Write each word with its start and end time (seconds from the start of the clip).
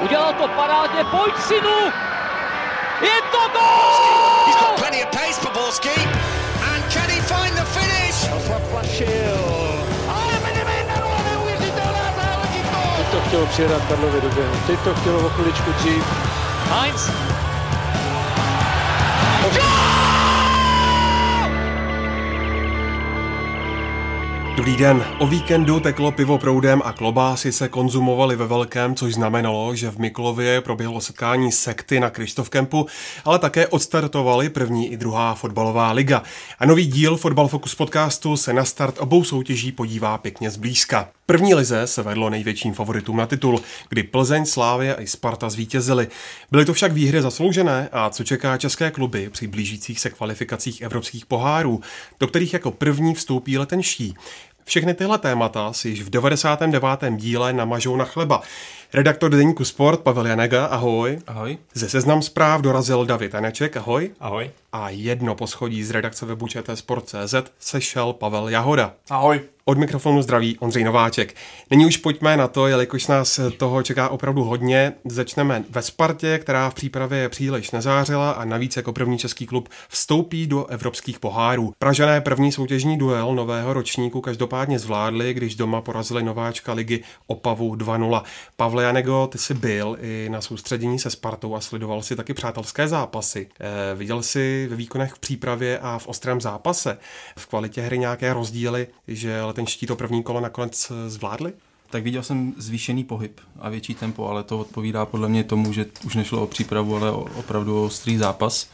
Udělal 0.00 0.32
to 0.32 0.48
parádně, 0.48 1.04
pojď 1.04 1.34
synu! 1.38 1.78
Je 3.00 3.22
to 3.32 3.38
gol! 3.52 4.46
He's 4.46 4.56
got 4.56 4.76
plenty 4.76 5.04
of 5.04 5.10
pace 5.10 5.40
for 5.40 5.52
Borski. 5.52 6.00
And 6.72 6.92
can 6.92 7.08
he 7.10 7.20
find 7.20 7.54
the 7.56 7.64
finish? 7.64 8.14
Zaplašil. 8.48 9.38
Ale 10.08 10.32
Benevenero, 10.44 11.08
neuvěřitelná 11.30 12.06
záležitost! 12.16 12.96
Teď 12.96 13.06
to 13.10 13.20
chtělo 13.28 13.46
přijedat 13.46 13.82
Karlovi 13.88 14.20
do. 14.20 14.28
Teď 14.66 14.80
to 14.80 14.94
chtělo 14.94 15.26
o 15.26 15.28
chviličku 15.28 15.72
dřív. 15.72 16.04
Heinz. 16.70 17.10
Dobrý 24.56 24.76
den. 24.76 25.04
O 25.18 25.26
víkendu 25.26 25.80
teklo 25.80 26.12
pivo 26.12 26.38
proudem 26.38 26.82
a 26.84 26.92
klobásy 26.92 27.52
se 27.52 27.68
konzumovaly 27.68 28.36
ve 28.36 28.46
velkém, 28.46 28.94
což 28.94 29.14
znamenalo, 29.14 29.76
že 29.76 29.90
v 29.90 29.98
Miklově 29.98 30.60
proběhlo 30.60 31.00
setkání 31.00 31.52
sekty 31.52 32.00
na 32.00 32.10
Krištof 32.10 32.48
Kempu, 32.48 32.86
ale 33.24 33.38
také 33.38 33.66
odstartovaly 33.66 34.48
první 34.48 34.92
i 34.92 34.96
druhá 34.96 35.34
fotbalová 35.34 35.92
liga. 35.92 36.22
A 36.58 36.66
nový 36.66 36.86
díl 36.86 37.16
Fotbal 37.16 37.48
Focus 37.48 37.74
podcastu 37.74 38.36
se 38.36 38.52
na 38.52 38.64
start 38.64 38.98
obou 38.98 39.24
soutěží 39.24 39.72
podívá 39.72 40.18
pěkně 40.18 40.50
zblízka. 40.50 41.08
První 41.26 41.54
lize 41.54 41.86
se 41.86 42.02
vedlo 42.02 42.30
největším 42.30 42.74
favoritům 42.74 43.16
na 43.16 43.26
titul, 43.26 43.60
kdy 43.88 44.02
Plzeň, 44.02 44.46
Slávě 44.46 44.96
a 44.96 45.06
Sparta 45.06 45.50
zvítězili. 45.50 46.08
Byly 46.50 46.64
to 46.64 46.74
však 46.74 46.92
výhry 46.92 47.22
zasloužené 47.22 47.88
a 47.92 48.10
co 48.10 48.24
čeká 48.24 48.56
české 48.56 48.90
kluby 48.90 49.30
při 49.30 49.46
blížících 49.46 50.00
se 50.00 50.10
kvalifikacích 50.10 50.80
evropských 50.80 51.26
pohárů, 51.26 51.80
do 52.20 52.26
kterých 52.26 52.52
jako 52.52 52.70
první 52.70 53.14
vstoupí 53.14 53.58
letenští. 53.58 54.14
Všechny 54.64 54.94
tyhle 54.94 55.18
témata 55.18 55.72
si 55.72 55.88
již 55.88 56.02
v 56.02 56.10
99. 56.10 57.14
díle 57.16 57.52
namažou 57.52 57.96
na 57.96 58.04
chleba. 58.04 58.42
Redaktor 58.94 59.30
deníku 59.30 59.64
Sport 59.64 60.00
Pavel 60.00 60.26
Janega, 60.26 60.66
ahoj. 60.66 61.18
Ahoj. 61.26 61.58
Ze 61.74 61.88
seznam 61.88 62.22
zpráv 62.22 62.60
dorazil 62.60 63.06
David 63.06 63.34
Aneček, 63.34 63.76
ahoj. 63.76 64.10
Ahoj. 64.20 64.50
A 64.72 64.90
jedno 64.90 65.34
poschodí 65.34 65.84
z 65.84 65.90
redakce 65.90 66.26
webu 66.26 66.46
Sport.cz 66.74 67.34
sešel 67.58 68.12
Pavel 68.12 68.48
Jahoda. 68.48 68.94
Ahoj. 69.10 69.40
Od 69.66 69.78
mikrofonu 69.78 70.22
zdraví 70.22 70.58
Ondřej 70.58 70.84
Nováček. 70.84 71.34
Nyní 71.70 71.86
už 71.86 71.96
pojďme 71.96 72.36
na 72.36 72.48
to, 72.48 72.66
jelikož 72.66 73.06
nás 73.06 73.40
toho 73.56 73.82
čeká 73.82 74.08
opravdu 74.08 74.44
hodně. 74.44 74.92
Začneme 75.04 75.64
ve 75.70 75.82
Spartě, 75.82 76.38
která 76.38 76.70
v 76.70 76.74
přípravě 76.74 77.28
příliš 77.28 77.70
nezářila 77.70 78.30
a 78.30 78.44
navíc 78.44 78.76
jako 78.76 78.92
první 78.92 79.18
český 79.18 79.46
klub 79.46 79.68
vstoupí 79.88 80.46
do 80.46 80.66
evropských 80.66 81.18
pohárů. 81.18 81.72
Pražané 81.78 82.20
první 82.20 82.52
soutěžní 82.52 82.98
duel 82.98 83.34
nového 83.34 83.72
ročníku 83.72 84.20
každopádně 84.20 84.78
zvládli, 84.78 85.34
když 85.34 85.54
doma 85.54 85.80
porazili 85.80 86.22
nováčka 86.22 86.72
ligy 86.72 87.02
Opavu 87.26 87.74
2-0. 87.74 88.22
Pavle 88.56 88.83
Janego, 88.84 89.26
ty 89.32 89.38
jsi 89.38 89.54
byl 89.54 89.96
i 90.00 90.28
na 90.30 90.40
soustředění 90.40 90.98
se 90.98 91.10
Spartou 91.10 91.54
a 91.54 91.60
sledoval 91.60 92.02
si 92.02 92.16
taky 92.16 92.34
přátelské 92.34 92.88
zápasy. 92.88 93.48
E, 93.60 93.94
viděl 93.94 94.22
jsi 94.22 94.66
ve 94.70 94.76
výkonech 94.76 95.12
v 95.12 95.18
přípravě 95.18 95.78
a 95.78 95.98
v 95.98 96.08
ostrém 96.08 96.40
zápase 96.40 96.98
v 97.36 97.46
kvalitě 97.46 97.82
hry 97.82 97.98
nějaké 97.98 98.32
rozdíly, 98.32 98.86
že 99.08 99.42
letenští 99.42 99.86
to 99.86 99.96
první 99.96 100.22
kolo 100.22 100.40
nakonec 100.40 100.92
zvládli? 101.06 101.52
Tak 101.90 102.02
viděl 102.02 102.22
jsem 102.22 102.54
zvýšený 102.56 103.04
pohyb 103.04 103.40
a 103.60 103.68
větší 103.68 103.94
tempo, 103.94 104.28
ale 104.28 104.42
to 104.42 104.58
odpovídá 104.58 105.06
podle 105.06 105.28
mě 105.28 105.44
tomu, 105.44 105.72
že 105.72 105.86
už 106.04 106.14
nešlo 106.14 106.42
o 106.42 106.46
přípravu, 106.46 106.96
ale 106.96 107.10
o, 107.10 107.26
opravdu 107.34 107.82
o 107.82 107.84
ostrý 107.84 108.16
zápas. 108.16 108.68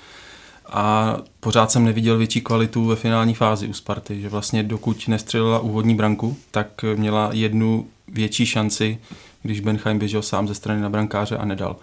A 0.66 1.16
pořád 1.40 1.70
jsem 1.70 1.84
neviděl 1.84 2.18
větší 2.18 2.40
kvalitu 2.40 2.84
ve 2.84 2.96
finální 2.96 3.34
fázi 3.34 3.68
u 3.68 3.72
Sparty, 3.72 4.20
že 4.20 4.28
vlastně 4.28 4.62
dokud 4.62 5.08
nestřelila 5.08 5.58
úvodní 5.58 5.94
branku, 5.94 6.36
tak 6.50 6.84
měla 6.96 7.30
jednu 7.32 7.86
větší 8.08 8.46
šanci, 8.46 8.98
když 9.42 9.60
Benheim 9.60 9.98
běžel 9.98 10.22
sám 10.22 10.48
ze 10.48 10.54
strany 10.54 10.80
na 10.80 10.88
brankáře 10.88 11.36
a 11.36 11.44
nedal. 11.44 11.76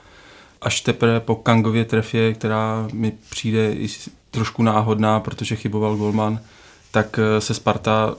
Až 0.62 0.82
teprve 0.82 1.20
po 1.20 1.36
Kangově 1.36 1.86
trefě, 1.86 2.34
která 2.34 2.88
mi 2.94 3.14
přijde 3.30 3.74
i 3.74 3.88
trošku 4.32 4.64
náhodná, 4.64 5.20
protože 5.20 5.56
chyboval 5.56 5.96
golman, 5.96 6.40
tak 6.92 7.20
se 7.40 7.54
Sparta 7.54 8.16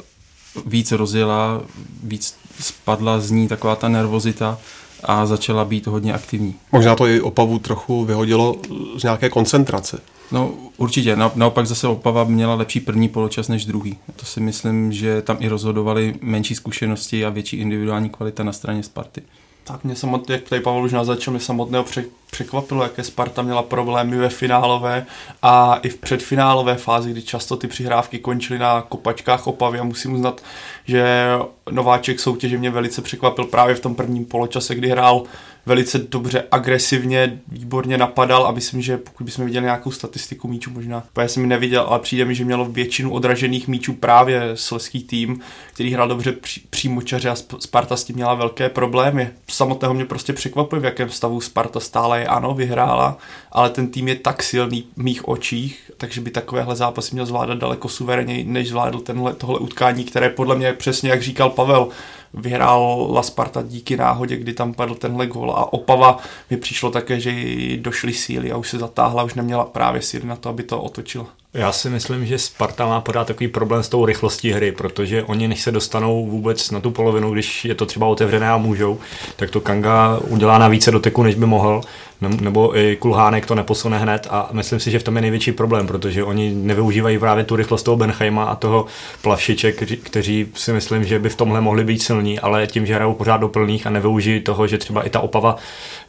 víc 0.66 0.92
rozjela, 0.92 1.62
víc 2.02 2.38
spadla 2.60 3.20
z 3.20 3.30
ní 3.30 3.48
taková 3.48 3.76
ta 3.76 3.88
nervozita 3.88 4.58
a 5.04 5.26
začala 5.26 5.64
být 5.64 5.86
hodně 5.86 6.14
aktivní. 6.14 6.54
Možná 6.72 6.96
to 6.96 7.06
i 7.06 7.20
Opavu 7.20 7.58
trochu 7.58 8.04
vyhodilo 8.04 8.56
z 8.96 9.02
nějaké 9.02 9.30
koncentrace. 9.30 10.00
No 10.32 10.54
určitě, 10.76 11.16
Na, 11.16 11.32
naopak 11.34 11.66
zase 11.66 11.88
Opava 11.88 12.24
měla 12.24 12.54
lepší 12.54 12.80
první 12.80 13.08
poločas 13.08 13.48
než 13.48 13.64
druhý. 13.64 13.98
To 14.16 14.26
si 14.26 14.40
myslím, 14.40 14.92
že 14.92 15.22
tam 15.22 15.36
i 15.40 15.48
rozhodovali 15.48 16.14
menší 16.20 16.54
zkušenosti 16.54 17.24
a 17.24 17.30
větší 17.30 17.56
individuální 17.56 18.10
kvalita 18.10 18.42
na 18.42 18.52
straně 18.52 18.82
Sparty. 18.82 19.22
Tak 19.64 19.84
mě 19.84 19.96
samotně, 19.96 20.34
jak 20.34 20.42
tady 20.42 20.60
Pavel 20.60 20.82
už 20.84 20.92
naznačil, 20.92 21.30
mě 21.30 21.40
samotného 21.40 21.84
překvapilo, 22.30 22.82
jaké 22.82 23.04
Sparta 23.04 23.42
měla 23.42 23.62
problémy 23.62 24.16
ve 24.16 24.28
finálové 24.28 25.06
a 25.42 25.74
i 25.82 25.88
v 25.88 25.96
předfinálové 25.96 26.76
fázi, 26.76 27.10
kdy 27.10 27.22
často 27.22 27.56
ty 27.56 27.68
přihrávky 27.68 28.18
končily 28.18 28.58
na 28.58 28.82
kopačkách 28.82 29.46
Opavy 29.46 29.78
a 29.78 29.84
musím 29.84 30.14
uznat, 30.14 30.42
že 30.84 31.28
nováček 31.70 32.20
soutěže 32.20 32.58
mě 32.58 32.70
velice 32.70 33.02
překvapil 33.02 33.44
právě 33.44 33.74
v 33.74 33.80
tom 33.80 33.94
prvním 33.94 34.24
poločase, 34.24 34.74
kdy 34.74 34.88
hrál 34.88 35.22
velice 35.68 35.98
dobře, 35.98 36.44
agresivně, 36.50 37.40
výborně 37.48 37.98
napadal 37.98 38.46
a 38.46 38.52
myslím, 38.52 38.82
že 38.82 38.96
pokud 38.96 39.24
bychom 39.24 39.44
viděli 39.44 39.64
nějakou 39.64 39.90
statistiku 39.90 40.48
míčů, 40.48 40.70
možná, 40.70 41.04
já 41.18 41.28
jsem 41.28 41.42
ji 41.42 41.48
neviděl, 41.48 41.84
ale 41.88 41.98
přijde 41.98 42.24
mi, 42.24 42.34
že 42.34 42.44
mělo 42.44 42.64
většinu 42.64 43.12
odražených 43.12 43.68
míčů 43.68 43.92
právě 43.92 44.50
sleský 44.54 45.02
tým, 45.02 45.40
který 45.72 45.92
hrál 45.92 46.08
dobře 46.08 46.32
pří, 46.32 46.62
přímočaře 46.70 47.30
a 47.30 47.36
Sparta 47.58 47.96
s 47.96 48.04
tím 48.04 48.16
měla 48.16 48.34
velké 48.34 48.68
problémy. 48.68 49.30
Samotného 49.48 49.94
mě 49.94 50.04
prostě 50.04 50.32
překvapuje, 50.32 50.80
v 50.80 50.84
jakém 50.84 51.10
stavu 51.10 51.40
Sparta 51.40 51.80
stále 51.80 52.20
je, 52.20 52.26
ano, 52.26 52.54
vyhrála, 52.54 53.18
ale 53.52 53.70
ten 53.70 53.88
tým 53.88 54.08
je 54.08 54.14
tak 54.14 54.42
silný 54.42 54.84
v 54.96 55.02
mých 55.02 55.28
očích, 55.28 55.90
takže 55.96 56.20
by 56.20 56.30
takovéhle 56.30 56.76
zápasy 56.76 57.14
měl 57.14 57.26
zvládat 57.26 57.58
daleko 57.58 57.88
suverénněji, 57.88 58.44
než 58.44 58.68
zvládl 58.68 58.98
tenhle, 58.98 59.34
tohle 59.34 59.58
utkání, 59.58 60.04
které 60.04 60.30
podle 60.30 60.56
mě 60.56 60.72
přesně, 60.72 61.10
jak 61.10 61.22
říkal 61.22 61.50
Pavel, 61.50 61.88
vyhrál 62.34 63.22
Sparta 63.22 63.62
díky 63.62 63.96
náhodě, 63.96 64.36
kdy 64.36 64.52
tam 64.52 64.74
padl 64.74 64.94
tenhle 64.94 65.26
gol 65.26 65.50
a 65.50 65.72
Opava 65.72 66.18
mi 66.50 66.56
přišlo 66.56 66.90
také, 66.90 67.20
že 67.20 67.32
došly 67.76 68.12
síly 68.12 68.52
a 68.52 68.56
už 68.56 68.68
se 68.68 68.78
zatáhla, 68.78 69.22
už 69.22 69.34
neměla 69.34 69.64
právě 69.64 70.02
síly 70.02 70.26
na 70.26 70.36
to, 70.36 70.48
aby 70.48 70.62
to 70.62 70.82
otočila. 70.82 71.26
Já 71.54 71.72
si 71.72 71.90
myslím, 71.90 72.26
že 72.26 72.38
Sparta 72.38 72.86
má 72.86 73.00
pořád 73.00 73.26
takový 73.26 73.48
problém 73.48 73.82
s 73.82 73.88
tou 73.88 74.06
rychlostí 74.06 74.50
hry, 74.50 74.72
protože 74.72 75.22
oni 75.22 75.48
než 75.48 75.60
se 75.62 75.72
dostanou 75.72 76.26
vůbec 76.26 76.70
na 76.70 76.80
tu 76.80 76.90
polovinu, 76.90 77.30
když 77.30 77.64
je 77.64 77.74
to 77.74 77.86
třeba 77.86 78.06
otevřené 78.06 78.50
a 78.50 78.56
můžou, 78.56 78.98
tak 79.36 79.50
to 79.50 79.60
Kanga 79.60 80.18
udělá 80.28 80.58
na 80.58 80.68
více 80.68 80.90
doteku, 80.90 81.22
než 81.22 81.34
by 81.34 81.46
mohl, 81.46 81.80
nebo 82.20 82.78
i 82.78 82.96
Kulhánek 82.96 83.46
to 83.46 83.54
neposune 83.54 83.98
hned 83.98 84.26
a 84.30 84.48
myslím 84.52 84.80
si, 84.80 84.90
že 84.90 84.98
v 84.98 85.02
tom 85.02 85.16
je 85.16 85.22
největší 85.22 85.52
problém, 85.52 85.86
protože 85.86 86.24
oni 86.24 86.50
nevyužívají 86.54 87.18
právě 87.18 87.44
tu 87.44 87.56
rychlost 87.56 87.82
toho 87.82 87.96
Benchheima 87.96 88.44
a 88.44 88.54
toho 88.54 88.86
Plavšiče, 89.22 89.72
kteří 90.02 90.46
si 90.54 90.72
myslím, 90.72 91.04
že 91.04 91.18
by 91.18 91.28
v 91.28 91.36
tomhle 91.36 91.60
mohli 91.60 91.84
být 91.84 92.02
silní, 92.02 92.40
ale 92.40 92.66
tím, 92.66 92.86
že 92.86 92.94
hrajou 92.94 93.14
pořád 93.14 93.36
do 93.36 93.48
plných 93.48 93.86
a 93.86 93.90
nevyužijí 93.90 94.40
toho, 94.40 94.66
že 94.66 94.78
třeba 94.78 95.02
i 95.02 95.10
ta 95.10 95.20
Opava 95.20 95.56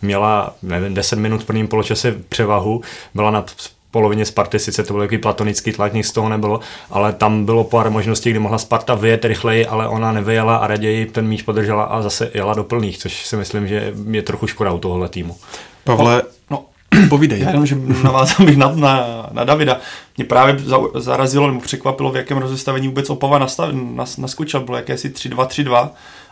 měla 0.01 0.55
nevím, 0.63 0.93
10 0.93 1.19
minut 1.19 1.43
v 1.43 1.45
prvním 1.45 1.67
poločase 1.67 2.15
převahu, 2.29 2.81
byla 3.13 3.31
na 3.31 3.45
polovině 3.91 4.25
Sparty, 4.25 4.59
sice 4.59 4.83
to 4.83 4.93
byl 4.93 5.01
takový 5.01 5.17
platonický 5.17 5.71
tlak, 5.71 5.93
nic 5.93 6.07
z 6.07 6.11
toho 6.11 6.29
nebylo, 6.29 6.59
ale 6.91 7.13
tam 7.13 7.45
bylo 7.45 7.63
pár 7.63 7.89
možností, 7.89 8.29
kdy 8.29 8.39
mohla 8.39 8.57
Sparta 8.57 8.95
vyjet 8.95 9.25
rychleji, 9.25 9.65
ale 9.65 9.87
ona 9.87 10.11
nevyjela 10.11 10.55
a 10.55 10.67
raději 10.67 11.05
ten 11.05 11.27
míč 11.27 11.41
podržela 11.41 11.83
a 11.83 12.01
zase 12.01 12.31
jela 12.33 12.53
do 12.53 12.63
plných, 12.63 12.97
což 12.97 13.25
si 13.25 13.37
myslím, 13.37 13.67
že 13.67 13.93
je 14.11 14.21
trochu 14.21 14.47
škoda 14.47 14.71
u 14.71 14.79
tohohle 14.79 15.09
týmu. 15.09 15.35
Pavle, 15.83 16.23
no, 16.49 16.65
povídej. 17.09 17.39
Já 17.39 17.49
jenom, 17.49 17.65
že 17.65 17.75
navázal 18.03 18.45
bych 18.45 18.57
na, 18.57 18.71
na, 18.75 19.27
na 19.31 19.43
Davida. 19.43 19.79
Mě 20.17 20.25
právě 20.25 20.57
zarazilo 20.95 21.47
nebo 21.47 21.61
překvapilo, 21.61 22.11
v 22.11 22.15
jakém 22.15 22.37
rozestavení 22.37 22.87
vůbec 22.87 23.09
Opava 23.09 23.39
nastav, 23.39 23.69
nas, 23.73 24.17
naskočil. 24.17 24.59
Bylo 24.59 24.77
jakési 24.77 25.09
3-2-3-2 25.09 25.89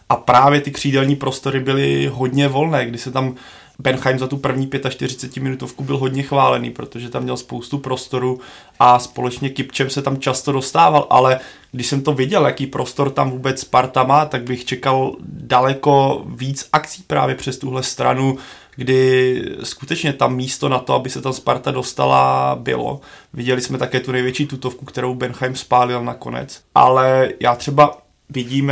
a 0.09 0.15
právě 0.15 0.61
ty 0.61 0.71
křídelní 0.71 1.15
prostory 1.15 1.59
byly 1.59 2.09
hodně 2.13 2.47
volné, 2.47 2.85
kdy 2.85 2.97
se 2.97 3.11
tam 3.11 3.35
Benheim 3.79 4.19
za 4.19 4.27
tu 4.27 4.37
první 4.37 4.69
45 4.89 5.43
minutovku 5.43 5.83
byl 5.83 5.97
hodně 5.97 6.23
chválený, 6.23 6.69
protože 6.69 7.09
tam 7.09 7.23
měl 7.23 7.37
spoustu 7.37 7.77
prostoru 7.77 8.39
a 8.79 8.99
společně 8.99 9.49
Kipčem 9.49 9.89
se 9.89 10.01
tam 10.01 10.17
často 10.17 10.51
dostával, 10.51 11.07
ale 11.09 11.39
když 11.71 11.87
jsem 11.87 12.01
to 12.01 12.13
viděl, 12.13 12.45
jaký 12.45 12.67
prostor 12.67 13.09
tam 13.09 13.31
vůbec 13.31 13.59
Sparta 13.59 14.03
má, 14.03 14.25
tak 14.25 14.43
bych 14.43 14.65
čekal 14.65 15.15
daleko 15.27 16.23
víc 16.25 16.69
akcí 16.73 17.03
právě 17.07 17.35
přes 17.35 17.57
tuhle 17.57 17.83
stranu, 17.83 18.37
kdy 18.75 19.41
skutečně 19.63 20.13
tam 20.13 20.35
místo 20.35 20.69
na 20.69 20.79
to, 20.79 20.93
aby 20.93 21.09
se 21.09 21.21
tam 21.21 21.33
Sparta 21.33 21.71
dostala, 21.71 22.55
bylo. 22.55 23.01
Viděli 23.33 23.61
jsme 23.61 23.77
také 23.77 23.99
tu 23.99 24.11
největší 24.11 24.47
tutovku, 24.47 24.85
kterou 24.85 25.15
Benheim 25.15 25.55
spálil 25.55 26.03
nakonec, 26.03 26.61
ale 26.75 27.29
já 27.39 27.55
třeba 27.55 27.97
vidím, 28.29 28.71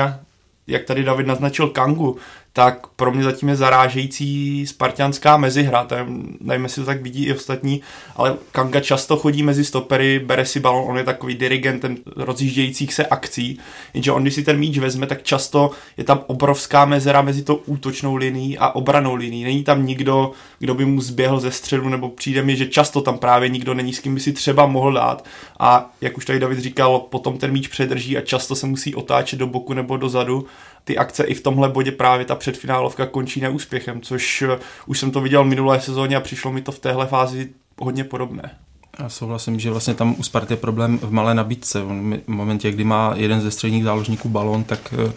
jak 0.67 0.83
tady 0.83 1.03
David 1.03 1.27
naznačil 1.27 1.69
Kangu, 1.69 2.17
tak 2.55 2.87
pro 2.87 3.11
mě 3.11 3.23
zatím 3.23 3.49
je 3.49 3.55
zarážející 3.55 4.67
spartianská 4.67 5.37
mezihra. 5.37 5.83
Tam, 5.83 6.23
nevím, 6.39 6.63
jestli 6.63 6.81
to 6.81 6.85
tak 6.85 7.01
vidí 7.01 7.25
i 7.25 7.33
ostatní, 7.33 7.81
ale 8.15 8.35
Kanga 8.51 8.79
často 8.79 9.17
chodí 9.17 9.43
mezi 9.43 9.65
stopery, 9.65 10.19
bere 10.19 10.45
si 10.45 10.59
balon, 10.59 10.89
on 10.89 10.97
je 10.97 11.03
takový 11.03 11.35
dirigentem 11.35 11.97
rozjíždějících 12.15 12.93
se 12.93 13.05
akcí, 13.05 13.59
jenže 13.93 14.11
on, 14.11 14.21
když 14.21 14.33
si 14.33 14.43
ten 14.43 14.57
míč 14.57 14.77
vezme, 14.77 15.07
tak 15.07 15.23
často 15.23 15.71
je 15.97 16.03
tam 16.03 16.23
obrovská 16.27 16.85
mezera 16.85 17.21
mezi 17.21 17.43
tou 17.43 17.55
útočnou 17.55 18.15
linií 18.15 18.57
a 18.57 18.69
obranou 18.69 19.15
linií. 19.15 19.43
Není 19.43 19.63
tam 19.63 19.85
nikdo, 19.85 20.31
kdo 20.59 20.73
by 20.75 20.85
mu 20.85 21.01
zběhl 21.01 21.39
ze 21.39 21.51
středu, 21.51 21.89
nebo 21.89 22.09
přijde 22.09 22.41
mi, 22.41 22.55
že 22.55 22.65
často 22.65 23.01
tam 23.01 23.17
právě 23.17 23.49
nikdo 23.49 23.73
není, 23.73 23.93
s 23.93 23.99
kým 23.99 24.15
by 24.15 24.19
si 24.19 24.33
třeba 24.33 24.65
mohl 24.65 24.93
dát. 24.93 25.25
A 25.59 25.91
jak 26.01 26.17
už 26.17 26.25
tady 26.25 26.39
David 26.39 26.59
říkal, 26.59 26.99
potom 26.99 27.37
ten 27.37 27.51
míč 27.51 27.67
předrží 27.67 28.17
a 28.17 28.21
často 28.21 28.55
se 28.55 28.67
musí 28.67 28.95
otáčet 28.95 29.39
do 29.39 29.47
boku 29.47 29.73
nebo 29.73 29.97
dozadu 29.97 30.45
ty 30.85 30.97
akce 30.97 31.23
i 31.23 31.33
v 31.33 31.41
tomhle 31.41 31.69
bodě 31.69 31.91
právě 31.91 32.25
ta 32.25 32.35
předfinálovka 32.35 33.05
končí 33.05 33.41
neúspěchem, 33.41 34.01
což 34.01 34.41
eh, 34.41 34.59
už 34.85 34.99
jsem 34.99 35.11
to 35.11 35.21
viděl 35.21 35.43
v 35.43 35.47
minulé 35.47 35.81
sezóně 35.81 36.15
a 36.15 36.19
přišlo 36.19 36.51
mi 36.51 36.61
to 36.61 36.71
v 36.71 36.79
téhle 36.79 37.07
fázi 37.07 37.49
hodně 37.79 38.03
podobné. 38.03 38.51
Já 38.99 39.09
souhlasím, 39.09 39.59
že 39.59 39.71
vlastně 39.71 39.93
tam 39.93 40.15
u 40.17 40.23
Sparty 40.23 40.53
je 40.53 40.57
problém 40.57 40.99
v 40.99 41.11
malé 41.11 41.35
nabídce. 41.35 41.81
v 41.81 42.27
momentě, 42.27 42.71
kdy 42.71 42.83
má 42.83 43.13
jeden 43.15 43.41
ze 43.41 43.51
středních 43.51 43.83
záložníků 43.83 44.29
balon, 44.29 44.63
tak 44.63 44.93
eh, 45.07 45.13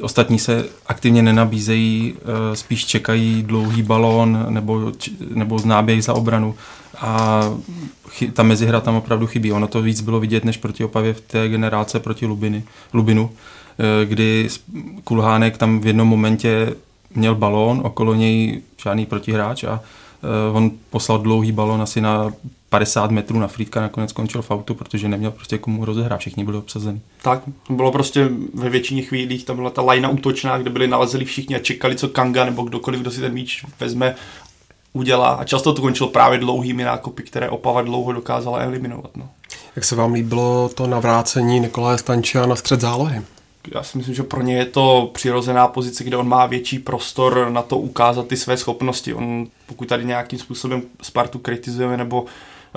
ostatní 0.00 0.38
se 0.38 0.68
aktivně 0.86 1.22
nenabízejí, 1.22 2.14
eh, 2.16 2.56
spíš 2.56 2.86
čekají 2.86 3.42
dlouhý 3.42 3.82
balón 3.82 4.46
nebo, 4.48 4.92
nebo 5.34 5.58
znáběj 5.58 6.02
za 6.02 6.14
obranu 6.14 6.54
a 7.00 7.42
ta 8.32 8.42
mezihra 8.42 8.80
tam 8.80 8.94
opravdu 8.94 9.26
chybí. 9.26 9.52
Ono 9.52 9.66
to 9.66 9.82
víc 9.82 10.00
bylo 10.00 10.20
vidět 10.20 10.44
než 10.44 10.56
proti 10.56 10.84
Opavě 10.84 11.14
v 11.14 11.20
té 11.20 11.48
generace 11.48 12.00
proti 12.00 12.26
Lubiny, 12.26 12.64
Lubinu, 12.92 13.30
kdy 14.04 14.48
Kulhánek 15.04 15.58
tam 15.58 15.80
v 15.80 15.86
jednom 15.86 16.08
momentě 16.08 16.74
měl 17.14 17.34
balón, 17.34 17.80
okolo 17.84 18.14
něj 18.14 18.62
žádný 18.82 19.06
protihráč 19.06 19.64
a 19.64 19.80
eh, 19.82 20.56
on 20.56 20.70
poslal 20.90 21.18
dlouhý 21.18 21.52
balón 21.52 21.82
asi 21.82 22.00
na 22.00 22.32
50 22.68 23.10
metrů 23.10 23.38
na 23.38 23.46
Frýdka, 23.46 23.80
nakonec 23.80 24.10
skončil 24.10 24.42
v 24.42 24.50
autu, 24.50 24.74
protože 24.74 25.08
neměl 25.08 25.30
prostě 25.30 25.58
komu 25.58 25.84
rozehrát, 25.84 26.20
všichni 26.20 26.44
byli 26.44 26.58
obsazení. 26.58 27.00
Tak, 27.22 27.42
bylo 27.70 27.92
prostě 27.92 28.28
ve 28.54 28.70
většině 28.70 29.02
chvílích, 29.02 29.44
tam 29.44 29.56
byla 29.56 29.70
ta 29.70 29.82
lajna 29.82 30.08
útočná, 30.08 30.58
kde 30.58 30.70
byli 30.70 30.88
nalezeli 30.88 31.24
všichni 31.24 31.56
a 31.56 31.58
čekali, 31.58 31.96
co 31.96 32.08
Kanga 32.08 32.44
nebo 32.44 32.62
kdokoliv, 32.62 33.00
kdo 33.00 33.10
si 33.10 33.20
ten 33.20 33.32
míč 33.32 33.64
vezme, 33.80 34.14
udělá. 34.92 35.28
A 35.28 35.44
často 35.44 35.72
to 35.72 35.82
končilo 35.82 36.08
právě 36.08 36.38
dlouhými 36.38 36.84
nákupy, 36.84 37.22
které 37.22 37.50
Opava 37.50 37.82
dlouho 37.82 38.12
dokázala 38.12 38.58
eliminovat. 38.58 39.10
No. 39.16 39.28
Jak 39.76 39.84
se 39.84 39.96
vám 39.96 40.12
líbilo 40.12 40.70
to 40.74 40.86
navrácení 40.86 41.60
Nikolaje 41.60 41.98
Stančia 41.98 42.46
na 42.46 42.56
střed 42.56 42.80
zálohy? 42.80 43.22
Já 43.74 43.82
si 43.82 43.98
myslím, 43.98 44.14
že 44.14 44.22
pro 44.22 44.42
ně 44.42 44.56
je 44.56 44.64
to 44.64 45.10
přirozená 45.14 45.68
pozice, 45.68 46.04
kde 46.04 46.16
on 46.16 46.28
má 46.28 46.46
větší 46.46 46.78
prostor 46.78 47.46
na 47.50 47.62
to 47.62 47.78
ukázat 47.78 48.26
ty 48.26 48.36
své 48.36 48.56
schopnosti. 48.56 49.14
On, 49.14 49.46
pokud 49.66 49.88
tady 49.88 50.04
nějakým 50.04 50.38
způsobem 50.38 50.82
Spartu 51.02 51.38
kritizujeme 51.38 51.96
nebo 51.96 52.24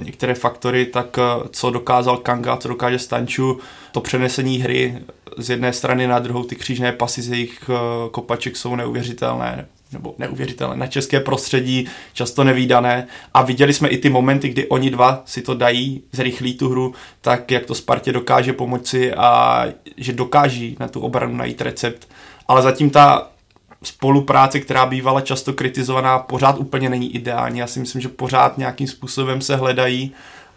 některé 0.04 0.36
faktory, 0.36 0.86
tak 0.86 1.18
eh, 1.18 1.48
co 1.50 1.70
dokázal 1.70 2.18
Kanga, 2.18 2.58
co 2.58 2.68
dokáže 2.68 3.00
Stanču, 3.00 3.60
to 3.92 4.02
přenesení 4.02 4.58
hry 4.58 5.00
z 5.38 5.50
jedné 5.50 5.74
strany 5.74 6.08
na 6.08 6.20
druhou, 6.20 6.44
ty 6.44 6.56
křížné 6.56 6.92
pasy 6.92 7.22
z 7.22 7.30
jejich 7.30 7.70
eh, 7.70 8.10
kopaček 8.12 8.58
jsou 8.58 8.76
neuvěřitelné 8.76 9.68
nebo 9.92 10.16
neuvěřitelné, 10.18 10.76
na 10.76 10.88
české 10.88 11.20
prostředí, 11.20 11.88
často 12.14 12.44
nevýdané. 12.44 13.08
A 13.34 13.42
viděli 13.42 13.74
jsme 13.74 13.90
i 13.90 13.98
ty 13.98 14.10
momenty, 14.10 14.50
kdy 14.50 14.68
oni 14.68 14.90
dva 14.90 15.22
si 15.26 15.42
to 15.42 15.56
dají, 15.56 16.02
zrychlí 16.12 16.54
tu 16.54 16.70
hru, 16.70 16.94
tak 17.22 17.52
jak 17.52 17.66
to 17.66 17.76
Spartě 17.76 18.12
dokáže 18.12 18.54
pomoci 18.54 19.14
a 19.14 19.66
že 19.98 20.14
dokáží 20.14 20.78
na 20.80 20.88
tu 20.88 21.00
obranu 21.00 21.36
najít 21.36 21.62
recept. 21.62 22.08
Ale 22.48 22.62
zatím 22.62 22.90
ta 22.90 23.32
spolupráce, 23.84 24.60
která 24.60 24.86
bývala 24.86 25.22
často 25.22 25.54
kritizovaná, 25.54 26.20
pořád 26.20 26.60
úplně 26.60 26.90
není 26.90 27.16
ideální. 27.16 27.60
Já 27.60 27.68
si 27.68 27.80
myslím, 27.80 28.02
že 28.02 28.10
pořád 28.10 28.58
nějakým 28.58 28.88
způsobem 28.88 29.42
se 29.42 29.56
hledají. 29.56 30.12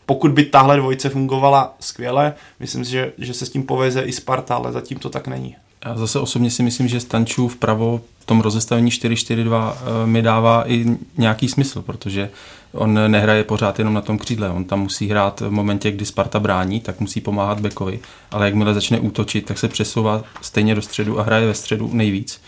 Pokud 0.06 0.30
by 0.30 0.44
tahle 0.44 0.76
dvojice 0.76 1.08
fungovala 1.08 1.74
skvěle, 1.80 2.34
myslím 2.60 2.84
si, 2.84 2.90
že, 2.90 3.12
že 3.18 3.34
se 3.34 3.46
s 3.46 3.50
tím 3.50 3.62
poveze 3.62 4.02
i 4.02 4.12
Sparta, 4.12 4.56
ale 4.56 4.72
zatím 4.72 4.98
to 4.98 5.10
tak 5.10 5.26
není. 5.26 5.56
Já 5.84 5.96
zase 5.96 6.18
osobně 6.18 6.50
si 6.50 6.62
myslím, 6.62 6.88
že 6.88 7.00
Stančů 7.00 7.48
vpravo 7.48 8.00
v 8.18 8.24
tom 8.24 8.40
rozestavení 8.40 8.90
4-4-2 8.90 9.74
eh, 9.74 10.06
mi 10.06 10.22
dává 10.22 10.70
i 10.70 10.86
nějaký 11.18 11.48
smysl, 11.48 11.82
protože 11.82 12.30
on 12.72 13.10
nehraje 13.10 13.44
pořád 13.44 13.78
jenom 13.78 13.94
na 13.94 14.00
tom 14.00 14.18
křídle. 14.18 14.50
On 14.50 14.64
tam 14.64 14.80
musí 14.80 15.08
hrát 15.08 15.40
v 15.40 15.50
momentě, 15.50 15.90
kdy 15.90 16.06
Sparta 16.06 16.40
brání, 16.40 16.80
tak 16.80 17.00
musí 17.00 17.20
pomáhat 17.20 17.60
Bekovi, 17.60 18.00
ale 18.30 18.46
jakmile 18.46 18.74
začne 18.74 19.00
útočit, 19.00 19.46
tak 19.46 19.58
se 19.58 19.68
přesouvá 19.68 20.22
stejně 20.40 20.74
do 20.74 20.82
středu 20.82 21.20
a 21.20 21.22
hraje 21.22 21.46
ve 21.46 21.54
středu 21.54 21.90
nejvíc. 21.92 22.40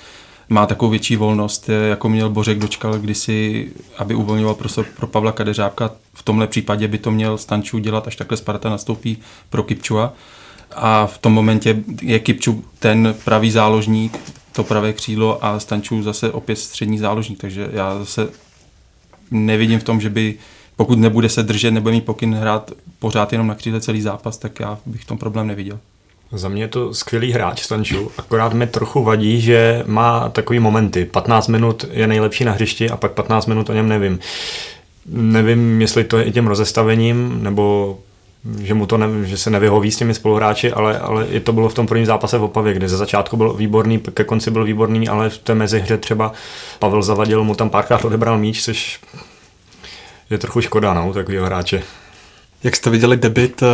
Má 0.49 0.67
takovou 0.67 0.91
větší 0.91 1.17
volnost, 1.17 1.71
jako 1.89 2.09
měl 2.09 2.31
Bořek 2.31 2.59
dočkal 2.59 2.99
kdysi, 2.99 3.69
aby 3.99 4.15
uvolňoval 4.15 4.55
prostor 4.55 4.87
pro 4.97 5.07
Pavla 5.07 5.33
Kadeřábka. 5.33 5.91
V 6.15 6.23
tomhle 6.23 6.47
případě 6.47 6.89
by 6.89 6.99
to 6.99 7.11
měl 7.11 7.39
Stančů 7.39 7.79
dělat, 7.79 8.07
až 8.07 8.17
takhle 8.17 8.37
Sparta 8.37 8.71
nastoupí 8.71 9.19
pro 9.51 9.63
Kipčua 9.63 10.13
a 10.73 11.07
v 11.07 11.19
tom 11.19 11.33
momentě 11.33 11.77
je 12.03 12.19
Kipču 12.19 12.65
ten 12.79 13.15
pravý 13.25 13.51
záložník, 13.51 14.19
to 14.53 14.65
pravé 14.65 14.93
křídlo 14.93 15.45
a 15.45 15.61
Stančů 15.61 16.03
zase 16.03 16.33
opět 16.33 16.57
střední 16.57 16.99
záložník, 16.99 17.41
takže 17.41 17.69
já 17.73 17.99
zase 17.99 18.29
nevidím 19.31 19.79
v 19.79 19.85
tom, 19.85 20.01
že 20.01 20.11
by 20.11 20.35
pokud 20.77 20.99
nebude 20.99 21.29
se 21.29 21.43
držet, 21.43 21.71
nebo 21.71 21.91
mít 21.91 22.05
pokyn 22.05 22.35
hrát 22.35 22.71
pořád 22.99 23.33
jenom 23.33 23.47
na 23.47 23.55
křídle 23.55 23.81
celý 23.81 24.01
zápas, 24.01 24.39
tak 24.39 24.61
já 24.61 24.79
bych 24.87 25.03
v 25.03 25.07
tom 25.07 25.19
problém 25.19 25.47
neviděl. 25.47 25.79
Za 26.33 26.49
mě 26.49 26.63
je 26.63 26.69
to 26.69 26.95
skvělý 26.95 27.33
hráč 27.33 27.63
Stanču, 27.63 28.11
akorát 28.19 28.55
mi 28.55 28.67
trochu 28.67 29.03
vadí, 29.03 29.41
že 29.41 29.85
má 29.87 30.29
takový 30.29 30.59
momenty. 30.59 31.05
15 31.05 31.49
minut 31.49 31.85
je 31.93 32.07
nejlepší 32.07 32.45
na 32.45 32.53
hřišti 32.53 32.91
a 32.91 32.97
pak 32.97 33.13
15 33.13 33.47
minut 33.47 33.71
o 33.71 33.73
něm 33.73 33.89
nevím. 33.89 34.19
Nevím, 35.07 35.81
jestli 35.81 36.05
to 36.05 36.19
je 36.19 36.25
i 36.25 36.33
těm 36.33 36.47
rozestavením, 36.47 37.43
nebo 37.43 37.99
že 38.61 38.75
mu 38.75 38.87
to 38.87 38.99
ne, 38.99 39.07
že 39.25 39.39
se 39.39 39.51
nevyhoví 39.51 39.91
s 39.91 39.97
těmi 39.97 40.15
spoluhráči, 40.15 40.73
ale, 40.73 40.99
ale 40.99 41.27
i 41.27 41.41
to 41.41 41.53
bylo 41.53 41.69
v 41.69 41.75
tom 41.75 41.87
prvním 41.87 42.07
zápase 42.07 42.39
v 42.39 42.43
Opavě, 42.43 42.75
kde 42.75 42.89
ze 42.89 42.97
začátku 42.97 43.37
byl 43.37 43.53
výborný, 43.53 43.99
ke 43.99 44.25
konci 44.25 44.51
byl 44.51 44.65
výborný, 44.65 45.09
ale 45.09 45.31
v 45.31 45.39
té 45.39 45.55
mezihře 45.55 45.99
třeba 45.99 46.33
Pavel 46.79 47.03
Zavadil 47.03 47.45
mu 47.45 47.55
tam 47.55 47.71
párkrát 47.71 48.05
odebral 48.05 48.39
míč, 48.39 48.65
což 48.65 49.01
je 50.31 50.39
trochu 50.39 50.61
škoda, 50.61 50.95
no, 50.95 51.13
takového 51.13 51.47
hráče. 51.47 51.83
Jak 52.67 52.77
jste 52.77 52.91
viděli 52.91 53.17
debit 53.17 53.63
eh, 53.63 53.67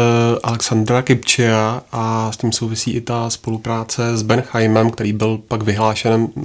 Alexandra 0.42 1.02
Kipčia 1.02 1.82
a 1.92 2.32
s 2.32 2.36
tím 2.36 2.52
souvisí 2.52 2.90
i 2.90 3.00
ta 3.00 3.30
spolupráce 3.30 4.16
s 4.16 4.22
Benheimem, 4.22 4.90
který 4.90 5.12
byl 5.12 5.40
pak 5.48 5.62
vyhlášen 5.62 6.28
uh, 6.34 6.44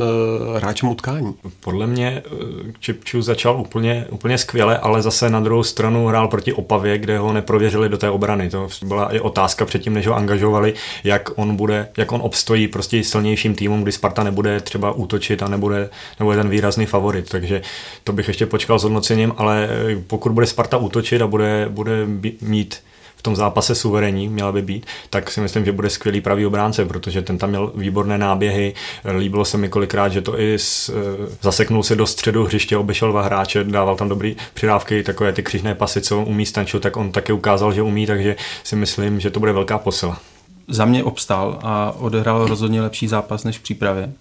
hráčem 0.55 0.89
utkání? 0.89 1.35
Podle 1.59 1.87
mě 1.87 2.23
eh, 2.25 2.71
Kipčiu 2.79 3.21
začal 3.21 3.59
úplně, 3.59 4.05
úplně 4.09 4.37
skvěle, 4.37 4.77
ale 4.77 5.01
zase 5.01 5.29
na 5.29 5.39
druhou 5.39 5.63
stranu 5.63 6.07
hrál 6.07 6.27
proti 6.27 6.53
Opavě, 6.53 6.97
kde 6.97 7.17
ho 7.17 7.33
neprověřili 7.33 7.89
do 7.89 7.97
té 7.97 8.09
obrany. 8.09 8.49
To 8.49 8.67
byla 8.85 9.13
i 9.13 9.19
otázka 9.19 9.65
předtím, 9.65 9.93
než 9.93 10.07
ho 10.07 10.15
angažovali, 10.15 10.73
jak 11.03 11.29
on 11.35 11.55
bude, 11.55 11.87
jak 11.97 12.11
on 12.11 12.21
obstojí 12.23 12.67
prostě 12.67 13.03
silnějším 13.03 13.55
týmům, 13.55 13.83
kdy 13.83 13.91
Sparta 13.91 14.23
nebude 14.23 14.59
třeba 14.59 14.91
útočit 14.91 15.43
a 15.43 15.47
nebude, 15.47 15.89
nebude 16.19 16.37
ten 16.37 16.49
výrazný 16.49 16.85
favorit. 16.85 17.29
Takže 17.29 17.61
to 18.03 18.13
bych 18.13 18.27
ještě 18.27 18.45
počkal 18.45 18.79
s 18.79 18.83
hodnocením, 18.83 19.33
ale 19.37 19.69
pokud 20.07 20.31
bude 20.31 20.45
Sparta 20.45 20.77
útočit 20.77 21.21
a 21.21 21.27
bude, 21.27 21.67
bude 21.69 22.05
mít 22.41 22.75
v 23.15 23.21
tom 23.21 23.35
zápase 23.35 23.75
suverénní, 23.75 24.29
měla 24.29 24.51
by 24.51 24.61
být, 24.61 24.85
tak 25.09 25.31
si 25.31 25.41
myslím, 25.41 25.65
že 25.65 25.71
bude 25.71 25.89
skvělý 25.89 26.21
pravý 26.21 26.45
obránce, 26.45 26.85
protože 26.85 27.21
ten 27.21 27.37
tam 27.37 27.49
měl 27.49 27.71
výborné 27.75 28.17
náběhy. 28.17 28.73
Líbilo 29.17 29.45
se 29.45 29.57
mi 29.57 29.69
kolikrát, 29.69 30.09
že 30.09 30.21
to 30.21 30.39
i 30.39 30.53
s, 30.53 30.89
e, 30.89 30.93
zaseknul 31.41 31.83
se 31.83 31.95
do 31.95 32.07
středu 32.07 32.43
hřiště, 32.45 32.77
obešel 32.77 33.11
dva 33.11 33.21
hráče, 33.21 33.63
dával 33.63 33.95
tam 33.95 34.09
dobrý 34.09 34.35
přidávky, 34.53 35.03
takové 35.03 35.33
ty 35.33 35.43
křižné 35.43 35.75
pasy, 35.75 36.01
co 36.01 36.21
umí 36.21 36.45
Stanču, 36.45 36.79
tak 36.79 36.97
on 36.97 37.11
taky 37.11 37.33
ukázal, 37.33 37.73
že 37.73 37.81
umí, 37.81 38.05
takže 38.05 38.35
si 38.63 38.75
myslím, 38.75 39.19
že 39.19 39.29
to 39.29 39.39
bude 39.39 39.53
velká 39.53 39.77
posila 39.77 40.19
za 40.67 40.85
mě 40.85 41.03
obstál 41.03 41.59
a 41.63 41.91
odehrál 41.99 42.47
rozhodně 42.47 42.81
lepší 42.81 43.07
zápas 43.07 43.43
než 43.43 43.57
v 43.57 43.61
přípravě. 43.61 44.13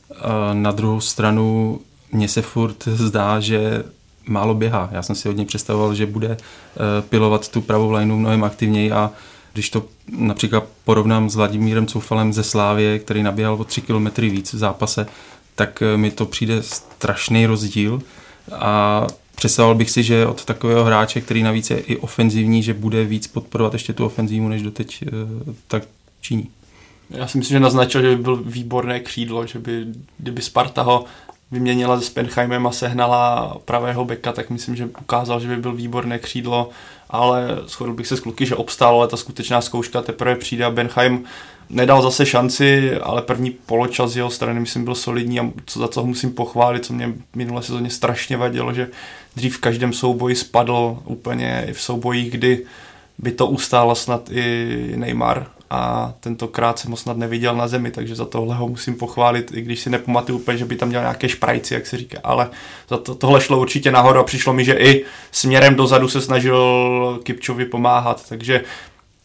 Na 0.53 0.71
druhou 0.71 1.01
stranu 1.01 1.79
mně 2.13 2.29
se 2.29 2.43
furt 2.43 2.85
zdá, 2.89 3.41
že 3.41 3.83
málo 4.27 4.55
běhá. 4.55 4.89
Já 4.93 5.03
jsem 5.03 5.17
si 5.17 5.29
hodně 5.29 5.45
představoval, 5.45 5.95
že 5.95 6.07
bude 6.07 6.37
eh, 6.37 7.03
pilovat 7.09 7.49
tu 7.49 7.61
pravou 7.61 7.91
lineu 7.91 8.17
mnohem 8.17 8.45
aktivněji 8.45 8.93
a 8.93 9.11
když 9.53 9.71
to 9.71 9.85
například 10.19 10.65
porovnám 10.85 11.31
s 11.31 11.37
Vladimírem 11.37 11.87
Coufalem 11.87 12.33
ze 12.33 12.43
Slávě, 12.43 12.99
který 12.99 13.23
naběhal 13.23 13.55
o 13.55 13.65
3 13.65 13.81
km 13.81 14.07
víc 14.21 14.53
v 14.53 14.59
zápase, 14.59 15.07
tak 15.55 15.83
eh, 15.83 15.97
mi 15.97 16.11
to 16.11 16.27
přijde 16.27 16.63
strašný 16.63 17.47
rozdíl 17.47 18.03
a 18.53 19.07
představoval 19.37 19.75
bych 19.75 19.91
si, 19.91 20.03
že 20.03 20.27
od 20.27 20.45
takového 20.45 20.85
hráče, 20.85 21.21
který 21.21 21.43
navíc 21.43 21.71
je 21.71 21.79
i 21.79 21.97
ofenzivní, 21.97 22.63
že 22.63 22.75
bude 22.75 23.05
víc 23.05 23.27
podporovat 23.27 23.73
ještě 23.73 23.93
tu 23.93 24.07
ofenzívu, 24.07 24.49
než 24.49 24.63
doteď 24.63 25.03
eh, 25.03 25.09
tak 25.69 25.83
činí. 26.21 26.49
Já 27.11 27.27
si 27.27 27.39
myslím, 27.39 27.55
že 27.55 27.61
naznačil, 27.61 28.03
že 28.03 28.17
by 28.17 28.23
byl 28.23 28.37
výborné 28.37 29.01
křídlo, 29.01 29.47
že 29.47 29.59
by, 29.59 29.87
kdyby 30.19 30.43
Sparta 30.43 30.83
ho 30.83 31.05
vyměnila 31.51 32.01
se 32.01 32.07
Spenheimem 32.07 32.67
a 32.67 32.73
sehnala 32.73 33.57
pravého 33.65 34.05
beka, 34.05 34.33
tak 34.33 34.51
myslím, 34.51 34.77
že 34.77 34.89
ukázal, 35.01 35.41
že 35.41 35.49
by 35.49 35.57
byl 35.57 35.73
výborné 35.73 36.19
křídlo 36.19 36.71
ale 37.11 37.59
shodl 37.67 37.93
bych 37.93 38.07
se 38.07 38.17
s 38.17 38.21
kluky, 38.21 38.47
že 38.47 38.55
obstál, 38.55 38.95
ale 38.95 39.09
ta 39.09 39.17
skutečná 39.17 39.61
zkouška 39.61 40.03
teprve 40.03 40.37
přijde 40.37 40.65
a 40.65 40.71
Benheim 40.71 41.25
nedal 41.71 42.03
zase 42.03 42.27
šanci, 42.27 42.97
ale 42.97 43.23
první 43.23 43.51
poločas 43.51 44.17
jeho 44.17 44.31
strany 44.31 44.61
myslím 44.61 44.85
byl 44.85 44.95
solidní 44.95 45.41
a 45.41 45.51
co, 45.67 45.79
za 45.79 45.89
co 45.89 46.01
ho 46.01 46.07
musím 46.07 46.33
pochválit, 46.33 46.85
co 46.85 46.93
mě 46.93 47.13
minule 47.35 47.63
sezóně 47.63 47.91
strašně 47.91 48.37
vadilo, 48.37 48.75
že 48.75 48.89
dřív 49.37 49.57
v 49.57 49.61
každém 49.61 49.93
souboji 49.93 50.37
spadl 50.37 50.99
úplně 51.05 51.65
i 51.69 51.73
v 51.73 51.81
soubojích, 51.81 52.31
kdy 52.31 52.65
by 53.19 53.33
to 53.33 53.47
ustála 53.47 53.95
snad 53.95 54.31
i 54.31 54.93
Neymar 54.97 55.47
a 55.71 56.13
tentokrát 56.21 56.79
jsem 56.79 56.91
ho 56.91 56.97
snad 56.97 57.17
neviděl 57.17 57.57
na 57.57 57.69
zemi, 57.69 57.91
takže 57.91 58.15
za 58.15 58.25
tohle 58.25 58.55
ho 58.55 58.69
musím 58.69 58.95
pochválit, 58.95 59.53
i 59.55 59.61
když 59.61 59.81
si 59.81 59.91
nepamatuju 59.91 60.39
úplně, 60.39 60.59
že 60.59 60.65
by 60.65 60.77
tam 60.77 60.89
měl 60.89 61.01
nějaké 61.01 61.29
šprajci, 61.29 61.75
jak 61.75 61.87
se 61.87 61.97
říká, 61.97 62.19
ale 62.25 62.51
za 62.89 62.97
to, 62.99 63.15
tohle 63.15 63.41
šlo 63.41 63.61
určitě 63.61 63.91
nahoru 63.91 64.19
a 64.19 64.25
přišlo 64.25 64.53
mi, 64.53 64.65
že 64.65 64.75
i 64.75 65.05
směrem 65.33 65.75
dozadu 65.75 66.09
se 66.09 66.21
snažil 66.21 67.21
Kipčovi 67.23 67.65
pomáhat, 67.65 68.29
takže 68.29 68.65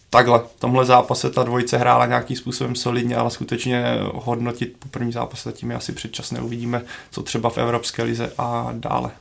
takhle, 0.10 0.40
v 0.40 0.60
tomhle 0.60 0.86
zápase 0.86 1.30
ta 1.30 1.44
dvojice 1.44 1.78
hrála 1.78 2.06
nějakým 2.06 2.38
způsobem 2.38 2.76
solidně, 2.76 3.16
ale 3.16 3.32
skutečně 3.32 3.84
hodnotit 4.14 4.76
po 4.80 4.88
první 4.88 5.12
zápase 5.12 5.50
zatím 5.50 5.72
je 5.72 5.78
asi 5.78 5.92
předčasné. 5.92 6.42
Uvidíme, 6.42 6.82
co 7.12 7.24
třeba 7.24 7.50
v 7.50 7.58
Evropské 7.58 8.04
lize 8.04 8.34
a 8.38 8.70
dále. 8.74 9.12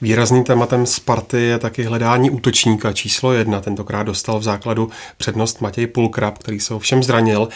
Výrazným 0.00 0.44
tématem 0.44 0.86
Sparty 0.86 1.42
je 1.42 1.58
taky 1.58 1.82
hledání 1.82 2.30
útočníka 2.30 2.92
číslo 2.92 3.32
jedna. 3.32 3.60
Tentokrát 3.60 4.02
dostal 4.02 4.38
v 4.38 4.42
základu 4.42 4.90
přednost 5.16 5.60
Matěj 5.60 5.86
Pulkrab, 5.86 6.38
který 6.38 6.60
se 6.60 6.74
ovšem 6.74 7.02
zranil. 7.02 7.48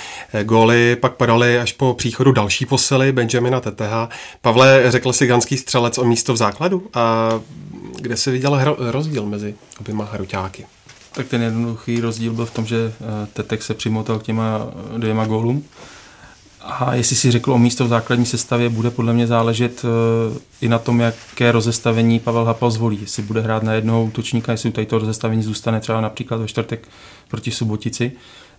Góly 0.42 0.96
pak 0.96 1.12
padaly 1.12 1.58
až 1.58 1.72
po 1.72 1.94
příchodu 1.94 2.32
další 2.32 2.66
posily 2.66 3.12
Benjamina 3.12 3.60
Teteha. 3.60 4.08
Pavle, 4.40 4.84
řekl 4.88 5.12
si 5.12 5.26
ganský 5.26 5.56
střelec 5.56 5.98
o 5.98 6.04
místo 6.04 6.32
v 6.32 6.36
základu? 6.36 6.86
A 6.94 7.30
kde 8.00 8.16
se 8.16 8.30
viděl 8.30 8.76
rozdíl 8.78 9.26
mezi 9.26 9.54
oběma 9.80 10.08
hruťáky? 10.12 10.66
Tak 11.12 11.28
ten 11.28 11.42
jednoduchý 11.42 12.00
rozdíl 12.00 12.32
byl 12.32 12.46
v 12.46 12.50
tom, 12.50 12.66
že 12.66 12.76
eh, 13.00 13.26
Tetek 13.32 13.62
se 13.62 13.74
přimotal 13.74 14.18
k 14.18 14.22
těma 14.22 14.60
dvěma 14.96 15.26
gólům. 15.26 15.64
A 16.62 16.94
jestli 16.94 17.16
si 17.16 17.30
řekl 17.30 17.52
o 17.52 17.58
místo 17.58 17.84
v 17.84 17.88
základní 17.88 18.26
sestavě, 18.26 18.68
bude 18.68 18.90
podle 18.90 19.12
mě 19.12 19.26
záležet 19.26 19.84
eh, 19.84 20.38
i 20.60 20.68
na 20.68 20.78
tom, 20.78 21.00
jaké 21.00 21.52
rozestavení 21.52 22.20
Pavel 22.20 22.44
Hapal 22.44 22.70
zvolí. 22.70 22.98
Jestli 23.00 23.22
bude 23.22 23.40
hrát 23.40 23.62
na 23.62 23.72
jednoho 23.72 24.04
útočníka, 24.04 24.52
jestli 24.52 24.70
tady 24.70 24.86
to 24.86 24.98
rozestavení 24.98 25.42
zůstane 25.42 25.80
třeba 25.80 26.00
například 26.00 26.36
ve 26.36 26.48
čtvrtek 26.48 26.88
proti 27.28 27.50
Subotici, 27.50 28.12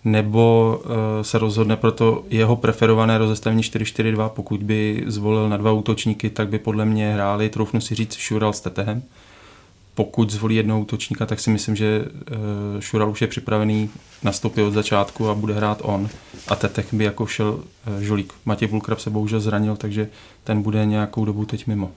nebo 0.04 0.80
eh, 0.84 1.24
se 1.24 1.38
rozhodne 1.38 1.76
pro 1.76 1.92
to 1.92 2.24
jeho 2.30 2.56
preferované 2.56 3.18
rozestavení 3.18 3.62
4-4-2. 3.62 4.28
Pokud 4.28 4.62
by 4.62 5.04
zvolil 5.06 5.48
na 5.48 5.56
dva 5.56 5.72
útočníky, 5.72 6.30
tak 6.30 6.48
by 6.48 6.58
podle 6.58 6.84
mě 6.84 7.14
hráli, 7.14 7.48
troufnu 7.48 7.80
si 7.80 7.94
říct, 7.94 8.16
Šural 8.16 8.52
s 8.52 8.60
Tetehem 8.60 9.02
pokud 9.94 10.30
zvolí 10.30 10.56
jednoho 10.56 10.80
útočníka, 10.80 11.26
tak 11.26 11.40
si 11.40 11.50
myslím, 11.50 11.76
že 11.76 12.04
Šural 12.80 13.10
už 13.10 13.20
je 13.20 13.28
připravený 13.28 13.90
nastoupit 14.22 14.62
od 14.62 14.72
začátku 14.72 15.28
a 15.28 15.34
bude 15.34 15.54
hrát 15.54 15.78
on. 15.82 16.08
A 16.48 16.56
Tetek 16.56 16.86
by 16.92 17.04
jako 17.04 17.26
šel 17.26 17.64
eh, 18.00 18.04
Žolík. 18.04 18.32
Matěj 18.44 18.68
Bulkrab 18.68 18.98
se 18.98 19.10
bohužel 19.10 19.40
zranil, 19.40 19.76
takže 19.76 20.08
ten 20.44 20.62
bude 20.62 20.86
nějakou 20.86 21.24
dobu 21.24 21.44
teď 21.44 21.66
mimo. 21.66 21.90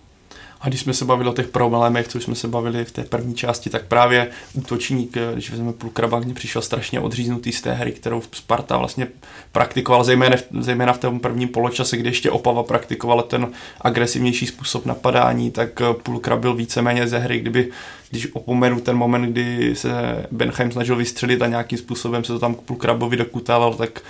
A 0.66 0.70
když 0.70 0.82
jsme 0.82 0.94
se 0.94 1.06
bavili 1.06 1.30
o 1.30 1.34
těch 1.34 1.48
problémech, 1.48 2.08
co 2.08 2.20
jsme 2.20 2.36
se 2.36 2.48
bavili 2.48 2.86
v 2.86 2.92
té 2.92 3.04
první 3.04 3.36
části, 3.36 3.70
tak 3.70 3.86
právě 3.86 4.28
útočník, 4.54 5.18
když 5.34 5.52
vezmeme 5.52 5.74
Pulkraba, 5.74 6.20
mě 6.20 6.34
přišel 6.34 6.62
strašně 6.62 7.00
odříznutý 7.00 7.52
z 7.52 7.62
té 7.62 7.74
hry, 7.74 7.92
kterou 7.92 8.22
Sparta 8.32 8.78
vlastně 8.78 9.08
praktikoval, 9.52 10.04
zejména, 10.04 10.36
zejména 10.60 10.94
v 10.94 10.98
tom 10.98 11.20
prvním 11.20 11.48
poločase, 11.48 11.98
kdy 11.98 12.10
ještě 12.10 12.32
Opava 12.32 12.64
praktikovala 12.64 13.24
ten 13.24 13.48
agresivnější 13.82 14.48
způsob 14.48 14.86
napadání, 14.86 15.52
tak 15.52 15.82
Pulkrab 16.04 16.40
byl 16.40 16.54
víceméně 16.54 17.08
ze 17.08 17.18
hry, 17.18 17.40
kdyby 17.40 17.72
když 18.10 18.28
opomenu 18.34 18.80
ten 18.80 18.98
moment, 18.98 19.32
kdy 19.32 19.76
se 19.76 19.92
Benheim 20.32 20.72
snažil 20.72 20.96
vystřelit 20.96 21.42
a 21.42 21.48
nějakým 21.48 21.78
způsobem 21.78 22.24
se 22.24 22.34
to 22.34 22.40
tam 22.40 22.56
k 22.56 22.62
Pulkrabovi 22.62 23.18
dokutával, 23.18 23.74
tak 23.74 24.02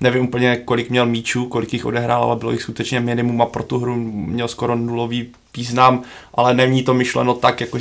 nevím 0.00 0.24
úplně, 0.24 0.56
kolik 0.56 0.90
měl 0.90 1.06
míčů, 1.06 1.46
kolik 1.46 1.72
jich 1.72 1.86
odehrál, 1.86 2.22
ale 2.22 2.36
bylo 2.36 2.52
jich 2.52 2.62
skutečně 2.62 3.00
minimum 3.00 3.42
a 3.42 3.46
pro 3.46 3.62
tu 3.62 3.78
hru 3.78 3.96
měl 4.26 4.48
skoro 4.48 4.76
nulový 4.76 5.28
význam, 5.56 6.02
ale 6.34 6.54
není 6.54 6.82
to 6.82 6.94
myšleno 6.94 7.34
tak, 7.34 7.60
jako 7.60 7.78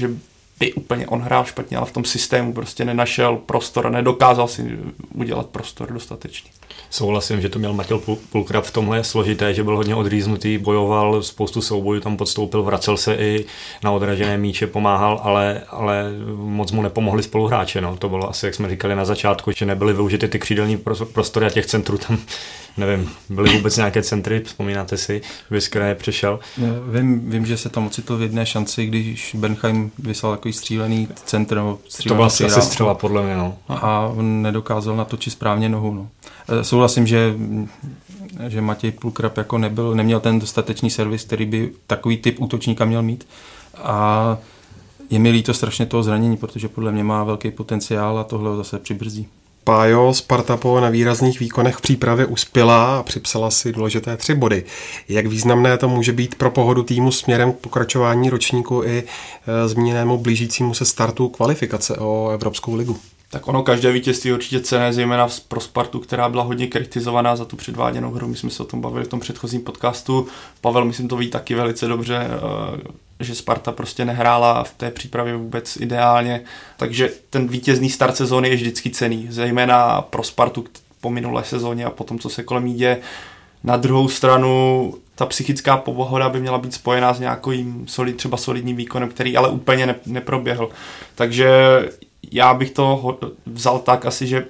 by 0.60 0.74
úplně 0.74 1.08
on 1.08 1.22
hrál 1.22 1.46
špatně, 1.46 1.78
ale 1.78 1.86
v 1.86 1.92
tom 1.92 2.06
systému 2.06 2.54
prostě 2.54 2.86
nenašel 2.86 3.36
prostor 3.36 3.88
a 3.88 3.90
nedokázal 3.90 4.48
si 4.48 4.80
udělat 5.14 5.46
prostor 5.46 5.94
dostatečný. 5.94 6.52
Souhlasím, 6.90 7.42
že 7.42 7.50
to 7.50 7.60
měl 7.60 7.74
Matěl 7.74 8.02
Pulkrab 8.32 8.66
v 8.66 8.72
tomhle 8.72 9.04
složité, 9.04 9.54
že 9.54 9.64
byl 9.64 9.76
hodně 9.76 9.96
odříznutý, 9.96 10.58
bojoval, 10.58 11.24
spoustu 11.24 11.62
soubojů 11.62 12.02
tam 12.02 12.18
podstoupil, 12.18 12.64
vracel 12.64 12.98
se 12.98 13.16
i 13.16 13.46
na 13.84 13.92
odražené 13.92 14.38
míče, 14.38 14.68
pomáhal, 14.68 15.20
ale, 15.24 15.62
ale 15.70 16.06
moc 16.36 16.72
mu 16.72 16.82
nepomohli 16.82 17.24
spoluhráče. 17.24 17.82
No. 17.82 17.98
To 17.98 18.10
bylo 18.10 18.30
asi, 18.30 18.46
jak 18.46 18.56
jsme 18.56 18.70
říkali 18.70 18.96
na 18.96 19.06
začátku, 19.06 19.52
že 19.52 19.66
nebyly 19.66 19.94
využity 19.94 20.28
ty 20.28 20.40
křídelní 20.40 20.78
prostory 21.14 21.46
a 21.46 21.50
těch 21.50 21.66
centrů 21.66 21.98
tam 21.98 22.18
nevím, 22.80 23.10
byly 23.30 23.58
vůbec 23.58 23.78
nějaké 23.78 24.04
centry, 24.04 24.42
vzpomínáte 24.46 24.98
si, 24.98 25.22
vy 25.52 25.62
z 25.62 25.68
kraje 25.68 25.96
přešel? 25.96 26.40
Vím, 26.92 27.30
vím, 27.30 27.46
že 27.46 27.58
se 27.58 27.70
tam 27.70 27.88
ocitl 27.88 28.18
v 28.18 28.22
jedné 28.22 28.46
šanci, 28.46 28.86
když 28.86 29.36
Benheim 29.40 29.92
vyslal 30.00 30.34
takový 30.34 30.54
střílený 30.54 31.08
centr. 31.26 31.56
Nebo 31.56 31.80
to 32.08 32.16
byla 32.16 32.28
asi 32.28 32.50
střela, 32.50 32.94
podle 32.94 33.24
mě. 33.24 33.36
No. 33.36 33.58
A 33.70 34.00
on 34.16 34.42
nedokázal 34.42 34.96
natočit 34.96 35.34
správně 35.34 35.70
nohu. 35.70 35.94
No. 35.94 36.10
E, 36.48 36.64
souhlasím, 36.64 37.08
že 37.08 37.36
že 38.48 38.62
Matěj 38.62 38.92
Pulkrab 38.92 39.38
jako 39.38 39.58
nebyl, 39.58 39.96
neměl 39.96 40.20
ten 40.20 40.40
dostatečný 40.40 40.90
servis, 40.90 41.24
který 41.24 41.46
by 41.46 41.72
takový 41.88 42.18
typ 42.18 42.40
útočníka 42.40 42.86
měl 42.86 43.02
mít. 43.02 43.28
A 43.78 44.38
je 45.10 45.20
mi 45.20 45.30
líto 45.30 45.54
strašně 45.54 45.86
toho 45.86 46.04
zranění, 46.04 46.38
protože 46.38 46.68
podle 46.68 46.92
mě 46.92 47.04
má 47.04 47.24
velký 47.24 47.52
potenciál 47.52 48.20
a 48.20 48.24
tohle 48.24 48.50
ho 48.50 48.58
zase 48.58 48.80
přibrzdí. 48.80 49.28
Pájo, 49.64 50.14
Sparta 50.14 50.58
po 50.58 50.80
na 50.80 50.90
výrazných 50.90 51.40
výkonech 51.40 51.76
v 51.76 51.82
přípravě 51.82 52.26
uspěla 52.26 53.00
a 53.00 53.04
připsala 53.04 53.52
si 53.52 53.72
důležité 53.72 54.18
tři 54.18 54.36
body. 54.36 54.64
Jak 55.10 55.26
významné 55.26 55.78
to 55.78 55.90
může 55.90 56.14
být 56.14 56.36
pro 56.36 56.52
pohodu 56.52 56.84
týmu 56.84 57.12
směrem 57.12 57.54
k 57.54 57.56
pokračování 57.56 58.30
ročníku 58.30 58.84
i 58.84 59.04
e, 59.48 59.68
zmíněnému 59.68 60.18
blížícímu 60.18 60.74
se 60.74 60.86
startu 60.86 61.30
kvalifikace 61.30 61.98
o 61.98 62.30
Evropskou 62.30 62.76
ligu? 62.76 62.98
Tak 63.32 63.48
ono 63.48 63.64
každé 63.64 63.92
vítězství 63.92 64.34
určitě 64.34 64.60
cené, 64.60 64.94
zejména 64.94 65.28
pro 65.48 65.60
Spartu, 65.60 66.00
která 66.00 66.30
byla 66.30 66.44
hodně 66.44 66.68
kritizovaná 66.68 67.36
za 67.36 67.46
tu 67.46 67.56
předváděnou 67.56 68.12
hru. 68.12 68.28
My 68.28 68.36
jsme 68.36 68.50
se 68.50 68.64
o 68.64 68.66
tom 68.66 68.82
bavili 68.82 69.06
v 69.06 69.08
tom 69.08 69.20
předchozím 69.20 69.62
podcastu. 69.62 70.28
Pavel, 70.62 70.86
myslím, 70.86 71.08
to 71.08 71.18
ví 71.18 71.30
taky 71.30 71.56
velice 71.56 71.88
dobře, 71.88 72.16
e, 72.16 72.30
že 73.20 73.36
Sparta 73.36 73.72
prostě 73.72 74.06
nehrála 74.06 74.64
v 74.64 74.74
té 74.74 74.92
přípravě 74.92 75.36
vůbec 75.36 75.78
ideálně, 75.78 76.42
takže 76.78 77.10
ten 77.30 77.48
vítězný 77.48 77.90
start 77.90 78.16
sezóny 78.16 78.50
je 78.50 78.56
vždycky 78.56 78.90
cený, 78.90 79.28
zejména 79.30 80.02
pro 80.02 80.24
Spartu 80.24 80.66
po 81.02 81.10
minulé 81.10 81.44
sezóně 81.44 81.86
a 81.86 81.90
potom, 81.90 82.20
co 82.20 82.30
se 82.30 82.44
kolem 82.44 82.68
jí 82.68 82.74
děje. 82.74 82.98
Na 83.64 83.78
druhou 83.78 84.10
stranu 84.10 84.94
ta 85.16 85.26
psychická 85.26 85.78
pohoda 85.78 86.30
by 86.30 86.40
měla 86.40 86.58
být 86.58 86.74
spojená 86.74 87.14
s 87.14 87.20
nějakým 87.20 87.86
solid, 87.88 88.18
třeba 88.18 88.38
solidním 88.38 88.76
výkonem, 88.76 89.10
který 89.10 89.38
ale 89.38 89.50
úplně 89.50 89.86
ne, 89.86 89.96
neproběhl. 90.06 90.70
Takže 91.16 91.50
já 92.32 92.54
bych 92.54 92.72
to 92.72 93.20
vzal 93.46 93.80
tak 93.80 94.06
asi, 94.06 94.28
že 94.28 94.46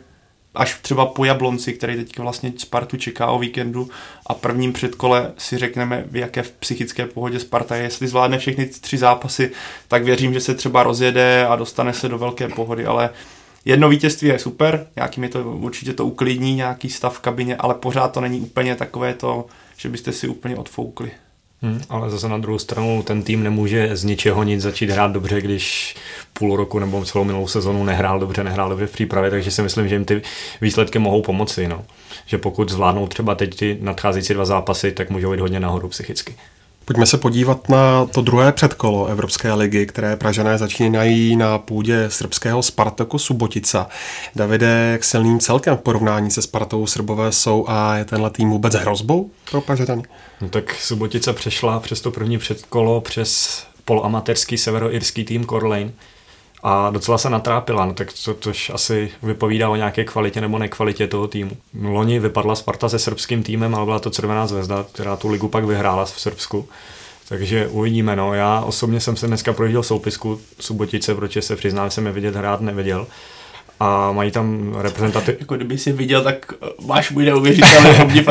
až 0.59 0.79
třeba 0.81 1.05
po 1.05 1.25
Jablonci, 1.25 1.73
který 1.73 1.95
teď 1.95 2.19
vlastně 2.19 2.53
Spartu 2.57 2.97
čeká 2.97 3.27
o 3.27 3.39
víkendu 3.39 3.89
a 4.27 4.33
prvním 4.33 4.73
předkole 4.73 5.31
si 5.37 5.57
řekneme, 5.57 6.03
v 6.11 6.15
jaké 6.15 6.43
v 6.43 6.51
psychické 6.51 7.05
pohodě 7.05 7.39
Sparta 7.39 7.75
je. 7.75 7.83
Jestli 7.83 8.07
zvládne 8.07 8.37
všechny 8.37 8.65
tři 8.65 8.97
zápasy, 8.97 9.51
tak 9.87 10.03
věřím, 10.03 10.33
že 10.33 10.39
se 10.39 10.55
třeba 10.55 10.83
rozjede 10.83 11.47
a 11.47 11.55
dostane 11.55 11.93
se 11.93 12.09
do 12.09 12.17
velké 12.17 12.47
pohody, 12.47 12.85
ale 12.85 13.09
jedno 13.65 13.89
vítězství 13.89 14.27
je 14.27 14.39
super, 14.39 14.87
nějakým 14.95 15.23
je 15.23 15.29
to 15.29 15.43
určitě 15.43 15.93
to 15.93 16.05
uklidní, 16.05 16.55
nějaký 16.55 16.89
stav 16.89 17.17
v 17.17 17.19
kabině, 17.19 17.55
ale 17.55 17.73
pořád 17.73 18.07
to 18.07 18.21
není 18.21 18.39
úplně 18.39 18.75
takové 18.75 19.13
to, 19.13 19.45
že 19.77 19.89
byste 19.89 20.11
si 20.11 20.27
úplně 20.27 20.55
odfoukli. 20.55 21.11
Hmm, 21.61 21.81
ale 21.89 22.09
zase 22.09 22.29
na 22.29 22.37
druhou 22.37 22.59
stranu 22.59 23.03
ten 23.03 23.23
tým 23.23 23.43
nemůže 23.43 23.95
z 23.95 24.03
ničeho 24.03 24.43
nic 24.43 24.61
začít 24.61 24.89
hrát 24.89 25.11
dobře, 25.11 25.41
když 25.41 25.95
půl 26.33 26.55
roku 26.55 26.79
nebo 26.79 27.05
celou 27.05 27.23
minulou 27.23 27.47
sezonu 27.47 27.83
nehrál 27.83 28.19
dobře, 28.19 28.43
nehrál 28.43 28.69
dobře 28.69 28.87
v 28.87 28.91
přípravě, 28.91 29.29
takže 29.29 29.51
si 29.51 29.61
myslím, 29.61 29.87
že 29.87 29.95
jim 29.95 30.05
ty 30.05 30.21
výsledky 30.61 30.99
mohou 30.99 31.21
pomoci. 31.21 31.67
No. 31.67 31.85
Že 32.25 32.37
pokud 32.37 32.69
zvládnou 32.69 33.07
třeba 33.07 33.35
teď 33.35 33.55
ty 33.55 33.77
nadcházející 33.81 34.33
dva 34.33 34.45
zápasy, 34.45 34.91
tak 34.91 35.09
můžou 35.09 35.33
jít 35.33 35.39
hodně 35.39 35.59
nahoru 35.59 35.89
psychicky. 35.89 36.35
Pojďme 36.89 37.05
se 37.05 37.17
podívat 37.17 37.69
na 37.69 38.05
to 38.05 38.21
druhé 38.21 38.51
předkolo 38.51 39.05
Evropské 39.05 39.53
ligy, 39.53 39.85
které 39.85 40.15
Pražané 40.15 40.57
začínají 40.57 41.35
na 41.35 41.57
půdě 41.57 42.05
srbského 42.09 42.63
Spartaku 42.63 43.17
Subotica. 43.17 43.87
Davide, 44.35 44.89
jak 44.91 45.03
silným 45.03 45.39
celkem 45.39 45.77
v 45.77 45.79
porovnání 45.79 46.31
se 46.31 46.41
Spartou 46.41 46.87
Srbové 46.87 47.31
jsou 47.31 47.65
a 47.67 47.97
je 47.97 48.05
tenhle 48.05 48.29
tým 48.29 48.49
vůbec 48.49 48.73
hrozbou 48.73 49.31
pro 49.51 49.61
Pražany? 49.61 50.03
No 50.41 50.49
tak 50.49 50.73
Subotica 50.73 51.33
přešla 51.33 51.79
přes 51.79 52.01
to 52.01 52.11
první 52.11 52.37
předkolo 52.37 53.01
přes 53.01 53.63
poloamatérský 53.85 54.57
severoirský 54.57 55.25
tým 55.25 55.45
Corlane 55.45 55.91
a 56.63 56.89
docela 56.89 57.17
se 57.17 57.29
natrápila, 57.29 57.85
no 57.85 57.93
tak 57.93 58.07
to, 58.25 58.33
tož 58.33 58.69
asi 58.69 59.11
vypovídá 59.23 59.69
o 59.69 59.75
nějaké 59.75 60.03
kvalitě 60.03 60.41
nebo 60.41 60.57
nekvalitě 60.57 61.07
toho 61.07 61.27
týmu. 61.27 61.51
Loni 61.81 62.19
vypadla 62.19 62.55
Sparta 62.55 62.89
se 62.89 62.99
srbským 62.99 63.43
týmem, 63.43 63.75
ale 63.75 63.85
byla 63.85 63.99
to 63.99 64.09
Červená 64.09 64.47
zvezda, 64.47 64.85
která 64.91 65.15
tu 65.15 65.27
ligu 65.27 65.47
pak 65.47 65.65
vyhrála 65.65 66.05
v 66.05 66.19
Srbsku. 66.19 66.69
Takže 67.29 67.67
uvidíme, 67.67 68.15
no. 68.15 68.33
Já 68.33 68.61
osobně 68.61 68.99
jsem 68.99 69.15
se 69.15 69.27
dneska 69.27 69.53
projížděl 69.53 69.83
soupisku 69.83 70.41
Subotice, 70.59 71.15
protože 71.15 71.41
se 71.41 71.55
přiznám, 71.55 71.91
jsem 71.91 72.05
je 72.05 72.11
vidět 72.11 72.35
hrát 72.35 72.61
neviděl 72.61 73.07
a 73.79 74.11
mají 74.11 74.31
tam 74.31 74.75
reprezentaty. 74.77 75.37
Jako 75.39 75.55
kdyby 75.55 75.77
si 75.77 75.91
viděl, 75.91 76.23
tak 76.23 76.53
eh, 76.63 76.67
máš 76.85 77.11
můj 77.11 77.25
neuvěřitelný 77.25 77.89
obdiv 78.01 78.27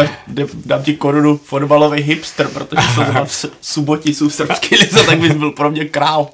dám 0.66 0.82
ti 0.82 0.96
korunu 0.96 1.36
fotbalový 1.36 2.02
hipster, 2.02 2.48
protože 2.48 2.82
jsem 2.94 3.04
v 3.24 3.46
Suboticu 3.60 4.28
v 4.28 4.34
srbský 4.34 4.76
lize, 4.76 5.04
tak 5.04 5.18
bys 5.18 5.32
byl 5.32 5.50
pro 5.50 5.70
mě 5.70 5.84
král. 5.84 6.28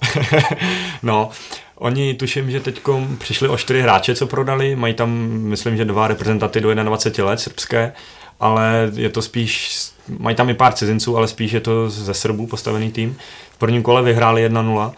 no, 1.03 1.31
Oni 1.77 2.15
tuším, 2.15 2.51
že 2.51 2.61
teď 2.61 2.81
přišli 3.19 3.49
o 3.49 3.57
čtyři 3.57 3.83
hráče, 3.83 4.15
co 4.15 4.27
prodali, 4.27 4.77
mají 4.77 4.95
tam, 4.95 5.11
myslím, 5.29 5.77
že 5.77 5.85
dva 5.85 6.09
reprezentanty 6.09 6.61
do 6.61 6.75
21 6.75 7.31
let 7.31 7.41
srbské, 7.41 7.93
ale 8.41 8.91
je 8.95 9.09
to 9.09 9.23
spíš, 9.23 9.81
mají 10.19 10.37
tam 10.37 10.51
i 10.51 10.55
pár 10.55 10.73
cizinců, 10.73 11.17
ale 11.17 11.29
spíš 11.29 11.53
je 11.53 11.61
to 11.61 11.91
ze 11.91 12.15
Srbů 12.15 12.47
postavený 12.47 12.93
tým. 12.93 13.17
V 13.51 13.59
prvním 13.59 13.83
kole 13.83 14.03
vyhráli 14.03 14.49
1-0. 14.49 14.93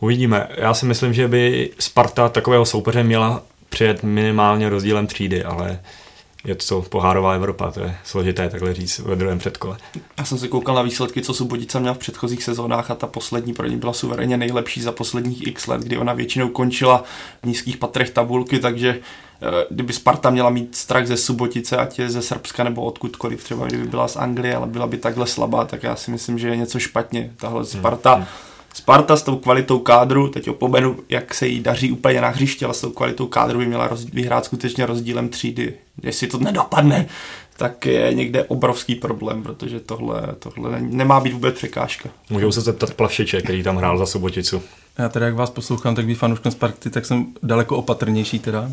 Uvidíme. 0.00 0.48
Já 0.56 0.74
si 0.74 0.86
myslím, 0.86 1.14
že 1.14 1.28
by 1.28 1.70
Sparta 1.78 2.28
takového 2.28 2.64
soupeře 2.64 3.02
měla 3.02 3.42
přijet 3.68 4.02
minimálně 4.02 4.68
rozdílem 4.68 5.06
třídy, 5.06 5.44
ale 5.44 5.80
je 6.44 6.54
to 6.54 6.82
pohárová 6.82 7.34
Evropa, 7.34 7.70
to 7.70 7.80
je 7.80 7.96
složité 8.04 8.48
takhle 8.48 8.74
říct 8.74 8.98
ve 8.98 9.16
druhém 9.16 9.38
předkole. 9.38 9.76
Já 10.18 10.24
jsem 10.24 10.38
se 10.38 10.48
koukal 10.48 10.74
na 10.74 10.82
výsledky, 10.82 11.22
co 11.22 11.34
Subotica 11.34 11.78
měla 11.78 11.94
v 11.94 11.98
předchozích 11.98 12.44
sezónách 12.44 12.90
a 12.90 12.94
ta 12.94 13.06
poslední 13.06 13.54
pro 13.54 13.66
ní 13.66 13.76
byla 13.76 13.92
suverénně 13.92 14.36
nejlepší 14.36 14.82
za 14.82 14.92
posledních 14.92 15.46
x 15.46 15.66
let, 15.66 15.80
kdy 15.80 15.98
ona 15.98 16.12
většinou 16.12 16.48
končila 16.48 17.04
v 17.42 17.46
nízkých 17.46 17.76
patrech 17.76 18.10
tabulky, 18.10 18.58
takže 18.58 18.88
eh, 19.42 19.66
kdyby 19.70 19.92
Sparta 19.92 20.30
měla 20.30 20.50
mít 20.50 20.76
strach 20.76 21.06
ze 21.06 21.16
Subotice, 21.16 21.76
ať 21.76 21.98
je 21.98 22.10
ze 22.10 22.22
Srbska 22.22 22.64
nebo 22.64 22.82
odkudkoliv, 22.82 23.44
třeba 23.44 23.66
kdyby 23.66 23.84
byla 23.84 24.08
z 24.08 24.16
Anglie, 24.16 24.56
ale 24.56 24.66
byla 24.66 24.86
by 24.86 24.96
takhle 24.96 25.26
slabá, 25.26 25.64
tak 25.64 25.82
já 25.82 25.96
si 25.96 26.10
myslím, 26.10 26.38
že 26.38 26.48
je 26.48 26.56
něco 26.56 26.78
špatně. 26.78 27.32
Tahle 27.36 27.64
Sparta 27.64 28.14
hmm. 28.14 28.26
Sparta 28.74 29.16
s 29.16 29.22
tou 29.22 29.36
kvalitou 29.36 29.78
kádru, 29.78 30.28
teď 30.28 30.48
opomenu, 30.48 30.96
jak 31.08 31.34
se 31.34 31.46
jí 31.46 31.60
daří 31.60 31.92
úplně 31.92 32.20
na 32.20 32.28
hřiště, 32.28 32.64
ale 32.64 32.74
s 32.74 32.80
tou 32.80 32.90
kvalitou 32.90 33.26
kádru 33.26 33.58
by 33.58 33.66
měla 33.66 33.88
roz, 33.88 34.04
vyhrát 34.04 34.44
skutečně 34.44 34.86
rozdílem 34.86 35.28
třídy. 35.28 35.74
Jestli 36.02 36.26
to 36.26 36.38
nedopadne, 36.38 37.06
tak 37.56 37.86
je 37.86 38.14
někde 38.14 38.44
obrovský 38.44 38.94
problém, 38.94 39.42
protože 39.42 39.80
tohle, 39.80 40.22
tohle 40.38 40.80
nemá 40.80 41.20
být 41.20 41.32
vůbec 41.32 41.54
překážka. 41.54 42.08
Můžou 42.30 42.52
se 42.52 42.60
zeptat 42.60 42.94
Plavšiče, 42.94 43.42
který 43.42 43.62
tam 43.62 43.76
hrál 43.76 43.98
za 43.98 44.06
Suboticu. 44.06 44.62
Já 44.98 45.08
teda, 45.08 45.26
jak 45.26 45.34
vás 45.34 45.50
poslouchám, 45.50 45.94
tak 45.94 46.06
být 46.06 46.14
fanouškem 46.14 46.52
Sparty, 46.52 46.90
tak 46.90 47.06
jsem 47.06 47.26
daleko 47.42 47.76
opatrnější 47.76 48.38
teda. 48.38 48.70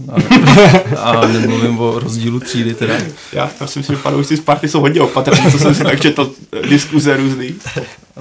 A, 0.97 1.11
a 1.11 1.27
nemluvím 1.27 1.79
o 1.79 1.99
rozdílu 1.99 2.39
třídy 2.39 2.73
teda. 2.73 2.95
Já, 3.33 3.51
já 3.61 3.67
si 3.67 3.79
myslím, 3.79 3.95
že 3.95 4.01
fanoušci 4.01 4.37
Sparty 4.37 4.67
jsou 4.67 4.81
hodně 4.81 5.01
opatrní, 5.01 5.51
co 5.51 5.59
jsem 5.59 5.75
si 5.75 5.83
tak 5.83 6.01
četl 6.01 6.31
diskuze 6.69 7.17
různý. 7.17 7.55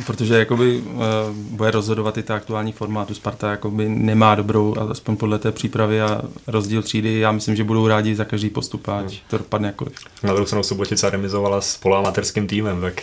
Protože 0.06 0.38
jakoby 0.38 0.78
uh, 0.78 1.00
bude 1.34 1.70
rozhodovat 1.70 2.18
i 2.18 2.22
ta 2.22 2.34
aktuální 2.34 2.72
formátu. 2.72 3.14
Sparta 3.14 3.50
jakoby 3.50 3.88
nemá 3.88 4.34
dobrou, 4.34 4.74
aspoň 4.90 5.16
podle 5.16 5.38
té 5.38 5.52
přípravy 5.52 6.02
a 6.02 6.22
rozdíl 6.46 6.82
třídy. 6.82 7.18
Já 7.18 7.32
myslím, 7.32 7.56
že 7.56 7.64
budou 7.64 7.88
rádi 7.88 8.14
za 8.14 8.24
každý 8.24 8.50
postup, 8.50 8.88
ať 8.88 9.04
hmm. 9.04 9.18
to 9.30 9.38
dopadne 9.38 9.68
jakkoliv. 9.68 9.94
Na 10.22 10.32
druhou 10.32 10.46
stranu 10.46 10.62
Subotica 10.62 11.10
remizovala 11.10 11.60
s 11.60 11.76
poloamatérským 11.76 12.46
týmem, 12.46 12.80
tak, 12.80 13.02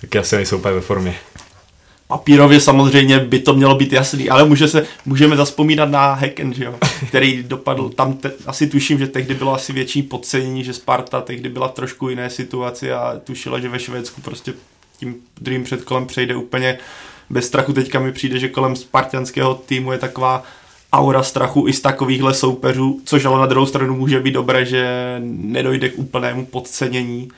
tak 0.00 0.16
asi 0.16 0.36
nejsou 0.36 0.58
úplně 0.58 0.74
ve 0.74 0.80
formě 0.80 1.14
papírově 2.08 2.60
samozřejmě 2.60 3.18
by 3.18 3.38
to 3.38 3.54
mělo 3.54 3.74
být 3.74 3.92
jasný, 3.92 4.30
ale 4.30 4.44
může 4.44 4.68
se, 4.68 4.86
můžeme 5.06 5.36
zaspomínat 5.36 5.90
na 5.90 6.14
Hacken, 6.14 6.54
že 6.54 6.64
jo, 6.64 6.74
který 7.08 7.42
dopadl. 7.42 7.88
Tam 7.88 8.12
te, 8.12 8.32
asi 8.46 8.66
tuším, 8.66 8.98
že 8.98 9.06
tehdy 9.06 9.34
bylo 9.34 9.54
asi 9.54 9.72
větší 9.72 10.02
podcenění, 10.02 10.64
že 10.64 10.72
Sparta 10.72 11.20
tehdy 11.20 11.48
byla 11.48 11.68
trošku 11.68 12.08
jiné 12.08 12.30
situaci 12.30 12.92
a 12.92 13.20
tušila, 13.24 13.60
že 13.60 13.68
ve 13.68 13.78
Švédsku 13.78 14.20
prostě 14.20 14.54
tím 14.98 15.14
druhým 15.40 15.64
předkolem 15.64 16.06
přejde 16.06 16.36
úplně 16.36 16.78
bez 17.30 17.46
strachu. 17.46 17.72
Teďka 17.72 18.00
mi 18.00 18.12
přijde, 18.12 18.38
že 18.38 18.48
kolem 18.48 18.76
spartianského 18.76 19.54
týmu 19.54 19.92
je 19.92 19.98
taková 19.98 20.42
aura 20.92 21.22
strachu 21.22 21.68
i 21.68 21.72
z 21.72 21.80
takovýchhle 21.80 22.34
soupeřů, 22.34 23.00
což 23.04 23.24
ale 23.24 23.40
na 23.40 23.46
druhou 23.46 23.66
stranu 23.66 23.96
může 23.96 24.20
být 24.20 24.32
dobré, 24.32 24.66
že 24.66 25.16
nedojde 25.20 25.88
k 25.88 25.98
úplnému 25.98 26.46
podcenění 26.46 27.28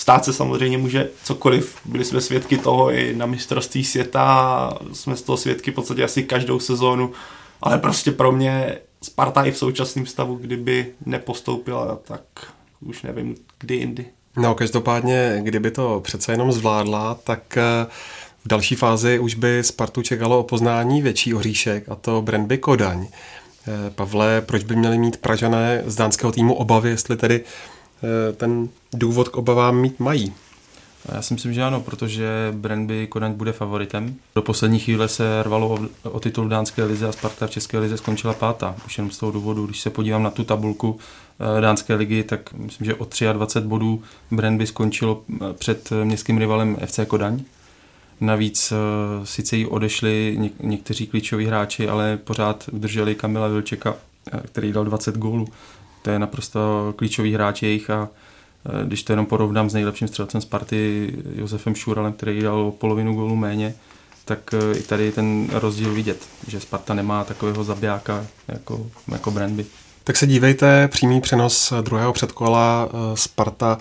Stát 0.00 0.24
se 0.24 0.32
samozřejmě 0.32 0.78
může 0.78 1.08
cokoliv. 1.24 1.76
Byli 1.84 2.04
jsme 2.04 2.20
svědky 2.20 2.58
toho 2.58 2.92
i 2.92 3.14
na 3.16 3.26
mistrovství 3.26 3.84
světa, 3.84 4.78
jsme 4.92 5.16
z 5.16 5.22
toho 5.22 5.36
svědky 5.36 5.70
v 5.70 5.74
podstatě 5.74 6.04
asi 6.04 6.22
každou 6.22 6.60
sezónu, 6.60 7.12
ale 7.62 7.78
prostě 7.78 8.12
pro 8.12 8.32
mě 8.32 8.78
Sparta 9.02 9.44
i 9.44 9.50
v 9.50 9.58
současném 9.58 10.06
stavu, 10.06 10.34
kdyby 10.34 10.92
nepostoupila, 11.06 11.98
tak 12.04 12.22
už 12.80 13.02
nevím, 13.02 13.36
kdy 13.58 13.74
jindy. 13.74 14.06
No, 14.36 14.54
každopádně, 14.54 15.40
kdyby 15.42 15.70
to 15.70 16.00
přece 16.04 16.32
jenom 16.32 16.52
zvládla, 16.52 17.14
tak 17.14 17.56
eh, 17.56 17.86
v 18.44 18.48
další 18.48 18.74
fázi 18.74 19.18
už 19.18 19.34
by 19.34 19.64
Spartu 19.64 20.02
čekalo 20.02 20.38
o 20.38 20.42
poznání 20.42 21.02
větší 21.02 21.34
oříšek, 21.34 21.88
a 21.88 21.94
to 21.94 22.22
Brandby 22.22 22.58
Kodaň. 22.58 23.06
Eh, 23.06 23.90
Pavle, 23.90 24.40
proč 24.40 24.64
by 24.64 24.76
měli 24.76 24.98
mít 24.98 25.16
Pražané 25.16 25.82
z 25.86 25.96
dánského 25.96 26.32
týmu 26.32 26.54
obavy, 26.54 26.90
jestli 26.90 27.16
tedy 27.16 27.44
ten 28.36 28.68
důvod 28.92 29.28
k 29.28 29.36
obavám 29.36 29.76
mít 29.76 30.00
mají. 30.00 30.32
Já 31.14 31.22
si 31.22 31.34
myslím, 31.34 31.52
že 31.52 31.62
ano, 31.62 31.80
protože 31.80 32.52
Brandby 32.56 33.06
Kodaň 33.06 33.32
bude 33.32 33.52
favoritem. 33.52 34.14
Do 34.34 34.42
poslední 34.42 34.78
chvíle 34.78 35.08
se 35.08 35.42
rvalo 35.42 35.68
o, 35.68 35.78
o 36.10 36.20
titul 36.20 36.48
dánské 36.48 36.84
lize 36.84 37.08
a 37.08 37.12
Sparta 37.12 37.46
v 37.46 37.50
české 37.50 37.78
lize 37.78 37.96
skončila 37.96 38.34
pátá. 38.34 38.76
Už 38.86 38.98
jenom 38.98 39.10
z 39.10 39.18
toho 39.18 39.32
důvodu, 39.32 39.66
když 39.66 39.80
se 39.80 39.90
podívám 39.90 40.22
na 40.22 40.30
tu 40.30 40.44
tabulku 40.44 40.98
eh, 41.58 41.60
dánské 41.60 41.94
ligy, 41.94 42.22
tak 42.22 42.52
myslím, 42.52 42.84
že 42.84 42.94
o 42.94 43.06
23 43.32 43.68
bodů 43.68 44.02
Brandby 44.30 44.66
skončilo 44.66 45.22
eh, 45.32 45.52
před 45.52 45.90
městským 46.04 46.38
rivalem 46.38 46.76
FC 46.86 47.00
Kodaň. 47.06 47.40
Navíc 48.20 48.72
sice 49.24 49.56
jí 49.56 49.66
odešli 49.66 50.36
něk- 50.40 50.52
někteří 50.62 51.06
klíčoví 51.06 51.46
hráči, 51.46 51.88
ale 51.88 52.16
pořád 52.16 52.68
udrželi 52.72 53.14
Kamila 53.14 53.48
Vilčeka, 53.48 53.96
který 54.46 54.72
dal 54.72 54.84
20 54.84 55.16
gólů 55.18 55.48
to 56.02 56.10
je 56.10 56.18
naprosto 56.18 56.94
klíčový 56.96 57.34
hráč 57.34 57.62
jejich 57.62 57.90
a 57.90 58.08
e, 58.82 58.86
když 58.86 59.02
to 59.02 59.12
jenom 59.12 59.26
porovnám 59.26 59.70
s 59.70 59.74
nejlepším 59.74 60.08
střelcem 60.08 60.40
Sparty 60.40 61.12
Josefem 61.34 61.74
Šuralem, 61.74 62.12
který 62.12 62.42
dal 62.42 62.60
o 62.60 62.72
polovinu 62.72 63.14
gólu 63.14 63.36
méně, 63.36 63.74
tak 64.24 64.54
e, 64.54 64.78
i 64.78 64.82
tady 64.82 65.12
ten 65.12 65.48
rozdíl 65.52 65.94
vidět, 65.94 66.28
že 66.48 66.60
Sparta 66.60 66.94
nemá 66.94 67.24
takového 67.24 67.64
zabijáka 67.64 68.26
jako, 68.48 68.86
jako 69.12 69.30
Brandby. 69.30 69.66
Tak 70.04 70.16
se 70.16 70.26
dívejte, 70.26 70.88
přímý 70.88 71.20
přenos 71.20 71.72
druhého 71.80 72.12
předkola 72.12 72.88
e, 72.88 73.16
Sparta 73.16 73.78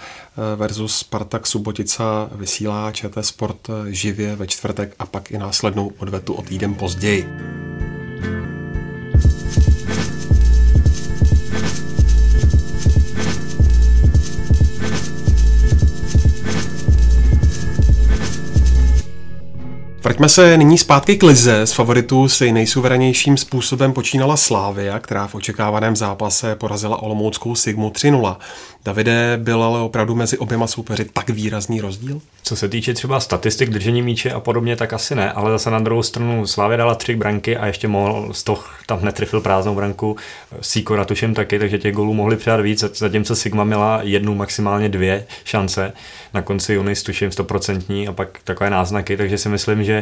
versus 0.55 0.95
Spartak 0.95 1.47
Subotica 1.47 2.29
vysílá 2.31 2.91
ČT 2.91 3.25
Sport 3.25 3.67
živě 3.87 4.35
ve 4.35 4.47
čtvrtek 4.47 4.95
a 4.99 5.05
pak 5.05 5.31
i 5.31 5.37
následnou 5.37 5.91
odvetu 5.97 6.33
o 6.33 6.41
týden 6.41 6.75
později. 6.75 7.25
Vraťme 20.09 20.29
se 20.29 20.57
nyní 20.57 20.77
zpátky 20.77 21.17
k 21.17 21.23
Lize. 21.23 21.65
Z 21.65 21.71
favoritů 21.71 22.29
si 22.29 22.51
nejsuverenějším 22.51 23.37
způsobem 23.37 23.93
počínala 23.93 24.37
Slávia, 24.37 24.99
která 24.99 25.27
v 25.27 25.35
očekávaném 25.35 25.95
zápase 25.95 26.55
porazila 26.55 27.01
Olomouckou 27.01 27.55
Sigmu 27.55 27.89
3-0. 27.89 28.37
Davide, 28.85 29.39
byl 29.41 29.63
ale 29.63 29.79
opravdu 29.79 30.15
mezi 30.15 30.37
oběma 30.37 30.67
soupeři 30.67 31.05
tak 31.13 31.29
výrazný 31.29 31.81
rozdíl? 31.81 32.21
Co 32.43 32.55
se 32.55 32.69
týče 32.69 32.93
třeba 32.93 33.19
statistik 33.19 33.69
držení 33.69 34.01
míče 34.01 34.31
a 34.31 34.39
podobně, 34.39 34.75
tak 34.75 34.93
asi 34.93 35.15
ne, 35.15 35.31
ale 35.31 35.51
zase 35.51 35.71
na 35.71 35.79
druhou 35.79 36.03
stranu 36.03 36.47
Slávia 36.47 36.77
dala 36.77 36.95
tři 36.95 37.15
branky 37.15 37.57
a 37.57 37.67
ještě 37.67 37.87
mohl 37.87 38.29
z 38.31 38.43
toho 38.43 38.63
tam 38.85 39.05
netrefil 39.05 39.41
prázdnou 39.41 39.75
branku. 39.75 40.15
Sýko 40.61 41.05
tuším 41.05 41.33
taky, 41.33 41.59
takže 41.59 41.77
těch 41.77 41.95
gólů 41.95 42.13
mohli 42.13 42.35
přijat 42.35 42.61
víc, 42.61 42.83
zatímco 42.95 43.35
Sigma 43.35 43.63
měla 43.63 43.99
jednu, 44.03 44.35
maximálně 44.35 44.89
dvě 44.89 45.25
šance. 45.43 45.93
Na 46.33 46.41
konci 46.41 46.73
Junis 46.73 47.03
tuším 47.03 47.31
stoprocentní 47.31 48.07
a 48.07 48.13
pak 48.13 48.39
takové 48.43 48.69
náznaky, 48.69 49.17
takže 49.17 49.37
si 49.37 49.49
myslím, 49.49 49.83
že 49.83 49.98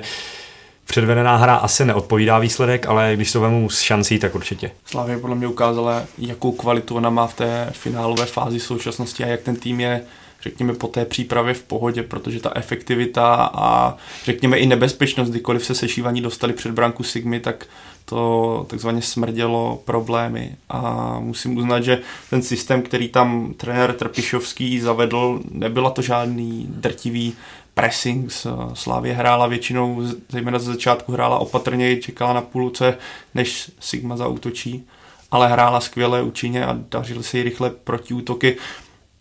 předvedená 0.86 1.36
hra 1.36 1.56
asi 1.56 1.86
neodpovídá 1.86 2.40
výsledek, 2.40 2.86
ale 2.86 3.12
když 3.16 3.32
to 3.32 3.42
vemu 3.42 3.70
s 3.70 3.80
šancí, 3.80 4.20
tak 4.20 4.36
určitě. 4.36 4.72
Slavě 4.86 5.18
podle 5.18 5.36
mě 5.36 5.48
ukázala, 5.48 6.04
jakou 6.18 6.52
kvalitu 6.52 6.96
ona 6.96 7.10
má 7.10 7.28
v 7.28 7.34
té 7.34 7.70
finálové 7.72 8.26
fázi 8.26 8.60
současnosti 8.60 9.24
a 9.24 9.28
jak 9.28 9.42
ten 9.42 9.56
tým 9.56 9.80
je 9.80 10.02
řekněme, 10.42 10.74
po 10.74 10.88
té 10.88 11.06
přípravě 11.06 11.54
v 11.54 11.64
pohodě, 11.64 12.04
protože 12.04 12.40
ta 12.40 12.52
efektivita 12.56 13.52
a 13.54 13.98
řekněme 14.26 14.58
i 14.58 14.66
nebezpečnost, 14.66 15.30
kdykoliv 15.30 15.66
se 15.66 15.76
sešívaní 15.76 16.22
dostali 16.22 16.54
před 16.54 16.72
branku 16.72 17.04
Sigmy, 17.04 17.40
tak 17.40 17.66
to 18.06 18.66
takzvaně 18.70 19.02
smrdělo 19.02 19.82
problémy 19.86 20.56
a 20.70 21.16
musím 21.20 21.58
uznat, 21.58 21.84
že 21.84 22.00
ten 22.30 22.42
systém, 22.42 22.82
který 22.82 23.10
tam 23.10 23.54
trenér 23.58 23.94
Trpišovský 23.94 24.80
zavedl, 24.80 25.40
nebyla 25.52 25.90
to 25.90 26.02
žádný 26.02 26.66
drtivý 26.70 27.34
pressing. 27.78 28.32
Slávě 28.74 29.14
hrála 29.14 29.48
většinou, 29.48 30.02
zejména 30.30 30.60
ze 30.60 30.72
začátku 30.72 31.12
hrála 31.12 31.38
opatrněji, 31.38 32.02
čekala 32.02 32.34
na 32.34 32.42
půlce, 32.42 32.98
než 33.36 33.72
Sigma 33.80 34.18
zautočí, 34.18 34.86
ale 35.32 35.48
hrála 35.48 35.80
skvěle, 35.80 36.22
účinně 36.22 36.66
a 36.66 36.78
dařily 36.92 37.24
se 37.24 37.38
jí 37.38 37.44
rychle 37.44 37.70
protiútoky. 37.70 38.58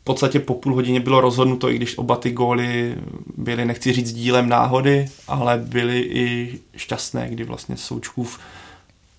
podstatě 0.04 0.40
po 0.40 0.54
půl 0.54 0.74
hodině 0.74 1.00
bylo 1.00 1.20
rozhodnuto, 1.20 1.70
i 1.70 1.76
když 1.76 1.98
oba 1.98 2.16
ty 2.16 2.30
góly 2.30 2.94
byly, 3.36 3.64
nechci 3.64 3.92
říct 3.92 4.12
dílem 4.12 4.48
náhody, 4.48 5.08
ale 5.28 5.58
byly 5.58 6.00
i 6.00 6.58
šťastné, 6.76 7.28
kdy 7.30 7.44
vlastně 7.44 7.76
Součkův 7.76 8.38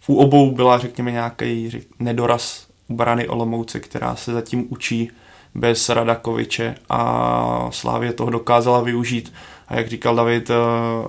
u 0.07 0.15
obou 0.15 0.51
byla, 0.51 0.79
řekněme, 0.79 1.11
nějaký 1.11 1.71
nedoraz 1.99 2.67
u 2.87 2.95
brany 2.95 3.27
Olomouce, 3.27 3.79
která 3.79 4.15
se 4.15 4.33
zatím 4.33 4.65
učí 4.69 5.11
bez 5.57 5.89
Radakoviče 5.89 6.75
a 6.89 7.69
Slávě 7.71 8.13
toho 8.13 8.29
dokázala 8.29 8.81
využít. 8.81 9.33
A 9.67 9.75
jak 9.75 9.87
říkal 9.87 10.15
David, 10.15 10.49
eh, 10.49 10.53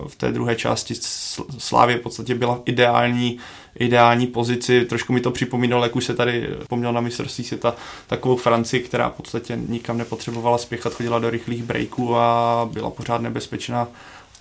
v 0.09 0.17
té 0.17 0.33
druhé 0.33 0.57
části 0.57 0.95
Slávě 1.59 1.97
v 1.97 2.01
podstatě 2.01 2.35
byla 2.35 2.55
v 2.55 2.63
ideální, 2.65 3.39
ideální 3.79 4.27
pozici. 4.27 4.85
Trošku 4.85 5.13
mi 5.13 5.21
to 5.21 5.31
připomínalo, 5.31 5.83
jak 5.83 5.97
už 5.97 6.05
se 6.05 6.15
tady 6.15 6.49
poměl 6.69 6.93
na 6.93 7.01
mistrovství 7.01 7.45
světa, 7.45 7.75
takovou 8.07 8.37
Francii, 8.37 8.83
která 8.83 9.09
v 9.09 9.13
podstatě 9.13 9.59
nikam 9.69 9.99
nepotřebovala 9.99 10.59
spěchat, 10.59 10.95
chodila 10.95 11.19
do 11.19 11.31
rychlých 11.31 11.63
breaků 11.63 12.17
a 12.17 12.69
byla 12.73 12.91
pořád 12.91 13.21
nebezpečná 13.21 13.89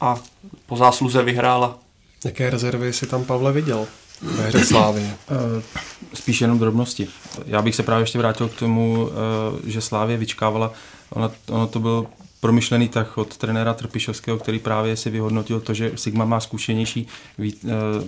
a 0.01 0.19
po 0.65 0.77
zásluze 0.77 1.23
vyhrála. 1.23 1.77
Jaké 2.25 2.49
rezervy 2.49 2.93
si 2.93 3.07
tam 3.07 3.25
Pavle 3.25 3.51
viděl? 3.51 3.87
Ve 4.21 4.47
hře 4.47 4.65
Slávy? 4.65 5.01
Eh, 5.01 5.61
spíš 6.13 6.41
jenom 6.41 6.59
drobnosti. 6.59 7.07
Já 7.45 7.61
bych 7.61 7.75
se 7.75 7.83
právě 7.83 8.03
ještě 8.03 8.17
vrátil 8.17 8.49
k 8.49 8.59
tomu, 8.59 9.09
eh, 9.09 9.71
že 9.71 9.81
Slávě 9.81 10.17
vyčkávala. 10.17 10.73
Ono, 11.09 11.31
ono 11.49 11.67
to 11.67 11.79
byl 11.79 12.07
promyšlený 12.39 12.89
tak 12.89 13.17
od 13.17 13.37
trenéra 13.37 13.73
Trpišovského, 13.73 14.37
který 14.37 14.59
právě 14.59 14.95
si 14.95 15.09
vyhodnotil 15.09 15.59
to, 15.59 15.73
že 15.73 15.91
Sigma 15.95 16.25
má 16.25 16.39
zkušenější, 16.39 17.07
eh, 17.39 17.53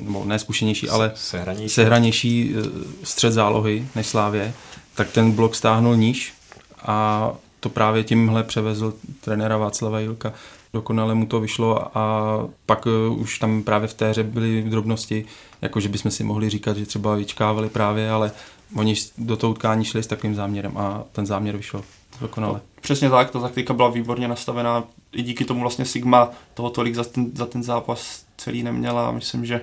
nebo 0.01 0.25
ne 0.25 0.39
zkušenější, 0.39 0.89
ale 0.89 1.11
sehranější, 1.15 1.75
sehranější 1.75 2.55
střed 3.03 3.33
zálohy 3.33 3.87
než 3.95 4.07
Slávě, 4.07 4.53
tak 4.95 5.11
ten 5.11 5.31
blok 5.31 5.55
stáhnul 5.55 5.95
níž 5.95 6.33
a 6.81 7.31
to 7.59 7.69
právě 7.69 8.03
tímhle 8.03 8.43
převezl 8.43 8.93
trenéra 9.21 9.57
Václava 9.57 9.99
Jilka 9.99 10.33
dokonale 10.73 11.15
mu 11.15 11.25
to 11.25 11.39
vyšlo 11.39 11.97
a 11.97 12.37
pak 12.65 12.87
eh, 12.87 13.09
už 13.09 13.39
tam 13.39 13.63
právě 13.63 13.87
v 13.87 13.93
té 13.93 14.09
hře 14.09 14.23
byly 14.23 14.61
drobnosti, 14.61 15.25
jako 15.61 15.79
že 15.79 15.89
bychom 15.89 16.11
si 16.11 16.23
mohli 16.23 16.49
říkat, 16.49 16.77
že 16.77 16.85
třeba 16.85 17.15
vyčkávali 17.15 17.69
právě, 17.69 18.11
ale 18.11 18.31
oni 18.75 18.95
do 19.17 19.37
toho 19.37 19.51
utkání 19.51 19.85
šli 19.85 20.03
s 20.03 20.07
takovým 20.07 20.35
záměrem 20.35 20.77
a 20.77 21.03
ten 21.11 21.25
záměr 21.25 21.57
vyšel 21.57 21.83
dokonale. 22.21 22.53
No, 22.53 22.61
přesně 22.81 23.09
tak, 23.09 23.31
ta 23.31 23.39
taktika 23.39 23.73
byla 23.73 23.89
výborně 23.89 24.27
nastavená, 24.27 24.83
i 25.11 25.21
díky 25.21 25.45
tomu 25.45 25.61
vlastně 25.61 25.85
Sigma 25.85 26.29
toho 26.53 26.69
tolik 26.69 26.95
za 26.95 27.03
ten, 27.03 27.31
za 27.35 27.45
ten 27.45 27.63
zápas 27.63 28.25
celý 28.37 28.63
neměla 28.63 29.07
a 29.07 29.11
myslím, 29.11 29.45
že 29.45 29.61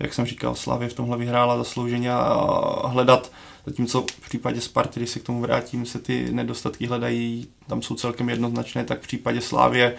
jak 0.00 0.14
jsem 0.14 0.26
říkal, 0.26 0.54
Slavě 0.54 0.88
v 0.88 0.94
tomhle 0.94 1.16
vyhrála 1.16 1.58
zaslouženě 1.58 2.12
a 2.12 2.88
hledat, 2.88 3.32
zatímco 3.66 4.02
v 4.02 4.28
případě 4.28 4.60
Sparty, 4.60 5.00
když 5.00 5.10
se 5.10 5.20
k 5.20 5.22
tomu 5.22 5.40
vrátím, 5.40 5.86
se 5.86 5.98
ty 5.98 6.32
nedostatky 6.32 6.86
hledají, 6.86 7.48
tam 7.66 7.82
jsou 7.82 7.94
celkem 7.94 8.28
jednoznačné, 8.28 8.84
tak 8.84 8.98
v 9.00 9.06
případě 9.06 9.40
Slávě 9.40 9.96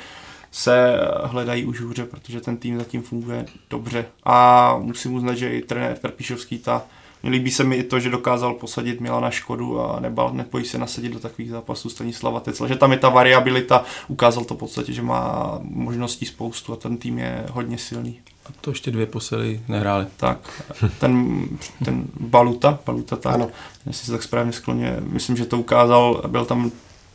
se 0.51 0.99
hledají 1.23 1.65
už 1.65 1.81
hůře, 1.81 2.05
protože 2.05 2.41
ten 2.41 2.57
tým 2.57 2.77
zatím 2.77 3.01
funguje 3.01 3.45
dobře. 3.69 4.05
A 4.23 4.77
musím 4.77 5.13
uznat, 5.13 5.33
že 5.33 5.53
i 5.53 5.61
trenér 5.61 5.97
Trpišovský 5.97 6.59
ta 6.59 6.83
Líbí 7.29 7.51
se 7.51 7.63
mi 7.63 7.75
i 7.75 7.83
to, 7.83 7.99
že 7.99 8.09
dokázal 8.09 8.53
posadit 8.53 9.01
Milana 9.01 9.31
Škodu 9.31 9.79
a 9.79 9.99
nebal, 9.99 10.33
nepojí 10.33 10.65
se 10.65 10.77
nasadit 10.77 11.13
do 11.13 11.19
takových 11.19 11.51
zápasů 11.51 11.89
Stanislava 11.89 12.39
Tecla. 12.39 12.67
Že 12.67 12.75
tam 12.75 12.91
je 12.91 12.97
ta 12.97 13.09
variabilita, 13.09 13.83
ukázal 14.07 14.43
to 14.43 14.55
v 14.55 14.57
podstatě, 14.57 14.93
že 14.93 15.01
má 15.01 15.59
možností 15.63 16.25
spoustu 16.25 16.73
a 16.73 16.75
ten 16.75 16.97
tým 16.97 17.19
je 17.19 17.45
hodně 17.51 17.77
silný. 17.77 18.19
A 18.45 18.49
to 18.61 18.71
ještě 18.71 18.91
dvě 18.91 19.05
posily 19.05 19.61
nehráli. 19.67 20.05
Tak, 20.17 20.63
ten, 20.99 21.41
ten 21.85 22.03
Baluta, 22.19 22.79
Baluta 22.85 23.15
tak, 23.15 23.33
ano. 23.33 23.49
jestli 23.85 24.05
se 24.05 24.11
tak 24.11 24.23
správně 24.23 24.51
skloně, 24.51 24.97
myslím, 24.99 25.37
že 25.37 25.45
to 25.45 25.59
ukázal, 25.59 26.23
byl 26.27 26.45
tam 26.45 26.71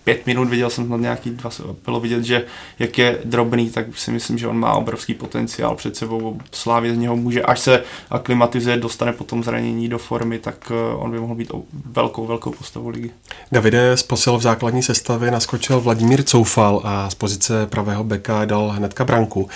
pět 0.06 0.26
minut, 0.26 0.48
viděl 0.48 0.70
jsem 0.70 0.88
tam 0.88 1.02
nějaký 1.02 1.30
dva, 1.30 1.50
bylo 1.84 2.00
vidět, 2.00 2.24
že 2.24 2.44
jak 2.78 2.98
je 2.98 3.18
drobný, 3.24 3.70
tak 3.70 3.86
si 3.98 4.10
myslím, 4.10 4.38
že 4.38 4.46
on 4.46 4.58
má 4.58 4.72
obrovský 4.72 5.14
potenciál 5.14 5.76
před 5.76 5.96
sebou. 5.96 6.38
Slávě 6.52 6.94
z 6.94 6.98
něho 6.98 7.16
může, 7.16 7.42
až 7.42 7.60
se 7.60 7.82
aklimatizuje, 8.10 8.76
dostane 8.76 9.12
potom 9.12 9.44
zranění 9.44 9.88
do 9.88 9.98
formy, 9.98 10.38
tak 10.38 10.70
eh, 10.70 10.94
on 10.94 11.10
by 11.10 11.20
mohl 11.20 11.34
být 11.34 11.50
velkou, 11.84 12.26
velkou 12.26 12.50
postavou 12.50 12.88
ligy. 12.88 13.10
Davide 13.52 13.96
z 13.96 14.02
posil 14.02 14.38
v 14.38 14.42
základní 14.42 14.82
sestavě 14.82 15.30
naskočil 15.30 15.80
Vladimír 15.80 16.22
Coufal 16.22 16.80
a 16.84 17.10
z 17.10 17.14
pozice 17.14 17.66
pravého 17.66 18.04
beka 18.04 18.44
dal 18.44 18.68
hnedka 18.68 19.04
branku. 19.04 19.48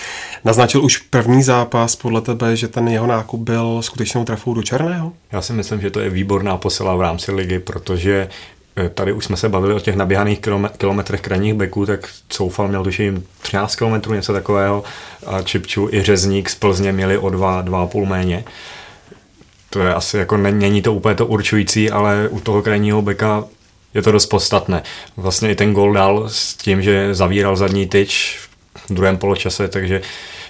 Naznačil 0.45 0.83
už 0.83 0.97
první 0.97 1.43
zápas 1.43 1.95
podle 1.95 2.21
tebe, 2.21 2.55
že 2.55 2.67
ten 2.67 2.87
jeho 2.87 3.07
nákup 3.07 3.39
byl 3.39 3.81
skutečnou 3.81 4.25
trafou 4.25 4.53
do 4.53 4.63
černého? 4.63 5.13
Já 5.31 5.41
si 5.41 5.53
myslím, 5.53 5.81
že 5.81 5.89
to 5.89 5.99
je 5.99 6.09
výborná 6.09 6.57
posila 6.57 6.95
v 6.95 7.01
rámci 7.01 7.31
ligy, 7.31 7.59
protože 7.59 8.27
tady 8.89 9.13
už 9.13 9.25
jsme 9.25 9.37
se 9.37 9.49
bavili 9.49 9.73
o 9.73 9.79
těch 9.79 9.95
naběhaných 9.95 10.39
kilometrech 10.77 11.21
krajních 11.21 11.53
beků, 11.53 11.85
tak 11.85 12.09
Coufal 12.29 12.67
měl 12.67 12.83
tuším 12.83 13.23
13 13.41 13.75
km, 13.75 14.13
něco 14.13 14.33
takového, 14.33 14.83
a 15.25 15.41
Čipču 15.41 15.89
i 15.91 16.01
Řezník 16.01 16.49
z 16.49 16.55
Plzně 16.55 16.91
měli 16.91 17.17
o 17.17 17.29
2, 17.29 17.63
2,5 17.63 18.05
méně. 18.05 18.43
To 19.69 19.79
je 19.79 19.93
asi 19.93 20.17
jako, 20.17 20.37
není 20.37 20.81
to 20.81 20.93
úplně 20.93 21.15
to 21.15 21.25
určující, 21.25 21.91
ale 21.91 22.27
u 22.29 22.39
toho 22.39 22.61
krajního 22.61 23.01
beka 23.01 23.43
je 23.93 24.01
to 24.01 24.11
dost 24.11 24.25
podstatné. 24.25 24.83
Vlastně 25.17 25.51
i 25.51 25.55
ten 25.55 25.73
gol 25.73 25.93
dal 25.93 26.23
s 26.27 26.55
tím, 26.55 26.81
že 26.81 27.15
zavíral 27.15 27.55
zadní 27.55 27.87
tyč 27.87 28.39
v 28.89 28.93
druhém 28.93 29.17
poločase, 29.17 29.67
takže 29.67 30.01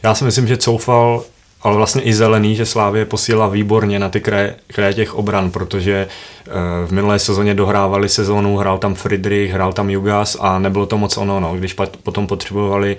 já 0.04 0.16
si 0.16 0.24
myslím, 0.24 0.48
že 0.48 0.58
Coufal 0.58 1.24
ale 1.64 1.78
vlastně 1.78 2.02
i 2.02 2.14
zelený, 2.14 2.56
že 2.56 2.66
Slávě 2.66 3.06
posílá 3.06 3.48
výborně 3.48 4.00
na 4.00 4.10
ty 4.10 4.22
kraje, 4.22 4.56
kraje 4.68 4.94
těch 4.94 5.14
obran, 5.14 5.52
protože 5.52 6.08
eh, 6.08 6.52
v 6.86 6.92
minulé 6.92 7.20
sezóně 7.20 7.54
dohrávali 7.54 8.10
sezónu, 8.10 8.58
hrál 8.58 8.78
tam 8.78 8.96
Friedrich, 8.96 9.52
hrál 9.52 9.74
tam 9.74 9.90
Jugas 9.90 10.38
a 10.40 10.60
nebylo 10.60 10.86
to 10.86 10.98
moc 10.98 11.18
ono, 11.18 11.40
no. 11.40 11.56
když 11.56 11.76
potom 12.04 12.28
potřebovali 12.28 12.98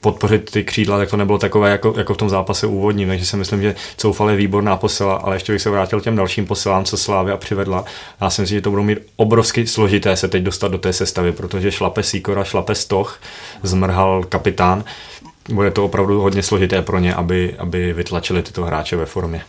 podpořit 0.00 0.50
ty 0.50 0.64
křídla, 0.64 0.98
tak 0.98 1.10
to 1.10 1.16
nebylo 1.16 1.38
takové 1.38 1.70
jako, 1.70 1.94
jako 1.96 2.14
v 2.14 2.16
tom 2.16 2.30
zápase 2.30 2.66
úvodním, 2.66 3.08
takže 3.08 3.26
si 3.26 3.36
myslím, 3.36 3.62
že 3.62 3.74
Coufal 3.96 4.30
je 4.30 4.36
výborná 4.36 4.76
posila, 4.76 5.14
ale 5.14 5.36
ještě 5.36 5.52
bych 5.52 5.62
se 5.62 5.70
vrátil 5.70 6.00
těm 6.00 6.16
dalším 6.16 6.46
posilám, 6.46 6.84
co 6.84 6.96
Slávia 6.96 7.36
přivedla. 7.36 7.84
Já 8.20 8.30
si 8.30 8.40
myslím, 8.40 8.56
že 8.56 8.62
to 8.62 8.70
budou 8.70 8.82
mít 8.82 8.98
obrovsky 9.16 9.66
složité 9.66 10.16
se 10.16 10.28
teď 10.28 10.42
dostat 10.42 10.68
do 10.68 10.78
té 10.78 10.92
sestavy, 10.92 11.32
protože 11.32 11.72
šlape 11.72 12.02
Sikora, 12.02 12.44
šlape 12.44 12.74
Stoch, 12.74 13.20
zmrhal 13.62 14.24
kapitán, 14.24 14.84
bude 15.50 15.70
to 15.70 15.84
opravdu 15.84 16.20
hodně 16.20 16.42
složité 16.42 16.82
pro 16.82 16.98
ně, 16.98 17.14
aby, 17.14 17.54
aby 17.58 17.92
vytlačili 17.92 18.42
tyto 18.42 18.64
hráče 18.64 18.96
ve 18.96 19.06
formě. 19.06 19.42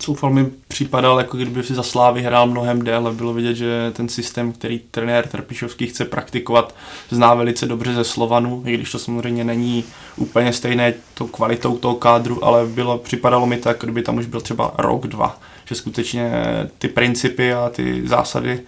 Soufal 0.00 0.30
mi 0.30 0.46
připadal, 0.68 1.18
jako 1.18 1.36
kdyby 1.36 1.62
si 1.62 1.74
za 1.74 1.82
Slávy 1.82 2.22
hrál 2.22 2.46
mnohem 2.46 2.82
déle. 2.82 3.12
Bylo 3.12 3.34
vidět, 3.34 3.54
že 3.54 3.92
ten 3.92 4.08
systém, 4.08 4.52
který 4.52 4.78
trenér 4.90 5.26
Trpišovský 5.26 5.86
chce 5.86 6.04
praktikovat, 6.04 6.74
zná 7.10 7.34
velice 7.34 7.66
dobře 7.66 7.94
ze 7.94 8.04
Slovanu, 8.04 8.62
i 8.66 8.74
když 8.74 8.92
to 8.92 8.98
samozřejmě 8.98 9.44
není 9.44 9.84
úplně 10.16 10.52
stejné 10.52 10.94
to 11.14 11.26
kvalitou 11.26 11.76
toho 11.76 11.94
kádru, 11.94 12.44
ale 12.44 12.66
bylo, 12.66 12.98
připadalo 12.98 13.46
mi 13.46 13.56
to, 13.56 13.68
jako 13.68 13.86
kdyby 13.86 14.02
tam 14.02 14.16
už 14.16 14.26
byl 14.26 14.40
třeba 14.40 14.74
rok, 14.78 15.06
dva. 15.06 15.40
Že 15.64 15.74
skutečně 15.74 16.32
ty 16.78 16.88
principy 16.88 17.52
a 17.52 17.68
ty 17.68 18.08
zásady 18.08 18.60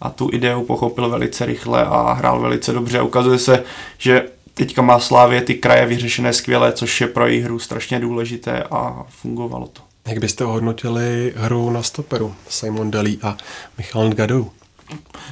a 0.00 0.10
tu 0.10 0.30
ideu 0.32 0.62
pochopil 0.62 1.08
velice 1.08 1.46
rychle 1.46 1.84
a 1.84 2.12
hrál 2.12 2.40
velice 2.40 2.72
dobře. 2.72 3.02
Ukazuje 3.02 3.38
se, 3.38 3.64
že 3.98 4.24
teďka 4.54 4.82
má 4.82 4.98
Slávě 4.98 5.40
ty 5.40 5.54
kraje 5.54 5.86
vyřešené 5.86 6.32
skvěle, 6.32 6.72
což 6.72 7.00
je 7.00 7.06
pro 7.06 7.26
její 7.26 7.40
hru 7.40 7.58
strašně 7.58 8.00
důležité 8.00 8.62
a 8.62 9.04
fungovalo 9.08 9.66
to. 9.66 9.82
Jak 10.08 10.18
byste 10.18 10.44
hodnotili 10.44 11.32
hru 11.36 11.70
na 11.70 11.82
stoperu 11.82 12.34
Simon 12.48 12.90
Daly 12.90 13.18
a 13.22 13.36
Michal 13.78 14.08
Ngadou? 14.08 14.50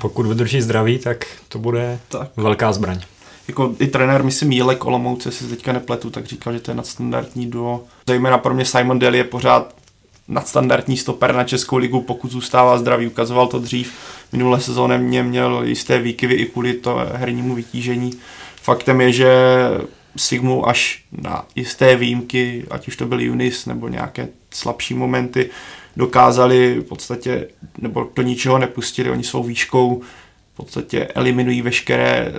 Pokud 0.01 0.27
vydrží 0.27 0.61
zdraví, 0.61 0.99
tak 0.99 1.27
to 1.49 1.59
bude 1.59 1.99
tak. 2.09 2.31
velká 2.37 2.73
zbraň. 2.73 3.01
Jako 3.49 3.75
i 3.79 3.87
trenér, 3.87 4.25
myslím, 4.25 4.53
Jílek 4.53 4.85
Olomouce, 4.85 5.33
si 5.33 5.45
teďka 5.45 5.73
nepletu, 5.73 6.11
tak 6.11 6.27
říkal, 6.27 6.53
že 6.53 6.61
to 6.61 6.71
je 6.71 6.75
nadstandardní 6.75 7.51
duo. 7.51 7.85
Zejména 8.07 8.39
pro 8.39 8.55
mě 8.55 8.65
Simon 8.65 8.99
Daly 8.99 9.19
je 9.19 9.25
pořád 9.25 9.75
nadstandardní 10.29 10.97
stoper 10.97 11.35
na 11.35 11.45
Českou 11.45 11.77
ligu, 11.77 12.01
pokud 12.01 12.31
zůstává 12.31 12.79
zdravý. 12.79 13.07
Ukazoval 13.07 13.47
to 13.47 13.59
dřív. 13.59 13.93
Minulé 14.33 14.61
sezóně 14.61 14.99
mě 14.99 15.23
měl 15.23 15.63
jisté 15.65 15.99
výkyvy 15.99 16.35
i 16.35 16.47
kvůli 16.47 16.75
to 16.75 17.01
hernímu 17.13 17.55
vytížení 17.55 18.13
Faktem 18.63 19.01
je, 19.01 19.13
že 19.13 19.31
Sigmu 20.17 20.69
až 20.69 21.05
na 21.13 21.47
jisté 21.55 21.97
výjimky, 21.97 22.65
ať 22.71 22.89
už 22.89 22.97
to 22.97 23.07
byly 23.07 23.31
Unis 23.31 23.67
nebo 23.67 23.89
nějaké 23.89 24.29
slabší 24.51 24.95
momenty, 24.95 25.51
dokázali 25.97 26.75
v 26.81 26.85
podstatě, 26.85 27.49
nebo 27.79 28.11
do 28.17 28.23
ničeho 28.23 28.59
nepustili, 28.59 29.11
oni 29.11 29.25
svou 29.25 29.43
výškou 29.43 30.03
podstatě 30.65 31.05
eliminují 31.05 31.63
veškeré 31.63 32.33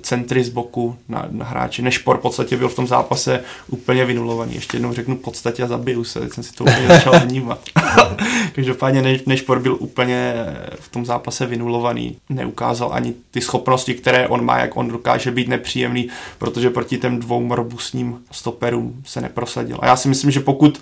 centry 0.00 0.44
z 0.44 0.48
boku 0.48 0.96
na, 1.08 1.26
na 1.30 1.44
hráče. 1.44 1.82
Nešpor 1.82 2.18
v 2.18 2.20
podstatě 2.20 2.56
byl 2.56 2.68
v 2.68 2.74
tom 2.74 2.86
zápase 2.86 3.44
úplně 3.68 4.04
vynulovaný. 4.04 4.54
Ještě 4.54 4.76
jednou 4.76 4.92
řeknu 4.92 5.16
podstatě 5.16 5.62
a 5.62 5.66
zabiju 5.66 6.04
se, 6.04 6.20
teď 6.20 6.32
jsem 6.32 6.44
si 6.44 6.52
to 6.52 6.64
úplně 6.64 6.88
začal 6.88 7.20
vnímat. 7.20 7.60
Každopádně 8.52 9.02
ne, 9.02 9.18
Nešpor 9.26 9.58
byl 9.58 9.76
úplně 9.80 10.34
v 10.80 10.88
tom 10.88 11.06
zápase 11.06 11.46
vynulovaný. 11.46 12.16
Neukázal 12.28 12.92
ani 12.92 13.14
ty 13.30 13.40
schopnosti, 13.40 13.94
které 13.94 14.28
on 14.28 14.44
má, 14.44 14.58
jak 14.58 14.76
on 14.76 14.88
dokáže 14.88 15.30
být 15.30 15.48
nepříjemný, 15.48 16.08
protože 16.38 16.70
proti 16.70 16.98
těm 16.98 17.20
dvou 17.20 17.54
robustním 17.54 18.18
stoperům 18.30 19.02
se 19.06 19.20
neprosadil. 19.20 19.78
A 19.80 19.86
já 19.86 19.96
si 19.96 20.08
myslím, 20.08 20.30
že 20.30 20.40
pokud 20.40 20.80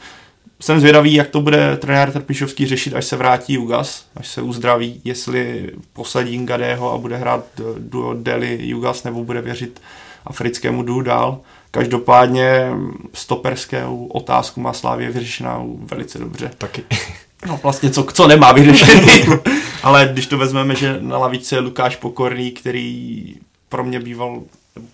jsem 0.61 0.81
zvědavý, 0.81 1.15
jak 1.15 1.29
to 1.29 1.41
bude 1.41 1.77
trenér 1.77 2.13
Trpišovský 2.13 2.67
řešit, 2.67 2.95
až 2.95 3.05
se 3.05 3.17
vrátí 3.17 3.53
Jugas, 3.53 4.05
až 4.17 4.29
se 4.29 4.43
uzdraví, 4.43 5.01
jestli 5.05 5.71
posadí 5.93 6.39
Ngadého 6.39 6.93
a 6.93 6.99
bude 6.99 7.17
hrát 7.17 7.45
duo 7.79 8.15
Deli 8.15 8.59
Jugas, 8.61 9.05
nebo 9.05 9.25
bude 9.25 9.41
věřit 9.41 9.81
africkému 10.27 10.83
duo 10.83 11.03
dál. 11.03 11.41
Každopádně 11.71 12.71
stoperskou 13.13 14.07
otázku 14.07 14.61
má 14.61 14.73
Slávě 14.73 15.11
vyřešená 15.11 15.63
velice 15.65 16.19
dobře. 16.19 16.51
Taky. 16.59 16.83
No 17.47 17.61
vlastně 17.63 17.91
co, 17.91 18.03
co 18.03 18.29
nemá 18.29 18.53
vyřešený. 18.53 19.25
Ale 19.83 20.09
když 20.13 20.27
to 20.27 20.39
vezmeme, 20.39 20.75
že 20.75 20.99
na 21.01 21.19
lavice 21.19 21.57
je 21.57 21.61
Lukáš 21.61 21.97
Pokorný, 21.97 22.51
který 22.51 23.35
pro 23.69 23.85
mě 23.85 24.01
býval 24.01 24.41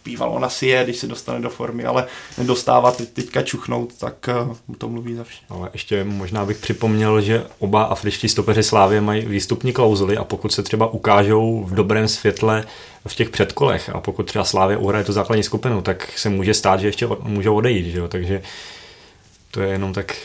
býval, 0.05 0.31
ona 0.31 0.49
si 0.49 0.67
je, 0.67 0.85
když 0.85 0.97
se 0.97 1.07
dostane 1.07 1.41
do 1.41 1.51
formy, 1.51 1.85
ale 1.85 2.07
nedostává 2.39 2.93
teď, 2.93 3.09
teďka 3.09 3.43
čuchnout, 3.43 3.99
tak 3.99 4.29
uh, 4.47 4.77
to 4.79 4.89
mluví 4.89 5.15
za 5.15 5.25
vše. 5.25 5.43
Ale 5.49 5.71
ještě 5.73 6.05
možná 6.05 6.45
bych 6.45 6.59
připomněl, 6.59 7.21
že 7.21 7.47
oba 7.59 7.83
afričtí 7.83 8.29
stopeři 8.29 8.63
Slávě 8.63 9.01
mají 9.01 9.27
výstupní 9.27 9.73
klauzuly 9.73 10.17
a 10.17 10.25
pokud 10.25 10.53
se 10.53 10.63
třeba 10.63 10.87
ukážou 10.87 11.65
v 11.65 11.75
dobrém 11.75 12.09
světle 12.09 12.65
v 13.07 13.15
těch 13.15 13.31
předkolech 13.31 13.91
a 13.95 14.01
pokud 14.01 14.27
třeba 14.27 14.45
Slávě 14.45 14.77
uhraje 14.77 15.05
tu 15.05 15.13
základní 15.13 15.43
skupinu, 15.43 15.83
tak 15.83 16.19
se 16.19 16.29
může 16.29 16.55
stát, 16.55 16.81
že 16.81 16.89
ještě 16.89 17.09
můžou 17.23 17.57
odejít, 17.57 17.93
že 17.93 17.99
jo? 17.99 18.09
takže 18.09 18.43
to 19.51 19.63
je 19.63 19.69
jenom 19.69 19.93
tak 19.93 20.17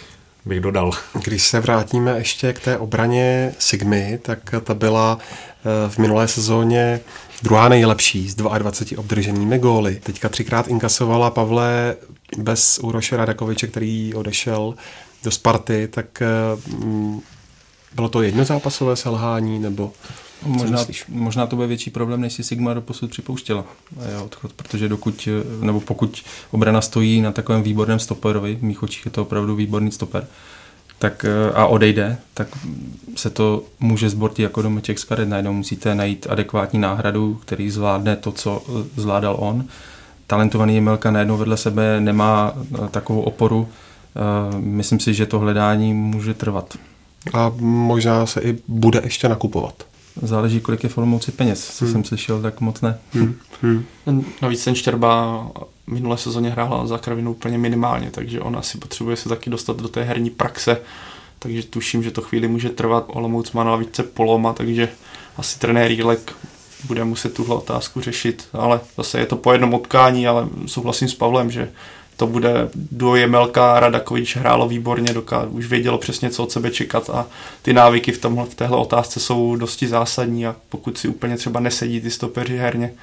bych 0.45 0.59
dodal. 0.59 0.91
Když 1.23 1.43
se 1.43 1.59
vrátíme 1.59 2.17
ještě 2.17 2.53
k 2.53 2.59
té 2.59 2.77
obraně 2.77 3.53
Sigmy, 3.59 4.19
tak 4.21 4.39
ta 4.63 4.73
byla 4.73 5.19
eh, 5.19 5.89
v 5.89 5.97
minulé 5.97 6.27
sezóně 6.27 6.99
druhá 7.43 7.69
nejlepší 7.69 8.29
s 8.29 8.35
22 8.35 8.99
obdrženými 8.99 9.59
góly. 9.59 9.99
Teďka 10.03 10.29
třikrát 10.29 10.67
inkasovala 10.67 11.29
Pavle 11.29 11.95
bez 12.37 12.79
Uroše 12.79 13.17
Radakoviče, 13.17 13.67
který 13.67 14.13
odešel 14.13 14.73
do 15.23 15.31
Sparty, 15.31 15.87
tak 15.87 16.23
mm, 16.67 17.21
bylo 17.95 18.09
to 18.09 18.21
jednozápasové 18.21 18.95
selhání, 18.95 19.59
nebo 19.59 19.93
Možná, 20.45 20.85
možná 21.09 21.47
to 21.47 21.55
bude 21.55 21.67
větší 21.67 21.89
problém, 21.89 22.21
než 22.21 22.33
si 22.33 22.43
Sigma 22.43 22.73
do 22.73 22.81
posud 22.81 23.09
připouštěla. 23.09 23.65
Jo, 24.13 24.25
odchod, 24.25 24.53
protože 24.53 24.89
dokud, 24.89 25.27
nebo 25.61 25.81
pokud 25.81 26.23
obrana 26.51 26.81
stojí 26.81 27.21
na 27.21 27.31
takovém 27.31 27.63
výborném 27.63 27.99
stoperovi, 27.99 28.55
v 28.55 28.63
mých 28.63 28.83
očích 28.83 29.05
je 29.05 29.11
to 29.11 29.21
opravdu 29.21 29.55
výborný 29.55 29.91
stoper, 29.91 30.27
tak 31.01 31.25
eh, 31.25 31.51
a 31.53 31.65
odejde, 31.65 32.17
tak 32.33 32.47
se 33.15 33.29
to 33.29 33.63
může 33.79 34.09
zbortit 34.09 34.43
jako 34.43 34.61
domeček 34.61 34.99
z 34.99 35.03
karet. 35.03 35.29
Najednou 35.29 35.53
musíte 35.53 35.95
najít 35.95 36.27
adekvátní 36.29 36.79
náhradu, 36.79 37.39
který 37.41 37.69
zvládne 37.69 38.15
to, 38.15 38.31
co 38.31 38.63
eh, 38.67 39.01
zvládal 39.01 39.35
on. 39.39 39.65
Talentovaný 40.27 40.75
Jemelka 40.75 41.11
najednou 41.11 41.37
vedle 41.37 41.57
sebe 41.57 41.99
nemá 41.99 42.53
eh, 42.55 42.87
takovou 42.91 43.21
oporu. 43.21 43.67
Myslím 44.57 44.99
si, 44.99 45.13
že 45.13 45.25
to 45.25 45.39
hledání 45.39 45.93
může 45.93 46.33
trvat. 46.33 46.77
A 47.33 47.51
možná 47.59 48.25
se 48.25 48.41
i 48.41 48.57
bude 48.67 49.01
ještě 49.03 49.29
nakupovat. 49.29 49.83
Záleží, 50.21 50.59
kolik 50.59 50.83
je 50.83 50.89
v 50.89 50.97
Olomouci 50.97 51.31
peněz. 51.31 51.77
Co 51.77 51.85
hmm. 51.85 51.91
jsem 51.91 52.03
slyšel, 52.03 52.41
tak 52.41 52.61
moc 52.61 52.81
ne. 52.81 52.97
Hmm. 53.13 53.35
Hmm. 53.61 54.25
Navíc 54.41 54.63
ten 54.63 54.75
Štěrba 54.75 55.47
minulé 55.91 56.17
sezóně 56.17 56.49
hrál 56.49 56.87
za 56.87 56.97
Kravinu 56.97 57.31
úplně 57.31 57.57
minimálně, 57.57 58.11
takže 58.11 58.41
on 58.41 58.57
asi 58.57 58.77
potřebuje 58.77 59.17
se 59.17 59.29
taky 59.29 59.49
dostat 59.49 59.77
do 59.77 59.87
té 59.87 60.03
herní 60.03 60.29
praxe. 60.29 60.81
Takže 61.39 61.63
tuším, 61.63 62.03
že 62.03 62.11
to 62.11 62.21
chvíli 62.21 62.47
může 62.47 62.69
trvat. 62.69 63.05
Olomouc 63.07 63.51
má 63.51 63.63
na 63.63 63.71
lavice 63.71 64.03
poloma, 64.03 64.53
takže 64.53 64.89
asi 65.37 65.59
trenér 65.59 65.91
Jílek 65.91 66.35
bude 66.87 67.03
muset 67.03 67.33
tuhle 67.33 67.55
otázku 67.55 68.01
řešit. 68.01 68.47
Ale 68.53 68.79
zase 68.97 69.19
je 69.19 69.25
to 69.25 69.35
po 69.35 69.51
jednom 69.51 69.73
utkání, 69.73 70.27
ale 70.27 70.47
souhlasím 70.65 71.07
s 71.07 71.13
Pavlem, 71.13 71.51
že 71.51 71.71
to 72.21 72.27
bude 72.27 72.69
duo 72.75 73.15
Jemelka, 73.15 73.79
Radakovič 73.79 74.35
hrálo 74.35 74.67
výborně, 74.67 75.13
doká, 75.13 75.45
už 75.49 75.65
vědělo 75.65 75.97
přesně, 75.97 76.29
co 76.29 76.43
od 76.43 76.51
sebe 76.51 76.71
čekat 76.71 77.09
a 77.09 77.25
ty 77.61 77.73
návyky 77.73 78.11
v, 78.11 78.21
tomhle, 78.21 78.45
v 78.45 78.55
téhle 78.55 78.77
otázce 78.77 79.19
jsou 79.19 79.55
dosti 79.55 79.87
zásadní 79.87 80.47
a 80.47 80.55
pokud 80.69 80.97
si 80.97 81.07
úplně 81.07 81.37
třeba 81.37 81.59
nesedí 81.59 82.01
ty 82.01 82.11
stopeři 82.11 82.57
herně, 82.57 82.93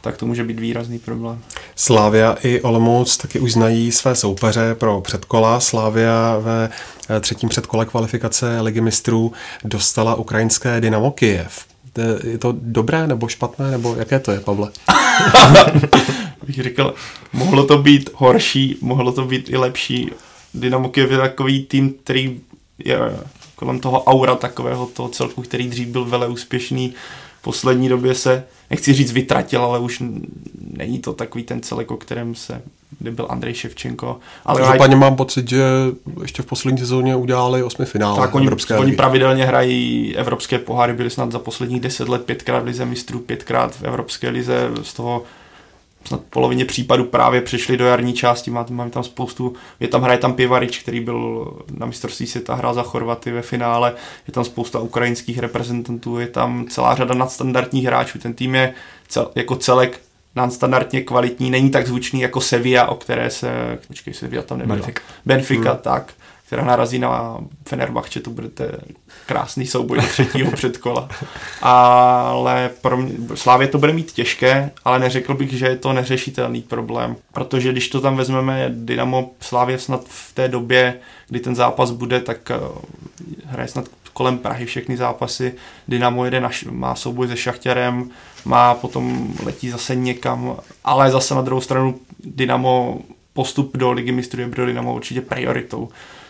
tak 0.00 0.16
to 0.16 0.26
může 0.26 0.44
být 0.44 0.60
výrazný 0.60 0.98
problém. 0.98 1.38
Slávia 1.76 2.36
i 2.42 2.60
Olomouc 2.60 3.16
taky 3.16 3.38
už 3.38 3.52
znají 3.52 3.92
své 3.92 4.14
soupeře 4.14 4.74
pro 4.74 5.00
předkola. 5.00 5.60
Slávia 5.60 6.38
ve 6.38 6.70
eh, 7.10 7.20
třetím 7.20 7.48
předkole 7.48 7.86
kvalifikace 7.86 8.60
Ligy 8.60 8.80
mistrů 8.80 9.32
dostala 9.64 10.14
ukrajinské 10.14 10.80
Dynamo 10.80 11.10
Kiev. 11.10 11.64
Je 12.24 12.38
to 12.38 12.54
dobré 12.58 13.06
nebo 13.06 13.28
špatné, 13.28 13.70
nebo 13.70 13.94
jaké 13.94 14.18
to 14.18 14.32
je, 14.32 14.40
Pavle? 14.40 14.70
bych 16.46 16.62
řekl, 16.62 16.94
mohlo 17.32 17.66
to 17.66 17.78
být 17.78 18.10
horší, 18.14 18.78
mohlo 18.80 19.12
to 19.12 19.24
být 19.24 19.50
i 19.50 19.56
lepší. 19.56 20.10
Dynamo 20.54 20.88
Kiev 20.88 21.10
je 21.10 21.18
takový 21.18 21.64
tým, 21.64 21.94
který 22.04 22.40
je 22.84 22.98
kolem 23.56 23.80
toho 23.80 24.04
aura 24.04 24.34
takového 24.34 24.86
toho 24.86 25.08
celku, 25.08 25.42
který 25.42 25.68
dřív 25.68 25.88
byl 25.88 26.04
vele 26.04 26.28
úspěšný. 26.28 26.94
V 27.38 27.42
poslední 27.42 27.88
době 27.88 28.14
se, 28.14 28.44
nechci 28.70 28.92
říct 28.92 29.12
vytratil, 29.12 29.64
ale 29.64 29.78
už 29.78 30.02
není 30.76 30.98
to 30.98 31.12
takový 31.12 31.44
ten 31.44 31.62
celek, 31.62 31.90
o 31.90 31.96
kterém 31.96 32.34
se 32.34 32.62
kde 32.98 33.10
byl 33.10 33.26
Andrej 33.30 33.54
Ševčenko. 33.54 34.18
Ale 34.44 34.60
Každopádně 34.60 34.96
mám 34.96 35.16
pocit, 35.16 35.48
že 35.48 35.64
ještě 36.22 36.42
v 36.42 36.46
poslední 36.46 36.78
sezóně 36.78 37.16
udělali 37.16 37.62
osmi 37.62 37.86
finále 37.86 38.20
tak 38.20 38.34
oni, 38.34 38.46
Evropské 38.46 38.76
oni 38.76 38.92
pravidelně 38.92 39.44
hrají 39.44 40.16
evropské 40.16 40.58
poháry, 40.58 40.92
byli 40.92 41.10
snad 41.10 41.32
za 41.32 41.38
posledních 41.38 41.80
deset 41.80 42.08
let 42.08 42.24
pětkrát 42.24 42.62
v 42.62 42.66
lize 42.66 42.84
mistrů, 42.84 43.18
pětkrát 43.18 43.76
v 43.76 43.82
Evropské 43.82 44.28
lize, 44.28 44.70
z 44.82 44.94
toho 44.94 45.22
snad 46.08 46.20
polovině 46.30 46.64
případů 46.64 47.04
právě 47.04 47.40
přišli 47.40 47.76
do 47.76 47.86
jarní 47.86 48.12
části, 48.12 48.50
máme, 48.50 48.66
máme 48.70 48.90
tam 48.90 49.04
spoustu, 49.04 49.52
je 49.80 49.88
tam 49.88 50.02
hraje 50.02 50.18
tam 50.18 50.32
Pivarič, 50.32 50.78
který 50.78 51.00
byl 51.00 51.52
na 51.78 51.86
mistrovství 51.86 52.26
světa, 52.26 52.54
hrál 52.54 52.74
za 52.74 52.82
Chorvaty 52.82 53.30
ve 53.30 53.42
finále, 53.42 53.94
je 54.28 54.32
tam 54.32 54.44
spousta 54.44 54.78
ukrajinských 54.78 55.38
reprezentantů, 55.38 56.18
je 56.18 56.26
tam 56.26 56.66
celá 56.68 56.94
řada 56.94 57.14
nadstandardních 57.14 57.84
hráčů, 57.84 58.18
ten 58.18 58.34
tým 58.34 58.54
je 58.54 58.74
cel, 59.08 59.30
jako 59.34 59.56
celek 59.56 60.00
nadstandardně 60.36 61.00
kvalitní, 61.00 61.50
není 61.50 61.70
tak 61.70 61.86
zvučný 61.86 62.20
jako 62.20 62.40
Sevilla, 62.40 62.88
o 62.88 62.94
které 62.94 63.30
se, 63.30 63.78
počkej, 63.88 64.14
Sevilla 64.14 64.42
tam 64.42 64.58
nebyla. 64.58 64.76
Benfica. 64.76 65.00
Benfica, 65.26 65.70
hmm. 65.70 65.80
tak 65.82 66.12
která 66.48 66.64
narazí 66.64 66.98
na 66.98 67.38
Fenerbahče, 67.68 68.20
to 68.20 68.30
bude 68.30 68.48
krásný 69.26 69.66
souboj 69.66 70.00
do 70.00 70.06
třetího 70.06 70.50
předkola. 70.56 71.08
Ale 71.62 72.70
pro 72.80 72.96
mě, 72.96 73.12
Slávě 73.34 73.68
to 73.68 73.78
bude 73.78 73.92
mít 73.92 74.12
těžké, 74.12 74.70
ale 74.84 74.98
neřekl 74.98 75.34
bych, 75.34 75.52
že 75.52 75.66
je 75.66 75.76
to 75.76 75.92
neřešitelný 75.92 76.62
problém, 76.62 77.16
protože 77.32 77.72
když 77.72 77.88
to 77.88 78.00
tam 78.00 78.16
vezmeme, 78.16 78.66
Dynamo 78.74 79.30
Slávě 79.40 79.78
snad 79.78 80.04
v 80.08 80.34
té 80.34 80.48
době, 80.48 80.98
kdy 81.28 81.40
ten 81.40 81.54
zápas 81.54 81.90
bude, 81.90 82.20
tak 82.20 82.50
eh, 82.50 82.56
hraje 83.44 83.68
snad 83.68 83.84
kolem 84.12 84.38
Prahy 84.38 84.66
všechny 84.66 84.96
zápasy. 84.96 85.54
Dynamo 85.88 86.24
jede 86.24 86.40
na, 86.40 86.50
má 86.70 86.94
souboj 86.94 87.28
se 87.28 87.36
Šachtěrem, 87.36 88.10
má 88.44 88.74
potom 88.74 89.34
letí 89.44 89.70
zase 89.70 89.94
někam, 89.94 90.56
ale 90.84 91.10
zase 91.10 91.34
na 91.34 91.42
druhou 91.42 91.60
stranu 91.60 92.00
Dynamo 92.24 92.98
postup 93.32 93.76
do 93.76 93.92
ligy 93.92 94.12
mistrů 94.12 94.40
je 94.40 94.48
pro 94.48 94.66
Dynamo 94.66 94.94
určitě 94.94 95.20
prioritou. 95.20 95.88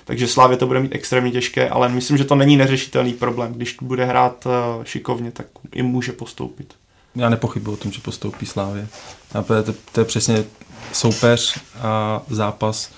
Takže 0.08 0.28
Slávě 0.28 0.56
to 0.56 0.66
bude 0.66 0.80
mít 0.80 0.94
extrémně 0.94 1.30
těžké, 1.30 1.68
ale 1.68 1.88
myslím, 1.88 2.18
že 2.18 2.24
to 2.24 2.34
není 2.34 2.56
neřešitelný 2.56 3.12
problém. 3.12 3.52
Když 3.52 3.76
bude 3.82 4.04
hrát 4.04 4.46
eh, 4.46 4.84
šikovně, 4.84 5.30
tak 5.30 5.46
i 5.74 5.82
může 5.82 6.12
postoupit. 6.12 6.74
Já 7.16 7.28
nepochybuji 7.28 7.74
o 7.74 7.76
tom, 7.76 7.92
že 7.92 8.00
postoupí 8.00 8.46
Slávě. 8.46 8.88
To, 9.32 9.74
to 9.92 10.00
je 10.00 10.04
přesně 10.04 10.44
soupeř 10.92 11.60
a 11.80 12.22
zápas 12.28 12.90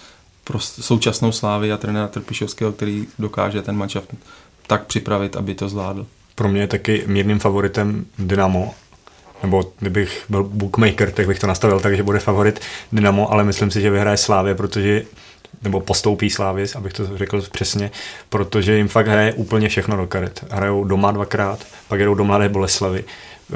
pro 0.45 0.61
současnou 0.61 1.33
Slávy 1.33 1.73
a 1.73 1.77
trenéra 1.77 2.09
Trpišovského, 2.09 2.73
který 2.73 3.07
dokáže 3.19 3.63
ten 3.63 3.77
manšaft 3.77 4.15
tak 4.67 4.87
připravit, 4.87 5.37
aby 5.37 5.55
to 5.55 5.69
zvládl. 5.69 6.07
Pro 6.35 6.49
mě 6.49 6.61
je 6.61 6.67
taky 6.67 7.05
mírným 7.07 7.39
favoritem 7.39 8.07
Dynamo, 8.19 8.75
nebo 9.43 9.73
kdybych 9.79 10.25
byl 10.29 10.45
bookmaker, 10.45 11.11
tak 11.11 11.27
bych 11.27 11.39
to 11.39 11.47
nastavil 11.47 11.81
tak, 11.81 11.97
že 11.97 12.03
bude 12.03 12.19
favorit 12.19 12.61
Dynamo, 12.93 13.33
ale 13.33 13.45
myslím 13.45 13.71
si, 13.71 13.81
že 13.81 13.91
vyhraje 13.91 14.17
Slávě, 14.17 14.55
protože 14.55 15.03
nebo 15.63 15.81
postoupí 15.81 16.31
Slávis, 16.31 16.77
abych 16.77 16.93
to 16.93 17.17
řekl 17.17 17.43
přesně, 17.43 17.91
protože 18.29 18.77
jim 18.77 18.89
fakt 18.89 19.07
hraje 19.07 19.33
úplně 19.33 19.69
všechno 19.69 19.97
do 19.97 20.07
karet. 20.07 20.45
Hrajou 20.51 20.85
doma 20.85 21.11
dvakrát, 21.11 21.67
pak 21.89 22.01
jedou 22.01 22.15
do 22.15 22.25
Mladé 22.25 22.49
Boleslavy, 22.49 23.05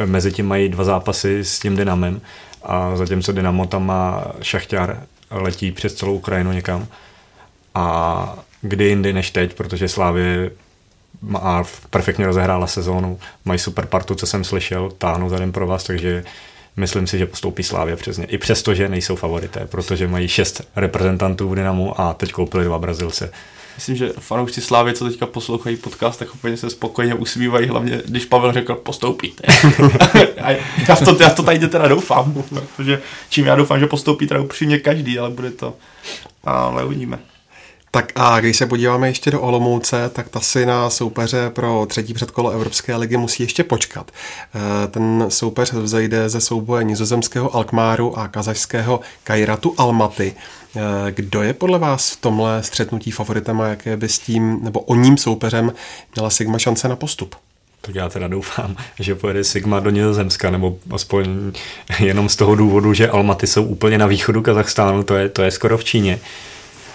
mezi 0.04 0.32
tím 0.32 0.46
mají 0.46 0.68
dva 0.68 0.84
zápasy 0.84 1.44
s 1.44 1.58
tím 1.58 1.76
Dynamem 1.76 2.20
a 2.62 2.96
zatímco 2.96 3.32
Dynamo 3.32 3.66
tam 3.66 3.86
má 3.86 4.24
šachťár, 4.42 5.02
letí 5.30 5.72
přes 5.72 5.94
celou 5.94 6.14
Ukrajinu 6.14 6.52
někam 6.52 6.86
a 7.74 8.36
kdy 8.60 8.84
jindy 8.84 9.12
než 9.12 9.30
teď, 9.30 9.54
protože 9.54 9.88
Slávě 9.88 10.50
má 11.22 11.64
perfektně 11.90 12.26
rozehrála 12.26 12.66
sezónu, 12.66 13.18
mají 13.44 13.58
super 13.58 13.86
partu, 13.86 14.14
co 14.14 14.26
jsem 14.26 14.44
slyšel, 14.44 14.90
táhnu 14.98 15.28
za 15.28 15.38
den 15.38 15.52
pro 15.52 15.66
vás, 15.66 15.84
takže 15.84 16.24
myslím 16.76 17.06
si, 17.06 17.18
že 17.18 17.26
postoupí 17.26 17.62
Slávě 17.62 17.96
přes 17.96 18.18
ně. 18.18 18.24
I 18.24 18.38
přesto, 18.38 18.74
že 18.74 18.88
nejsou 18.88 19.16
favorité, 19.16 19.66
protože 19.66 20.08
mají 20.08 20.28
šest 20.28 20.62
reprezentantů 20.76 21.48
v 21.48 21.54
Dynamu 21.54 22.00
a 22.00 22.14
teď 22.14 22.32
koupili 22.32 22.64
dva 22.64 22.78
Brazilce. 22.78 23.30
Myslím, 23.74 23.96
že 23.96 24.12
fanoušci 24.18 24.60
Slávy, 24.60 24.94
co 24.94 25.04
teďka 25.04 25.26
poslouchají 25.26 25.76
podcast, 25.76 26.18
tak 26.18 26.34
úplně 26.34 26.56
se 26.56 26.70
spokojeně 26.70 27.14
usmívají, 27.14 27.68
hlavně 27.68 28.02
když 28.06 28.24
Pavel 28.24 28.52
řekl, 28.52 28.74
postoupíte. 28.74 29.42
já, 30.88 30.96
to, 30.96 31.22
já 31.22 31.30
to 31.30 31.42
tady 31.42 31.68
teda 31.68 31.88
doufám, 31.88 32.44
protože 32.76 33.02
čím 33.28 33.46
já 33.46 33.54
doufám, 33.54 33.80
že 33.80 33.86
postoupí 33.86 34.26
teda 34.26 34.40
upřímně 34.40 34.78
každý, 34.78 35.18
ale 35.18 35.30
bude 35.30 35.50
to, 35.50 35.74
ale 36.44 36.84
uvidíme. 36.84 37.18
Tak 37.94 38.12
a 38.14 38.40
když 38.40 38.56
se 38.56 38.66
podíváme 38.66 39.08
ještě 39.08 39.30
do 39.30 39.40
Olomouce, 39.40 40.10
tak 40.12 40.28
ta 40.28 40.40
si 40.40 40.66
na 40.66 40.90
soupeře 40.90 41.50
pro 41.50 41.86
třetí 41.88 42.14
předkolo 42.14 42.50
Evropské 42.50 42.96
ligy 42.96 43.16
musí 43.16 43.42
ještě 43.42 43.64
počkat. 43.64 44.10
Eh, 44.54 44.88
ten 44.88 45.24
soupeř 45.28 45.72
vzejde 45.72 46.28
ze 46.28 46.40
souboje 46.40 46.84
nizozemského 46.84 47.56
Alkmáru 47.56 48.18
a 48.18 48.28
kazašského 48.28 49.00
Kairatu 49.24 49.74
Almaty. 49.76 50.34
Eh, 50.76 50.80
kdo 51.10 51.42
je 51.42 51.52
podle 51.52 51.78
vás 51.78 52.10
v 52.10 52.20
tomhle 52.20 52.62
střetnutí 52.62 53.10
favoritem 53.10 53.60
a 53.60 53.68
jaké 53.68 53.96
by 53.96 54.08
s 54.08 54.18
tím 54.18 54.58
nebo 54.62 54.80
o 54.80 54.94
ním 54.94 55.16
soupeřem 55.16 55.72
měla 56.14 56.30
Sigma 56.30 56.58
šance 56.58 56.88
na 56.88 56.96
postup? 56.96 57.34
Tak 57.80 57.94
já 57.94 58.08
teda 58.08 58.28
doufám, 58.28 58.76
že 59.00 59.14
pojede 59.14 59.44
Sigma 59.44 59.80
do 59.80 59.90
Nizozemska, 59.90 60.50
nebo 60.50 60.78
aspoň 60.90 61.52
jenom 62.00 62.28
z 62.28 62.36
toho 62.36 62.54
důvodu, 62.54 62.94
že 62.94 63.08
Almaty 63.08 63.46
jsou 63.46 63.64
úplně 63.64 63.98
na 63.98 64.06
východu 64.06 64.42
Kazachstánu, 64.42 65.02
to 65.02 65.16
je, 65.16 65.28
to 65.28 65.42
je 65.42 65.50
skoro 65.50 65.78
v 65.78 65.84
Číně 65.84 66.20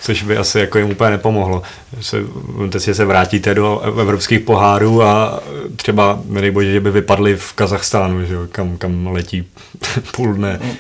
což 0.02 0.24
by 0.24 0.38
asi 0.38 0.60
jako 0.60 0.78
jim 0.78 0.90
úplně 0.90 1.10
nepomohlo. 1.10 1.62
Se, 2.02 2.18
teď 2.72 2.82
se 2.82 3.06
vrátíte 3.06 3.54
do 3.54 3.80
evropských 3.80 4.40
pohárů 4.40 5.04
a 5.04 5.40
třeba, 5.76 6.20
bože, 6.52 6.72
že 6.72 6.80
by 6.80 6.92
vypadli 6.92 7.36
v 7.36 7.54
Kazachstánu, 7.54 8.26
že 8.26 8.34
jo, 8.34 8.48
kam, 8.52 8.78
kam 8.78 9.08
letí 9.08 9.48
půl 10.16 10.34
dne. 10.34 10.60
No, 10.64 10.76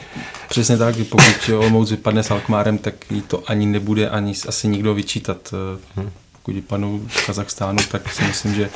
přesně 0.49 0.77
tak, 0.77 0.95
pokud 1.10 1.49
Olomouc 1.58 1.91
vypadne 1.91 2.23
s 2.23 2.32
Alkmárem, 2.32 2.77
tak 2.77 2.93
jí 3.12 3.21
to 3.21 3.43
ani 3.47 3.65
nebude 3.65 4.10
ani 4.10 4.34
asi 4.47 4.67
nikdo 4.67 4.93
vyčítat. 4.93 5.53
Hmm. 5.95 6.10
Pokud 6.32 6.55
vypadnou 6.55 7.01
v 7.08 7.25
Kazachstánu, 7.25 7.77
tak 7.91 8.13
si 8.13 8.23
myslím, 8.23 8.55
že 8.55 8.69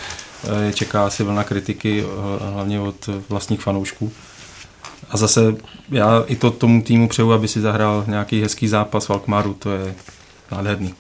eh, 0.44 0.66
je 0.66 0.74
čeká 0.74 1.06
asi 1.06 1.24
vlna 1.24 1.44
kritiky, 1.44 2.04
eh, 2.04 2.52
hlavně 2.54 2.80
od 2.80 3.10
vlastních 3.30 3.62
fanoušků. 3.62 4.12
A 5.10 5.18
zase 5.18 5.56
já 5.92 6.24
i 6.28 6.36
to 6.36 6.52
tomu 6.52 6.82
týmu 6.82 7.08
přeju, 7.08 7.32
aby 7.32 7.48
si 7.48 7.62
zahrál 7.62 8.04
nějaký 8.08 8.42
hezký 8.42 8.68
zápas 8.68 9.06
v 9.06 9.12
Alkmaru, 9.12 9.54
to 9.54 9.72
je 9.72 9.96
nádherný. 10.54 10.94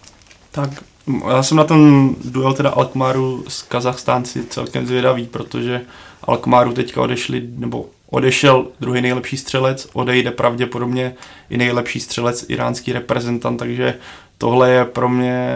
Tak 0.51 0.69
já 1.29 1.43
jsem 1.43 1.57
na 1.57 1.63
ten 1.63 2.09
duel 2.25 2.53
teda 2.53 2.69
Alkmaru 2.69 3.43
s 3.47 3.61
Kazachstánci 3.61 4.43
celkem 4.49 4.87
zvědavý, 4.87 5.27
protože 5.27 5.81
Alkmaru 6.23 6.73
teďka 6.73 7.01
odešli, 7.01 7.43
nebo 7.57 7.89
odešel 8.09 8.67
druhý 8.79 9.01
nejlepší 9.01 9.37
střelec, 9.37 9.87
odejde 9.93 10.31
pravděpodobně 10.31 11.15
i 11.49 11.57
nejlepší 11.57 11.99
střelec, 11.99 12.45
iránský 12.47 12.93
reprezentant, 12.93 13.59
takže 13.59 13.95
tohle 14.37 14.69
je 14.71 14.85
pro 14.85 15.09
mě 15.09 15.55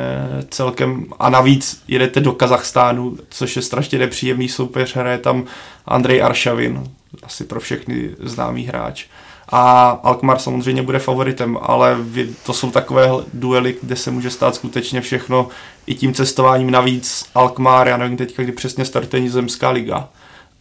celkem, 0.50 1.06
a 1.20 1.30
navíc 1.30 1.84
jedete 1.88 2.20
do 2.20 2.32
Kazachstánu, 2.32 3.18
což 3.30 3.56
je 3.56 3.62
strašně 3.62 4.00
nepříjemný 4.00 4.50
soupeř, 4.50 4.96
hraje 4.96 5.18
tam 5.18 5.46
Andrej 5.86 6.24
Aršavin, 6.24 6.84
asi 7.24 7.44
pro 7.44 7.60
všechny 7.60 8.10
známý 8.20 8.66
hráč 8.66 9.06
a 9.50 9.90
Alkmaar 9.90 10.40
samozřejmě 10.40 10.82
bude 10.82 11.00
favoritem, 11.00 11.58
ale 11.62 11.98
to 12.46 12.54
jsou 12.54 12.72
takové 12.72 13.10
duely, 13.34 13.76
kde 13.82 13.96
se 13.96 14.12
může 14.12 14.30
stát 14.30 14.56
skutečně 14.56 15.02
všechno 15.02 15.48
i 15.86 15.96
tím 15.96 16.14
cestováním 16.14 16.72
navíc 16.72 17.26
Alkmaar, 17.36 17.88
já 17.88 17.98
nevím 17.98 18.18
teďka, 18.18 18.44
kdy 18.44 18.52
přesně 18.52 18.86
startuje 18.86 19.22
nizozemská 19.22 19.70
liga, 19.70 20.10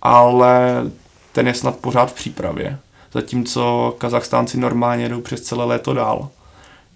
ale 0.03 0.83
ten 1.33 1.47
je 1.47 1.55
snad 1.55 1.77
pořád 1.77 2.11
v 2.11 2.15
přípravě, 2.15 2.79
zatímco 3.13 3.95
Kazachstánci 3.99 4.59
normálně 4.59 5.09
jdou 5.09 5.21
přes 5.21 5.41
celé 5.41 5.65
léto 5.65 5.95
dál. 5.95 6.29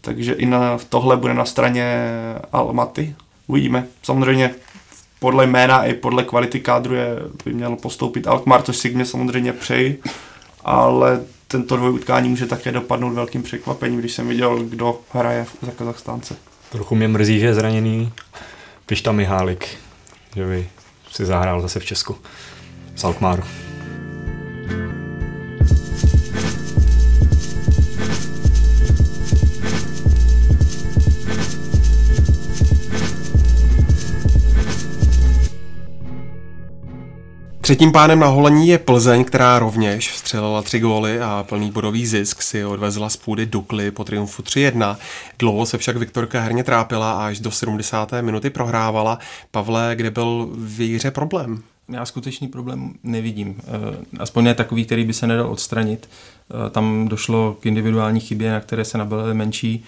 Takže 0.01 0.33
i 0.33 0.47
na 0.47 0.79
tohle 0.89 1.17
bude 1.17 1.35
na 1.35 1.45
straně 1.45 2.09
Almaty. 2.53 3.15
Uvidíme. 3.47 3.87
Samozřejmě 4.03 4.55
podle 5.19 5.47
jména 5.47 5.85
i 5.85 5.95
podle 5.95 6.25
kvality 6.25 6.61
kádru 6.61 6.95
je, 6.95 7.17
by 7.45 7.53
měl 7.53 7.77
postoupit 7.77 8.27
Alkmaar, 8.27 8.63
což 8.63 8.77
si 8.77 8.91
mě 8.91 9.05
samozřejmě 9.05 9.53
přeji, 9.53 10.03
ale 10.65 11.21
tento 11.51 11.77
dvoj 11.77 11.91
utkání 11.91 12.29
může 12.29 12.47
také 12.47 12.73
dopadnout 12.73 13.11
velkým 13.11 13.43
překvapením, 13.43 13.99
když 13.99 14.13
jsem 14.13 14.29
viděl, 14.29 14.63
kdo 14.63 15.01
hraje 15.13 15.47
za 15.63 15.73
Kazachstánce. 15.73 16.37
Trochu 16.73 16.95
mě 16.95 17.09
mrzí, 17.09 17.41
že 17.41 17.47
je 17.47 17.55
zraněný 17.55 18.13
Pišta 18.87 19.13
Mihálik, 19.13 19.69
že 20.37 20.47
by 20.47 20.69
si 21.13 21.25
zahrál 21.25 21.61
zase 21.61 21.81
v 21.81 21.85
Česku 21.85 22.17
z 22.97 23.05
Třetím 37.71 37.93
pánem 37.93 38.19
na 38.19 38.27
holení 38.27 38.69
je 38.69 38.79
Plzeň, 38.79 39.25
která 39.25 39.59
rovněž 39.59 40.11
vstřelila 40.11 40.63
tři 40.63 40.81
góly 40.81 41.21
a 41.21 41.45
plný 41.49 41.71
bodový 41.71 42.07
zisk 42.07 42.43
si 42.43 42.65
odvezla 42.65 43.09
z 43.09 43.17
půdy 43.17 43.47
Dukly 43.47 43.91
po 43.91 44.05
triumfu 44.05 44.43
3-1. 44.43 44.97
Dlouho 45.39 45.67
se 45.67 45.79
však 45.79 45.97
Viktorka 45.97 46.41
herně 46.41 46.65
trápila 46.65 47.13
a 47.13 47.27
až 47.27 47.41
do 47.41 47.51
70. 47.51 48.13
minuty 48.21 48.51
prohrávala. 48.51 49.19
Pavle, 49.51 49.93
kde 49.95 50.11
byl 50.11 50.49
v 50.53 50.81
její 50.81 50.95
hře 50.95 51.11
problém? 51.11 51.63
Já 51.89 52.05
skutečný 52.05 52.49
problém 52.49 52.93
nevidím. 53.05 53.57
Eh, 53.59 53.97
aspoň 54.19 54.45
ne 54.45 54.55
takový, 54.55 54.85
který 54.85 55.05
by 55.05 55.13
se 55.13 55.27
nedal 55.27 55.51
odstranit. 55.51 56.09
Eh, 56.67 56.71
tam 56.71 57.09
došlo 57.09 57.57
k 57.61 57.67
individuální 57.67 58.21
chybě, 58.21 58.53
na 58.53 58.61
které 58.61 58.85
se 58.85 58.99
nabyly 58.99 59.35
menší 59.35 59.85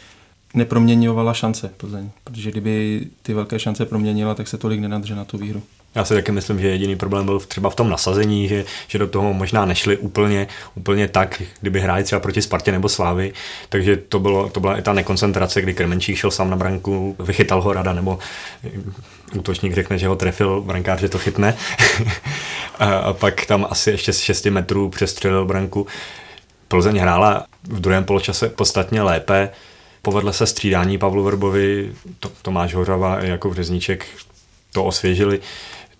neproměňovala 0.54 1.34
šance 1.34 1.70
Plzeň, 1.76 2.10
protože 2.24 2.50
kdyby 2.50 3.06
ty 3.22 3.34
velké 3.34 3.58
šance 3.58 3.86
proměnila, 3.86 4.34
tak 4.34 4.48
se 4.48 4.58
tolik 4.58 4.80
nenadře 4.80 5.14
na 5.14 5.24
tu 5.24 5.38
výhru. 5.38 5.62
Já 5.94 6.04
si 6.04 6.14
taky 6.14 6.32
myslím, 6.32 6.60
že 6.60 6.68
jediný 6.68 6.96
problém 6.96 7.24
byl 7.24 7.40
třeba 7.40 7.70
v 7.70 7.74
tom 7.74 7.90
nasazení, 7.90 8.48
že, 8.48 8.64
že 8.88 8.98
do 8.98 9.06
toho 9.06 9.32
možná 9.32 9.64
nešli 9.64 9.96
úplně, 9.96 10.46
úplně 10.74 11.08
tak, 11.08 11.42
kdyby 11.60 11.80
hráli 11.80 12.04
třeba 12.04 12.20
proti 12.20 12.42
Spartě 12.42 12.72
nebo 12.72 12.88
Slávy, 12.88 13.32
takže 13.68 13.96
to, 13.96 14.20
bylo, 14.20 14.48
to 14.48 14.60
byla 14.60 14.78
i 14.78 14.82
ta 14.82 14.92
nekoncentrace, 14.92 15.62
kdy 15.62 15.74
Krmenčík 15.74 16.16
šel 16.16 16.30
sám 16.30 16.50
na 16.50 16.56
branku, 16.56 17.16
vychytal 17.18 17.62
ho 17.62 17.72
rada, 17.72 17.92
nebo 17.92 18.18
útočník 19.34 19.74
řekne, 19.74 19.98
že 19.98 20.08
ho 20.08 20.16
trefil, 20.16 20.60
brankář, 20.60 21.00
že 21.00 21.08
to 21.08 21.18
chytne. 21.18 21.54
a, 22.78 22.94
a 22.94 23.12
pak 23.12 23.46
tam 23.46 23.66
asi 23.70 23.90
ještě 23.90 24.12
z 24.12 24.20
6 24.20 24.46
metrů 24.46 24.88
přestřelil 24.88 25.44
branku. 25.44 25.86
Plzeň 26.68 26.98
hrála 26.98 27.46
v 27.62 27.80
druhém 27.80 28.04
poločase 28.04 28.48
podstatně 28.48 29.02
lépe, 29.02 29.50
povedle 30.02 30.32
se 30.32 30.46
střídání 30.46 30.98
Pavlu 30.98 31.24
Verbovi, 31.24 31.92
Tomáš 32.42 32.74
Hořava 32.74 33.18
jako 33.20 33.54
Řezníček 33.54 34.06
to 34.72 34.84
osvěžili. 34.84 35.40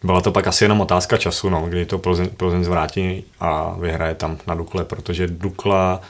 Byla 0.03 0.21
to 0.21 0.33
pak 0.33 0.47
asi 0.47 0.65
jenom 0.65 0.81
otázka 0.81 1.17
času, 1.17 1.51
no, 1.51 1.67
kdy 1.69 1.87
to 1.87 1.99
Plzeň, 1.99 2.29
Plzeň 2.37 2.65
zvrátí 2.65 3.25
a 3.41 3.77
vyhraje 3.81 4.15
tam 4.15 4.39
na 4.47 4.55
Dukle, 4.55 4.85
protože 4.85 5.27
Dukla 5.27 6.01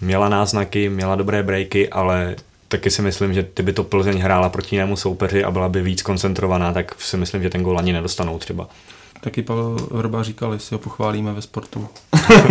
měla 0.00 0.28
náznaky, 0.28 0.88
měla 0.88 1.16
dobré 1.16 1.42
breaky, 1.42 1.88
ale 1.88 2.36
taky 2.68 2.90
si 2.90 3.02
myslím, 3.02 3.34
že 3.34 3.48
kdyby 3.54 3.72
to 3.72 3.84
Plzeň 3.84 4.18
hrála 4.18 4.48
proti 4.48 4.76
jinému 4.76 4.96
soupeři 4.96 5.44
a 5.44 5.50
byla 5.50 5.68
by 5.68 5.82
víc 5.82 6.02
koncentrovaná, 6.02 6.72
tak 6.72 6.94
si 6.98 7.16
myslím, 7.16 7.42
že 7.42 7.50
ten 7.50 7.62
gol 7.62 7.78
ani 7.78 7.92
nedostanou 7.92 8.38
třeba. 8.38 8.68
Taky 9.20 9.42
Pavel 9.42 9.76
Hrba 9.98 10.22
říkal, 10.22 10.52
jestli 10.52 10.74
ho 10.74 10.78
pochválíme 10.78 11.32
ve 11.32 11.42
sportu. 11.42 11.88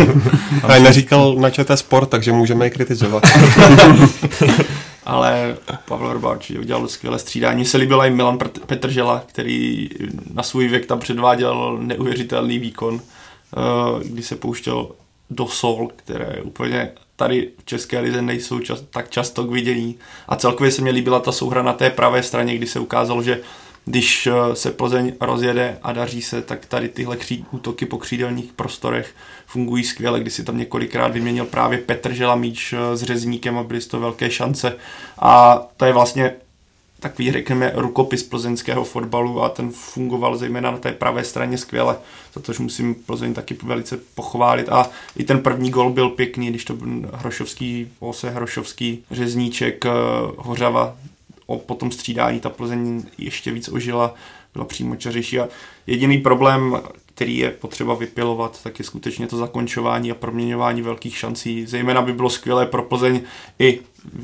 Ale 0.62 0.80
neříkal 0.80 1.34
na 1.34 1.50
ČT 1.50 1.78
Sport, 1.78 2.08
takže 2.08 2.32
můžeme 2.32 2.66
je 2.66 2.70
kritizovat. 2.70 3.22
ale 5.06 5.56
Pavel 5.84 6.08
Hrba 6.08 6.38
udělal 6.60 6.88
skvělé 6.88 7.18
střídání. 7.18 7.64
Se 7.64 7.78
líbil 7.78 8.02
i 8.02 8.10
Milan 8.10 8.38
Petržela, 8.66 9.24
který 9.26 9.88
na 10.32 10.42
svůj 10.42 10.68
věk 10.68 10.86
tam 10.86 10.98
předváděl 10.98 11.78
neuvěřitelný 11.80 12.58
výkon, 12.58 13.00
eh, 13.00 14.04
kdy 14.04 14.22
se 14.22 14.36
pouštěl 14.36 14.88
do 15.30 15.46
sol, 15.46 15.88
které 15.96 16.42
úplně 16.42 16.90
tady 17.16 17.50
v 17.58 17.64
České 17.64 18.00
lize 18.00 18.22
nejsou 18.22 18.60
čas, 18.60 18.82
tak 18.90 19.10
často 19.10 19.44
k 19.44 19.50
vidění. 19.50 19.96
A 20.28 20.36
celkově 20.36 20.72
se 20.72 20.82
mi 20.82 20.90
líbila 20.90 21.20
ta 21.20 21.32
souhra 21.32 21.62
na 21.62 21.72
té 21.72 21.90
pravé 21.90 22.22
straně, 22.22 22.56
kdy 22.56 22.66
se 22.66 22.80
ukázalo, 22.80 23.22
že 23.22 23.40
když 23.84 24.26
eh, 24.26 24.56
se 24.56 24.70
Plzeň 24.70 25.12
rozjede 25.20 25.78
a 25.82 25.92
daří 25.92 26.22
se, 26.22 26.42
tak 26.42 26.66
tady 26.66 26.88
tyhle 26.88 27.16
kří, 27.16 27.46
útoky 27.50 27.86
po 27.86 27.98
křídelních 27.98 28.52
prostorech 28.52 29.14
fungují 29.56 29.84
skvěle, 29.84 30.20
kdy 30.20 30.30
si 30.30 30.44
tam 30.44 30.58
několikrát 30.58 31.12
vyměnil 31.12 31.44
právě 31.44 31.78
Petr 31.78 32.12
Želamíč 32.12 32.72
eh, 32.72 32.96
s 32.96 33.02
Řezníkem 33.02 33.58
a 33.58 33.62
byly 33.62 33.80
to 33.80 34.00
velké 34.00 34.30
šance. 34.30 34.76
A 35.18 35.62
to 35.76 35.84
je 35.84 35.92
vlastně 35.92 36.34
takový, 37.00 37.32
řekněme, 37.32 37.72
rukopis 37.74 38.22
plzeňského 38.22 38.84
fotbalu 38.84 39.42
a 39.42 39.48
ten 39.48 39.70
fungoval 39.70 40.36
zejména 40.36 40.70
na 40.70 40.78
té 40.78 40.92
pravé 40.92 41.24
straně 41.24 41.58
skvěle, 41.58 41.96
za 42.34 42.40
tož 42.40 42.58
musím 42.58 42.94
Plzeň 42.94 43.34
taky 43.34 43.56
velice 43.62 43.98
pochválit. 44.14 44.68
A 44.68 44.90
i 45.16 45.24
ten 45.24 45.40
první 45.40 45.70
gol 45.70 45.90
byl 45.90 46.08
pěkný, 46.08 46.50
když 46.50 46.64
to 46.64 46.74
byl 46.74 46.88
Hrošovský, 47.12 47.88
Ose 48.00 48.30
Hrošovský, 48.30 49.04
Řezníček, 49.10 49.86
eh, 49.86 49.90
Hořava, 50.36 50.96
o, 51.46 51.58
po 51.58 51.74
tom 51.74 51.90
střídání 51.90 52.40
ta 52.40 52.50
Plzeň 52.50 53.02
ještě 53.18 53.52
víc 53.52 53.68
ožila, 53.68 54.14
byla 54.52 54.64
přímočařejší 54.64 55.40
a 55.40 55.48
jediný 55.86 56.18
problém, 56.18 56.80
který 57.16 57.38
je 57.38 57.50
potřeba 57.50 57.94
vypilovat, 57.94 58.62
tak 58.62 58.78
je 58.78 58.84
skutečně 58.84 59.26
to 59.26 59.36
zakončování 59.36 60.10
a 60.10 60.14
proměňování 60.14 60.82
velkých 60.82 61.18
šancí. 61.18 61.66
Zejména 61.66 62.02
by 62.02 62.12
bylo 62.12 62.30
skvělé 62.30 62.66
pro 62.66 62.82
Plzeň 62.82 63.20
i 63.58 63.80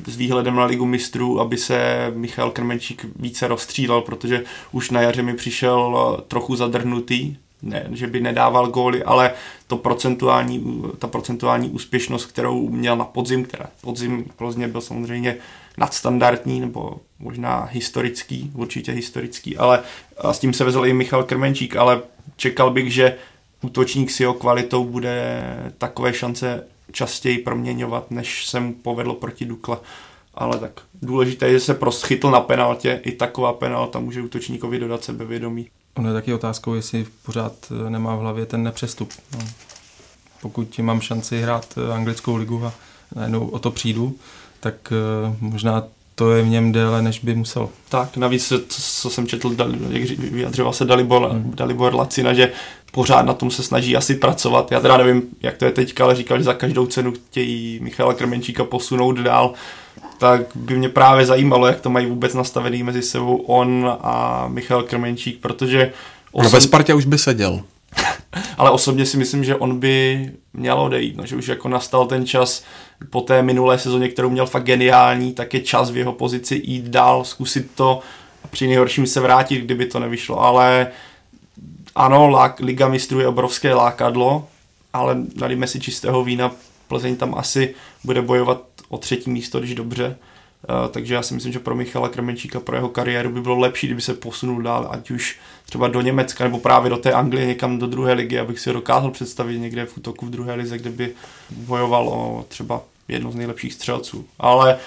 s 0.07 0.17
výhledem 0.17 0.57
na 0.57 0.65
ligu 0.65 0.87
mistrů, 0.87 1.41
aby 1.41 1.57
se 1.57 2.11
Michal 2.15 2.51
Krmenčík 2.51 3.07
více 3.17 3.49
rozstřílel, 3.49 4.01
protože 4.01 4.45
už 4.73 4.91
na 4.91 5.01
jaře 5.01 5.23
mi 5.23 5.35
přišel 5.35 6.25
trochu 6.29 6.57
zadrhnutý 6.57 7.37
ne, 7.63 7.87
že 7.91 8.07
by 8.07 8.21
nedával 8.21 8.71
góly, 8.71 9.03
ale 9.05 9.33
to 9.67 9.77
procentuální, 9.77 10.83
ta 10.99 11.07
procentuální 11.07 11.71
úspěšnost, 11.71 12.27
kterou 12.27 12.69
měl 12.69 12.97
na 12.97 13.05
podzim, 13.05 13.45
která 13.45 13.67
podzim 13.81 14.25
Plzně 14.37 14.69
byl 14.69 14.81
samozřejmě 14.81 15.37
nadstandardní, 15.79 16.61
nebo 16.61 17.01
možná 17.19 17.69
historický, 17.73 18.51
určitě 18.55 18.93
historický, 18.93 19.57
ale 19.57 19.83
a 20.19 20.33
s 20.33 20.39
tím 20.39 20.53
se 20.53 20.65
vezl 20.65 20.87
i 20.87 20.93
Michal 20.93 21.25
Krmenčík, 21.25 21.77
ale 21.77 22.01
čekal 22.37 22.71
bych, 22.71 22.95
že 22.95 23.17
útočník 23.63 24.11
s 24.11 24.21
jeho 24.21 24.35
kvalitou 24.35 24.85
bude 24.85 25.45
takové 25.79 26.15
šance 26.15 26.65
častěji 26.93 27.39
proměňovat, 27.39 28.11
než 28.11 28.47
se 28.47 28.61
mu 28.61 28.73
povedlo 28.73 29.15
proti 29.15 29.45
Dukla. 29.45 29.81
Ale 30.35 30.59
tak 30.59 30.81
důležité 31.03 31.47
je, 31.47 31.53
že 31.53 31.61
se 31.61 31.75
proschytl 31.75 32.31
na 32.31 32.41
penaltě. 32.41 33.01
I 33.05 33.13
taková 33.13 33.53
penalta 33.53 33.99
může 33.99 34.23
útočníkovi 34.23 34.79
dodat 34.79 35.05
sebevědomí. 35.05 35.67
Ono 35.97 36.09
je 36.09 36.15
taky 36.15 36.35
otázkou, 36.35 36.75
jestli 36.75 37.07
pořád 37.23 37.73
nemá 37.89 38.17
v 38.17 38.21
hlavě 38.21 38.47
ten 38.47 38.63
nepřestup. 38.63 39.13
No. 39.33 39.45
Pokud 40.43 40.79
mám 40.79 41.01
šanci 41.01 41.43
hrát 41.43 41.79
anglickou 41.95 42.37
ligu 42.37 42.65
a 42.67 42.73
najednou 43.15 43.49
o 43.49 43.59
to 43.59 43.71
přijdu, 43.71 44.15
tak 44.63 44.75
uh, 44.93 45.37
možná 45.41 45.85
to 46.15 46.33
je 46.33 46.43
v 46.43 46.49
něm 46.49 46.73
déle, 46.73 47.03
než 47.03 47.19
by 47.19 47.35
musel. 47.35 47.69
Tak, 47.89 48.17
navíc, 48.17 48.53
co 48.69 49.11
jsem 49.11 49.27
četl, 49.27 49.57
jak 49.89 50.11
vyjadřoval 50.19 50.73
se 50.73 50.85
Dalibor, 50.85 51.31
hmm. 51.31 51.53
Dalibor 51.55 51.95
Lacina, 51.95 52.35
že 52.35 52.53
pořád 52.93 53.23
na 53.23 53.35
tom 53.35 53.51
se 53.51 53.63
snaží 53.63 53.97
asi 53.97 54.15
pracovat. 54.15 54.73
Já 54.73 54.81
teda 54.81 54.97
nevím, 54.97 55.23
jak 55.43 55.57
to 55.57 55.65
je 55.65 55.71
teďka, 55.71 56.05
ale 56.05 56.15
říkal, 56.15 56.39
že 56.39 56.45
za 56.45 56.55
každou 56.55 56.87
cenu 56.87 57.13
chtějí 57.13 57.81
Michala 57.83 58.15
Krmenčíka 58.15 58.65
posunout 58.65 59.19
dál. 59.19 59.53
Tak 60.19 60.41
by 60.55 60.77
mě 60.77 60.89
právě 60.89 61.27
zajímalo, 61.27 61.67
jak 61.67 61.81
to 61.81 61.91
mají 61.91 62.07
vůbec 62.07 62.35
nastavený 62.35 62.83
mezi 62.83 63.03
sebou 63.03 63.37
on 63.37 63.99
a 64.01 64.45
Michal 64.49 64.83
Krmenčík, 64.83 65.41
protože... 65.41 65.93
Osm... 66.33 66.45
No 66.45 66.51
ve 66.51 66.61
Spartě 66.61 66.95
už 66.95 67.05
by 67.05 67.19
seděl. 67.19 67.63
ale 68.59 68.71
osobně 68.71 69.07
si 69.07 69.17
myslím, 69.17 69.45
že 69.45 69.57
on 69.57 69.81
by 69.81 70.31
měl 70.53 70.81
odejít, 70.81 71.17
no, 71.17 71.27
že 71.27 71.37
už 71.37 71.49
jako 71.49 71.69
nastal 71.69 72.07
ten 72.07 72.27
čas 72.27 72.65
po 73.11 73.21
té 73.21 73.43
minulé 73.43 73.79
sezóně, 73.79 74.09
kterou 74.09 74.31
měl 74.31 74.47
fakt 74.47 74.65
geniální, 74.65 75.33
tak 75.33 75.55
je 75.55 75.61
čas 75.61 75.91
v 75.91 75.97
jeho 75.97 76.13
pozici 76.13 76.61
jít 76.65 76.85
dál, 76.85 77.25
zkusit 77.25 77.71
to 77.75 78.01
a 78.45 78.49
při 78.49 78.67
nejhorším 78.67 79.07
se 79.07 79.21
vrátit, 79.21 79.59
kdyby 79.59 79.87
to 79.87 80.01
nevyšlo, 80.01 80.41
ale 80.41 80.87
ano, 81.95 82.51
Liga 82.61 82.89
mistrů 82.89 83.21
je 83.21 83.29
obrovské 83.29 83.75
lákadlo, 83.75 84.49
ale 84.93 85.17
nalíme 85.37 85.67
si 85.67 85.81
čistého 85.81 86.25
vína, 86.25 86.51
Plzeň 86.89 87.17
tam 87.17 87.35
asi 87.35 87.75
bude 88.05 88.23
bojovat 88.23 88.63
o 88.89 88.99
třetí 88.99 89.31
místo, 89.31 89.59
když 89.59 89.75
dobře. 89.75 90.17
Uh, 90.69 90.89
takže 90.91 91.15
já 91.15 91.23
si 91.23 91.35
myslím, 91.35 91.53
že 91.53 91.59
pro 91.59 91.75
Michala 91.75 92.09
Kremenčíka, 92.09 92.61
pro 92.61 92.77
jeho 92.77 92.89
kariéru 92.89 93.31
by 93.31 93.41
bylo 93.41 93.59
lepší, 93.59 93.87
kdyby 93.87 94.01
se 94.01 94.15
posunul 94.15 94.63
dál, 94.63 94.89
ať 94.91 95.11
už 95.11 95.39
třeba 95.67 95.89
do 95.89 96.01
Německa 96.01 96.45
nebo 96.45 96.59
právě 96.59 96.91
do 96.91 96.97
té 96.97 97.13
Anglie, 97.13 97.47
někam 97.47 97.79
do 97.79 97.87
druhé 97.87 98.13
ligy, 98.13 98.39
abych 98.39 98.61
si 98.61 98.71
ho 98.71 98.75
dokázal 98.75 99.11
představit 99.11 99.59
někde 99.59 99.87
v 99.87 99.97
útoku 99.97 100.27
v 100.27 100.31
druhé 100.31 100.55
lize, 100.55 100.79
kde 100.79 100.91
by 100.91 101.15
bojoval 101.51 102.09
o 102.09 102.45
třeba 102.49 102.83
jedno 103.09 103.33
z 103.33 103.35
nejlepších 103.35 103.75
střelců. 103.75 104.27
Ale 104.39 104.79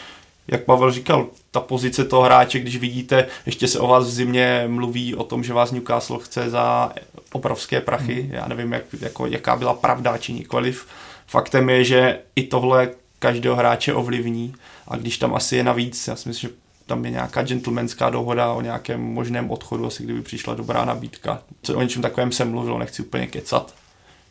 jak 0.47 0.63
Pavel 0.63 0.91
říkal, 0.91 1.27
ta 1.51 1.59
pozice 1.59 2.05
toho 2.05 2.23
hráče, 2.23 2.59
když 2.59 2.77
vidíte, 2.77 3.27
ještě 3.45 3.67
se 3.67 3.79
o 3.79 3.87
vás 3.87 4.05
v 4.05 4.11
zimě 4.11 4.63
mluví 4.67 5.15
o 5.15 5.23
tom, 5.23 5.43
že 5.43 5.53
vás 5.53 5.71
Newcastle 5.71 6.19
chce 6.21 6.49
za 6.49 6.91
obrovské 7.31 7.81
prachy. 7.81 8.21
Hmm. 8.21 8.31
Já 8.31 8.47
nevím, 8.47 8.73
jak, 8.73 8.83
jako, 8.99 9.27
jaká 9.27 9.55
byla 9.55 9.73
pravda 9.73 10.17
či 10.17 10.33
nikoliv. 10.33 10.87
Faktem 11.27 11.69
je, 11.69 11.83
že 11.83 12.19
i 12.35 12.43
tohle 12.43 12.89
každého 13.19 13.55
hráče 13.55 13.93
ovlivní 13.93 14.55
a 14.87 14.97
když 14.97 15.17
tam 15.17 15.35
asi 15.35 15.55
je 15.55 15.63
navíc, 15.63 16.07
já 16.07 16.15
si 16.15 16.29
myslím, 16.29 16.49
že 16.49 16.55
tam 16.85 17.05
je 17.05 17.11
nějaká 17.11 17.43
gentlemanská 17.43 18.09
dohoda 18.09 18.53
o 18.53 18.61
nějakém 18.61 19.01
možném 19.01 19.51
odchodu, 19.51 19.85
asi 19.85 20.03
kdyby 20.03 20.21
přišla 20.21 20.55
dobrá 20.55 20.85
nabídka. 20.85 21.41
Co 21.61 21.77
o 21.77 21.81
něčem 21.81 22.01
takovém 22.01 22.31
jsem 22.31 22.51
mluvil, 22.51 22.79
nechci 22.79 23.01
úplně 23.01 23.27
kecat. 23.27 23.73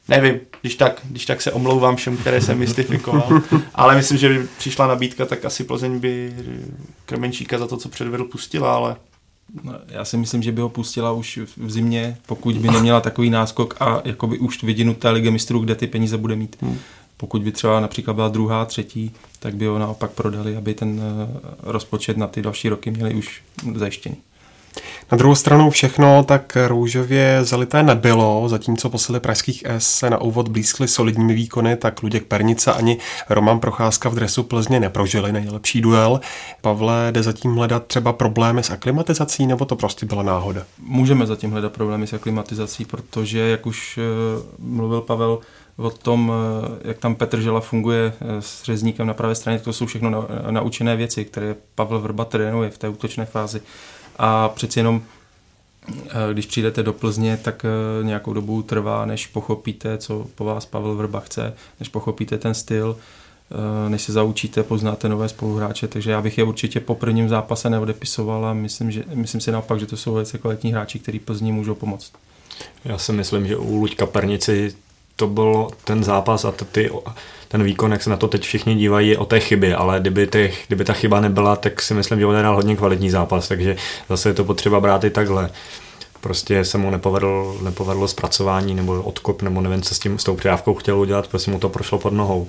Nevím, 0.08 0.40
když 0.60 0.74
tak, 0.74 1.00
když 1.04 1.26
tak 1.26 1.42
se 1.42 1.52
omlouvám 1.52 1.96
všem, 1.96 2.16
které 2.16 2.40
jsem 2.40 2.58
mystifikoval, 2.58 3.42
ale 3.74 3.96
myslím, 3.96 4.18
že 4.18 4.28
by 4.28 4.46
přišla 4.58 4.86
nabídka, 4.86 5.26
tak 5.26 5.44
asi 5.44 5.64
Plzeň 5.64 5.98
by 5.98 6.34
Krmenčíka 7.06 7.58
za 7.58 7.66
to, 7.66 7.76
co 7.76 7.88
předvedl, 7.88 8.24
pustila, 8.24 8.74
ale 8.74 8.96
No, 9.62 9.72
já 9.88 10.04
si 10.04 10.16
myslím, 10.16 10.42
že 10.42 10.52
by 10.52 10.60
ho 10.60 10.68
pustila 10.68 11.12
už 11.12 11.40
v 11.56 11.70
zimě, 11.70 12.16
pokud 12.26 12.56
by 12.58 12.68
neměla 12.68 13.00
takový 13.00 13.30
náskok 13.30 13.76
a 13.80 14.02
jakoby 14.04 14.38
už 14.38 14.62
vidinu 14.62 14.94
té 14.94 15.10
ligy 15.10 15.30
mistrů, 15.30 15.58
kde 15.58 15.74
ty 15.74 15.86
peníze 15.86 16.16
bude 16.16 16.36
mít. 16.36 16.56
Hmm. 16.60 16.78
Pokud 17.16 17.42
by 17.42 17.52
třeba 17.52 17.80
například 17.80 18.14
byla 18.14 18.28
druhá, 18.28 18.64
třetí, 18.64 19.10
tak 19.38 19.54
by 19.54 19.66
ho 19.66 19.78
naopak 19.78 20.10
prodali, 20.10 20.56
aby 20.56 20.74
ten 20.74 21.00
eh, 21.00 21.38
rozpočet 21.62 22.16
na 22.16 22.26
ty 22.26 22.42
další 22.42 22.68
roky 22.68 22.90
měli 22.90 23.14
už 23.14 23.42
zajištěný. 23.74 24.16
Na 25.12 25.18
druhou 25.18 25.34
stranu 25.34 25.70
všechno 25.70 26.24
tak 26.24 26.56
růžově 26.66 27.38
zalité 27.42 27.82
nebylo, 27.82 28.48
zatímco 28.48 28.90
posily 28.90 29.20
pražských 29.20 29.64
S 29.66 29.94
se 29.94 30.10
na 30.10 30.20
úvod 30.20 30.48
blízkly 30.48 30.88
solidními 30.88 31.34
výkony, 31.34 31.76
tak 31.76 32.02
Luděk 32.02 32.24
Pernice 32.24 32.72
ani 32.72 32.98
Roman 33.30 33.60
Procházka 33.60 34.08
v 34.08 34.14
dresu 34.14 34.42
Plzně 34.42 34.80
neprožili 34.80 35.32
nejlepší 35.32 35.80
duel. 35.80 36.20
Pavle, 36.60 37.08
jde 37.10 37.22
zatím 37.22 37.54
hledat 37.54 37.86
třeba 37.86 38.12
problémy 38.12 38.62
s 38.62 38.70
aklimatizací, 38.70 39.46
nebo 39.46 39.64
to 39.64 39.76
prostě 39.76 40.06
byla 40.06 40.22
náhoda? 40.22 40.62
Můžeme 40.78 41.26
zatím 41.26 41.50
hledat 41.50 41.72
problémy 41.72 42.06
s 42.06 42.12
aklimatizací, 42.12 42.84
protože, 42.84 43.38
jak 43.38 43.66
už 43.66 43.98
eh, 43.98 44.42
mluvil 44.58 45.00
Pavel, 45.00 45.38
o 45.76 45.90
tom, 45.90 46.32
eh, 46.34 46.88
jak 46.88 46.98
tam 46.98 47.14
Petr 47.14 47.40
Žela 47.40 47.60
funguje 47.60 48.12
eh, 48.20 48.42
s 48.42 48.62
řezníkem 48.62 49.06
na 49.06 49.14
pravé 49.14 49.34
straně, 49.34 49.58
to 49.58 49.72
jsou 49.72 49.86
všechno 49.86 50.28
naučené 50.50 50.96
věci, 50.96 51.24
které 51.24 51.56
Pavel 51.74 52.00
Vrba 52.00 52.24
trénuje 52.24 52.70
v 52.70 52.78
té 52.78 52.88
útočné 52.88 53.24
fázi 53.24 53.60
a 54.16 54.48
přeci 54.48 54.78
jenom 54.78 55.02
eh, 55.88 56.32
když 56.32 56.46
přijdete 56.46 56.82
do 56.82 56.92
Plzně, 56.92 57.36
tak 57.36 57.64
eh, 57.64 58.04
nějakou 58.04 58.32
dobu 58.32 58.62
trvá, 58.62 59.06
než 59.06 59.26
pochopíte, 59.26 59.98
co 59.98 60.26
po 60.34 60.44
vás 60.44 60.66
Pavel 60.66 60.94
Vrba 60.94 61.20
chce, 61.20 61.54
než 61.80 61.88
pochopíte 61.88 62.38
ten 62.38 62.54
styl, 62.54 62.96
eh, 62.96 63.90
než 63.90 64.02
se 64.02 64.12
zaučíte, 64.12 64.62
poznáte 64.62 65.08
nové 65.08 65.28
spoluhráče, 65.28 65.88
takže 65.88 66.10
já 66.10 66.22
bych 66.22 66.38
je 66.38 66.44
určitě 66.44 66.80
po 66.80 66.94
prvním 66.94 67.28
zápase 67.28 67.70
neodepisoval 67.70 68.46
a 68.46 68.52
myslím, 68.52 68.90
že, 68.90 69.04
myslím 69.14 69.40
si 69.40 69.52
naopak, 69.52 69.80
že 69.80 69.86
to 69.86 69.96
jsou 69.96 70.14
velice 70.14 70.38
kvalitní 70.38 70.72
hráči, 70.72 70.98
kteří 70.98 71.18
Plzni 71.18 71.52
můžou 71.52 71.74
pomoct. 71.74 72.12
Já 72.84 72.98
si 72.98 73.12
myslím, 73.12 73.46
že 73.46 73.56
u 73.56 73.76
Luďka 73.76 74.06
Pernici 74.06 74.74
to 75.16 75.26
byl 75.26 75.68
ten 75.84 76.04
zápas 76.04 76.44
a 76.44 76.52
ty, 76.52 76.90
ten 77.48 77.62
výkon, 77.62 77.92
jak 77.92 78.02
se 78.02 78.10
na 78.10 78.16
to 78.16 78.28
teď 78.28 78.42
všichni 78.42 78.74
dívají, 78.74 79.08
je 79.08 79.18
o 79.18 79.24
té 79.24 79.40
chybě, 79.40 79.76
ale 79.76 80.00
kdyby, 80.00 80.26
těch, 80.26 80.64
kdyby 80.66 80.84
ta 80.84 80.92
chyba 80.92 81.20
nebyla, 81.20 81.56
tak 81.56 81.82
si 81.82 81.94
myslím, 81.94 82.20
že 82.20 82.26
on 82.26 82.36
hrál 82.36 82.54
hodně 82.54 82.76
kvalitní 82.76 83.10
zápas, 83.10 83.48
takže 83.48 83.76
zase 84.08 84.28
je 84.28 84.34
to 84.34 84.44
potřeba 84.44 84.80
brát 84.80 85.04
i 85.04 85.10
takhle. 85.10 85.50
Prostě 86.20 86.64
se 86.64 86.78
mu 86.78 86.90
nepovedl, 86.90 87.58
nepovedlo 87.62 88.08
zpracování 88.08 88.74
nebo 88.74 89.02
odkop, 89.02 89.42
nebo 89.42 89.60
nevím, 89.60 89.82
co 89.82 89.94
s, 89.94 89.98
tím, 89.98 90.18
s 90.18 90.24
tou 90.24 90.36
přidávkou 90.36 90.74
chtěl 90.74 90.98
udělat, 90.98 91.28
prostě 91.28 91.50
mu 91.50 91.58
to 91.58 91.68
prošlo 91.68 91.98
pod 91.98 92.12
nohou. 92.12 92.48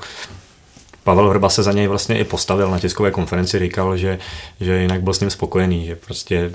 Pavel 1.03 1.29
Hrba 1.29 1.49
se 1.49 1.63
za 1.63 1.71
něj 1.71 1.87
vlastně 1.87 2.19
i 2.19 2.23
postavil 2.23 2.71
na 2.71 2.79
tiskové 2.79 3.11
konferenci, 3.11 3.59
říkal, 3.59 3.97
že, 3.97 4.19
že 4.59 4.81
jinak 4.81 5.01
byl 5.01 5.13
s 5.13 5.19
ním 5.19 5.29
spokojený, 5.29 5.85
že 5.85 5.95
prostě 5.95 6.51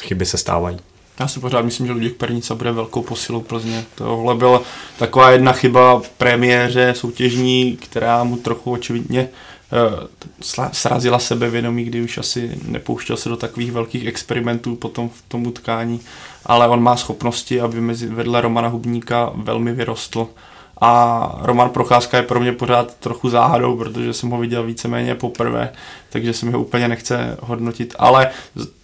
chyby 0.00 0.26
se 0.26 0.38
stávají. 0.38 0.78
Já 1.20 1.28
si 1.28 1.40
pořád 1.40 1.64
myslím, 1.64 1.86
že 1.86 1.92
Luděk 1.92 2.16
Pernica 2.16 2.54
bude 2.54 2.72
velkou 2.72 3.02
posilou 3.02 3.40
Plzně. 3.40 3.84
Tohle 3.94 4.34
byla 4.34 4.62
taková 4.98 5.30
jedna 5.30 5.52
chyba 5.52 6.02
premiéře 6.18 6.94
soutěžní, 6.96 7.76
která 7.76 8.24
mu 8.24 8.36
trochu 8.36 8.72
očividně 8.72 9.28
uh, 9.72 10.68
srazila 10.72 11.18
sebevědomí, 11.18 11.84
kdy 11.84 12.02
už 12.02 12.18
asi 12.18 12.58
nepouštěl 12.68 13.16
se 13.16 13.28
do 13.28 13.36
takových 13.36 13.72
velkých 13.72 14.06
experimentů 14.06 14.76
potom 14.76 15.08
v 15.08 15.22
tom 15.28 15.46
utkání, 15.46 16.00
ale 16.46 16.68
on 16.68 16.82
má 16.82 16.96
schopnosti, 16.96 17.60
aby 17.60 17.80
mezi 17.80 18.06
vedle 18.06 18.40
Romana 18.40 18.68
Hubníka 18.68 19.32
velmi 19.34 19.72
vyrostl 19.72 20.28
a 20.80 21.38
Roman 21.42 21.70
Procházka 21.70 22.16
je 22.16 22.22
pro 22.22 22.40
mě 22.40 22.52
pořád 22.52 22.94
trochu 22.94 23.28
záhadou, 23.28 23.76
protože 23.76 24.12
jsem 24.12 24.30
ho 24.30 24.38
viděl 24.38 24.62
víceméně 24.62 25.14
poprvé, 25.14 25.72
takže 26.10 26.32
se 26.32 26.46
mi 26.46 26.52
ho 26.52 26.60
úplně 26.60 26.88
nechce 26.88 27.36
hodnotit. 27.40 27.94
Ale 27.98 28.30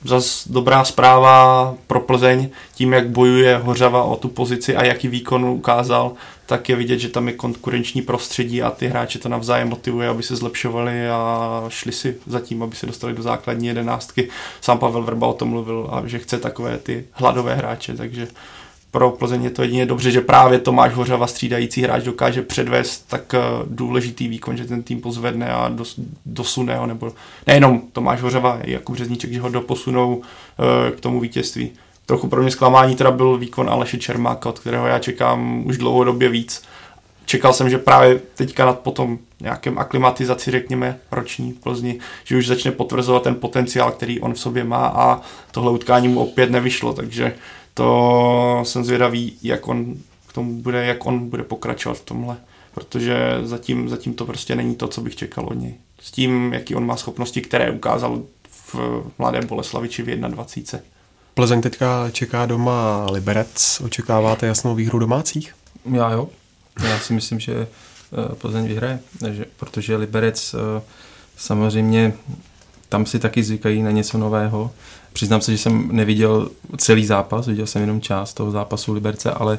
zase 0.04 0.52
dobrá 0.52 0.84
zpráva 0.84 1.74
pro 1.86 2.00
Plzeň, 2.00 2.48
tím 2.74 2.92
jak 2.92 3.08
bojuje 3.08 3.56
Hořava 3.56 4.04
o 4.04 4.16
tu 4.16 4.28
pozici 4.28 4.76
a 4.76 4.84
jaký 4.84 5.08
výkon 5.08 5.44
ukázal, 5.44 6.12
tak 6.46 6.68
je 6.68 6.76
vidět, 6.76 6.98
že 6.98 7.08
tam 7.08 7.28
je 7.28 7.34
konkurenční 7.34 8.02
prostředí 8.02 8.62
a 8.62 8.70
ty 8.70 8.88
hráče 8.88 9.18
to 9.18 9.28
navzájem 9.28 9.68
motivuje, 9.68 10.08
aby 10.08 10.22
se 10.22 10.36
zlepšovali 10.36 11.08
a 11.08 11.64
šli 11.68 11.92
si 11.92 12.16
zatím, 12.26 12.62
aby 12.62 12.76
se 12.76 12.86
dostali 12.86 13.14
do 13.14 13.22
základní 13.22 13.66
jedenáctky. 13.66 14.28
Sám 14.60 14.78
Pavel 14.78 15.02
Vrba 15.02 15.26
o 15.26 15.32
tom 15.32 15.48
mluvil, 15.48 15.90
že 16.04 16.18
chce 16.18 16.38
takové 16.38 16.78
ty 16.78 17.04
hladové 17.12 17.54
hráče, 17.54 17.96
takže 17.96 18.28
pro 18.92 19.10
Plzeň 19.10 19.44
je 19.44 19.50
to 19.50 19.62
jedině 19.62 19.86
dobře, 19.86 20.10
že 20.10 20.20
právě 20.20 20.58
Tomáš 20.58 20.94
Hořava, 20.94 21.26
střídající 21.26 21.82
hráč, 21.82 22.02
dokáže 22.02 22.42
předvést 22.42 23.08
tak 23.08 23.34
eh, 23.34 23.38
důležitý 23.66 24.28
výkon, 24.28 24.56
že 24.56 24.64
ten 24.64 24.82
tým 24.82 25.00
pozvedne 25.00 25.52
a 25.52 25.68
dos, 25.68 26.00
dosune 26.26 26.76
ho, 26.76 26.86
nebo 26.86 27.12
nejenom 27.46 27.82
Tomáš 27.92 28.20
Hořava, 28.20 28.58
jako 28.64 28.92
Březníček, 28.92 29.32
že 29.32 29.40
ho 29.40 29.48
doposunou 29.48 30.22
eh, 30.22 30.90
k 30.90 31.00
tomu 31.00 31.20
vítězství. 31.20 31.70
Trochu 32.06 32.28
pro 32.28 32.42
mě 32.42 32.50
zklamání 32.50 32.96
teda 32.96 33.10
byl 33.10 33.38
výkon 33.38 33.70
Aleše 33.70 33.98
Čermáka, 33.98 34.48
od 34.48 34.58
kterého 34.58 34.86
já 34.86 34.98
čekám 34.98 35.66
už 35.66 35.78
dlouhodobě 35.78 36.28
víc. 36.28 36.62
Čekal 37.24 37.52
jsem, 37.52 37.70
že 37.70 37.78
právě 37.78 38.20
teďka 38.34 38.66
nad 38.66 38.78
potom 38.78 39.18
nějakém 39.40 39.78
aklimatizaci, 39.78 40.50
řekněme, 40.50 40.98
roční 41.10 41.52
v 41.52 41.60
Plzni, 41.60 41.98
že 42.24 42.36
už 42.36 42.46
začne 42.46 42.72
potvrzovat 42.72 43.22
ten 43.22 43.34
potenciál, 43.34 43.90
který 43.90 44.20
on 44.20 44.34
v 44.34 44.40
sobě 44.40 44.64
má 44.64 44.86
a 44.86 45.20
tohle 45.50 45.70
utkání 45.70 46.08
mu 46.08 46.20
opět 46.20 46.50
nevyšlo, 46.50 46.92
takže 46.92 47.34
to 47.74 48.60
jsem 48.62 48.84
zvědavý, 48.84 49.38
jak 49.42 49.68
on 49.68 49.94
k 50.26 50.32
tomu 50.32 50.62
bude, 50.62 50.84
jak 50.86 51.06
on 51.06 51.28
bude 51.28 51.42
pokračovat 51.42 51.98
v 51.98 52.04
tomhle, 52.04 52.36
protože 52.74 53.40
zatím, 53.42 53.88
zatím 53.88 54.14
to 54.14 54.26
prostě 54.26 54.56
není 54.56 54.74
to, 54.74 54.88
co 54.88 55.00
bych 55.00 55.16
čekal 55.16 55.46
od 55.46 55.54
něj. 55.54 55.74
S 56.00 56.10
tím, 56.10 56.52
jaký 56.52 56.74
on 56.74 56.86
má 56.86 56.96
schopnosti, 56.96 57.40
které 57.40 57.70
ukázal 57.70 58.22
v 58.50 58.76
Mladé 59.18 59.40
Boleslaviči 59.40 60.02
v 60.02 60.06
21. 60.16 60.88
Plzeň 61.34 61.60
teďka 61.62 62.10
čeká 62.10 62.46
doma 62.46 63.06
Liberec. 63.10 63.80
Očekáváte 63.84 64.46
jasnou 64.46 64.74
výhru 64.74 64.98
domácích? 64.98 65.54
Já 65.92 66.10
jo. 66.10 66.28
Já 66.82 66.98
si 66.98 67.12
myslím, 67.12 67.40
že 67.40 67.52
eh, 67.52 68.34
Plzeň 68.34 68.66
vyhraje, 68.66 69.00
že, 69.30 69.46
protože 69.56 69.96
Liberec 69.96 70.54
eh, 70.54 70.82
samozřejmě 71.36 72.12
tam 72.88 73.06
si 73.06 73.18
taky 73.18 73.42
zvykají 73.42 73.82
na 73.82 73.90
něco 73.90 74.18
nového. 74.18 74.70
Přiznám 75.12 75.40
se, 75.40 75.52
že 75.52 75.58
jsem 75.58 75.88
neviděl 75.92 76.50
celý 76.76 77.06
zápas, 77.06 77.46
viděl 77.46 77.66
jsem 77.66 77.80
jenom 77.80 78.00
část 78.00 78.34
toho 78.34 78.50
zápasu 78.50 78.92
Liberce, 78.92 79.30
ale 79.30 79.58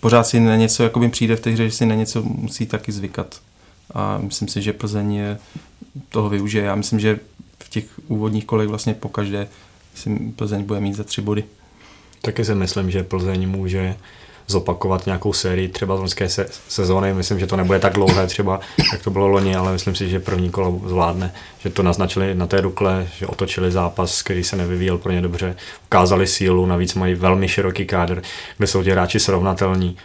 pořád 0.00 0.26
si 0.26 0.40
na 0.40 0.56
něco, 0.56 0.82
jako 0.82 1.08
přijde 1.08 1.36
v 1.36 1.40
té 1.40 1.50
hře, 1.50 1.64
že 1.64 1.76
si 1.76 1.86
na 1.86 1.94
něco 1.94 2.22
musí 2.22 2.66
taky 2.66 2.92
zvykat. 2.92 3.40
A 3.94 4.18
myslím 4.18 4.48
si, 4.48 4.62
že 4.62 4.72
Plzeň 4.72 5.20
toho 6.08 6.28
využije. 6.28 6.64
Já 6.64 6.74
myslím, 6.74 7.00
že 7.00 7.20
v 7.58 7.68
těch 7.68 7.84
úvodních 8.08 8.44
kolech 8.44 8.68
vlastně 8.68 8.94
pokaždé 8.94 9.48
si 9.94 10.32
Plzeň 10.36 10.62
bude 10.62 10.80
mít 10.80 10.94
za 10.94 11.04
tři 11.04 11.20
body. 11.20 11.44
Taky 12.22 12.44
si 12.44 12.54
myslím, 12.54 12.90
že 12.90 13.02
Plzeň 13.02 13.48
může 13.48 13.96
zopakovat 14.46 15.06
nějakou 15.06 15.32
sérii 15.32 15.68
třeba 15.68 15.96
z 15.96 16.00
loňské 16.00 16.28
se- 16.28 16.46
sezóny. 16.68 17.14
Myslím, 17.14 17.40
že 17.40 17.46
to 17.46 17.56
nebude 17.56 17.78
tak 17.78 17.92
dlouhé 17.92 18.26
třeba, 18.26 18.60
jak 18.92 19.02
to 19.02 19.10
bylo 19.10 19.28
loni, 19.28 19.56
ale 19.56 19.72
myslím 19.72 19.94
si, 19.94 20.08
že 20.08 20.20
první 20.20 20.50
kolo 20.50 20.80
zvládne. 20.86 21.32
Že 21.58 21.70
to 21.70 21.82
naznačili 21.82 22.34
na 22.34 22.46
té 22.46 22.62
Dukle, 22.62 23.08
že 23.18 23.26
otočili 23.26 23.72
zápas, 23.72 24.22
který 24.22 24.44
se 24.44 24.56
nevyvíjel 24.56 24.98
pro 24.98 25.12
ně 25.12 25.20
dobře. 25.20 25.56
Ukázali 25.86 26.26
sílu, 26.26 26.66
navíc 26.66 26.94
mají 26.94 27.14
velmi 27.14 27.48
široký 27.48 27.86
kádr, 27.86 28.22
kde 28.58 28.66
jsou 28.66 28.82
ti 28.82 28.90
hráči 28.90 29.20
srovnatelní. 29.20 29.96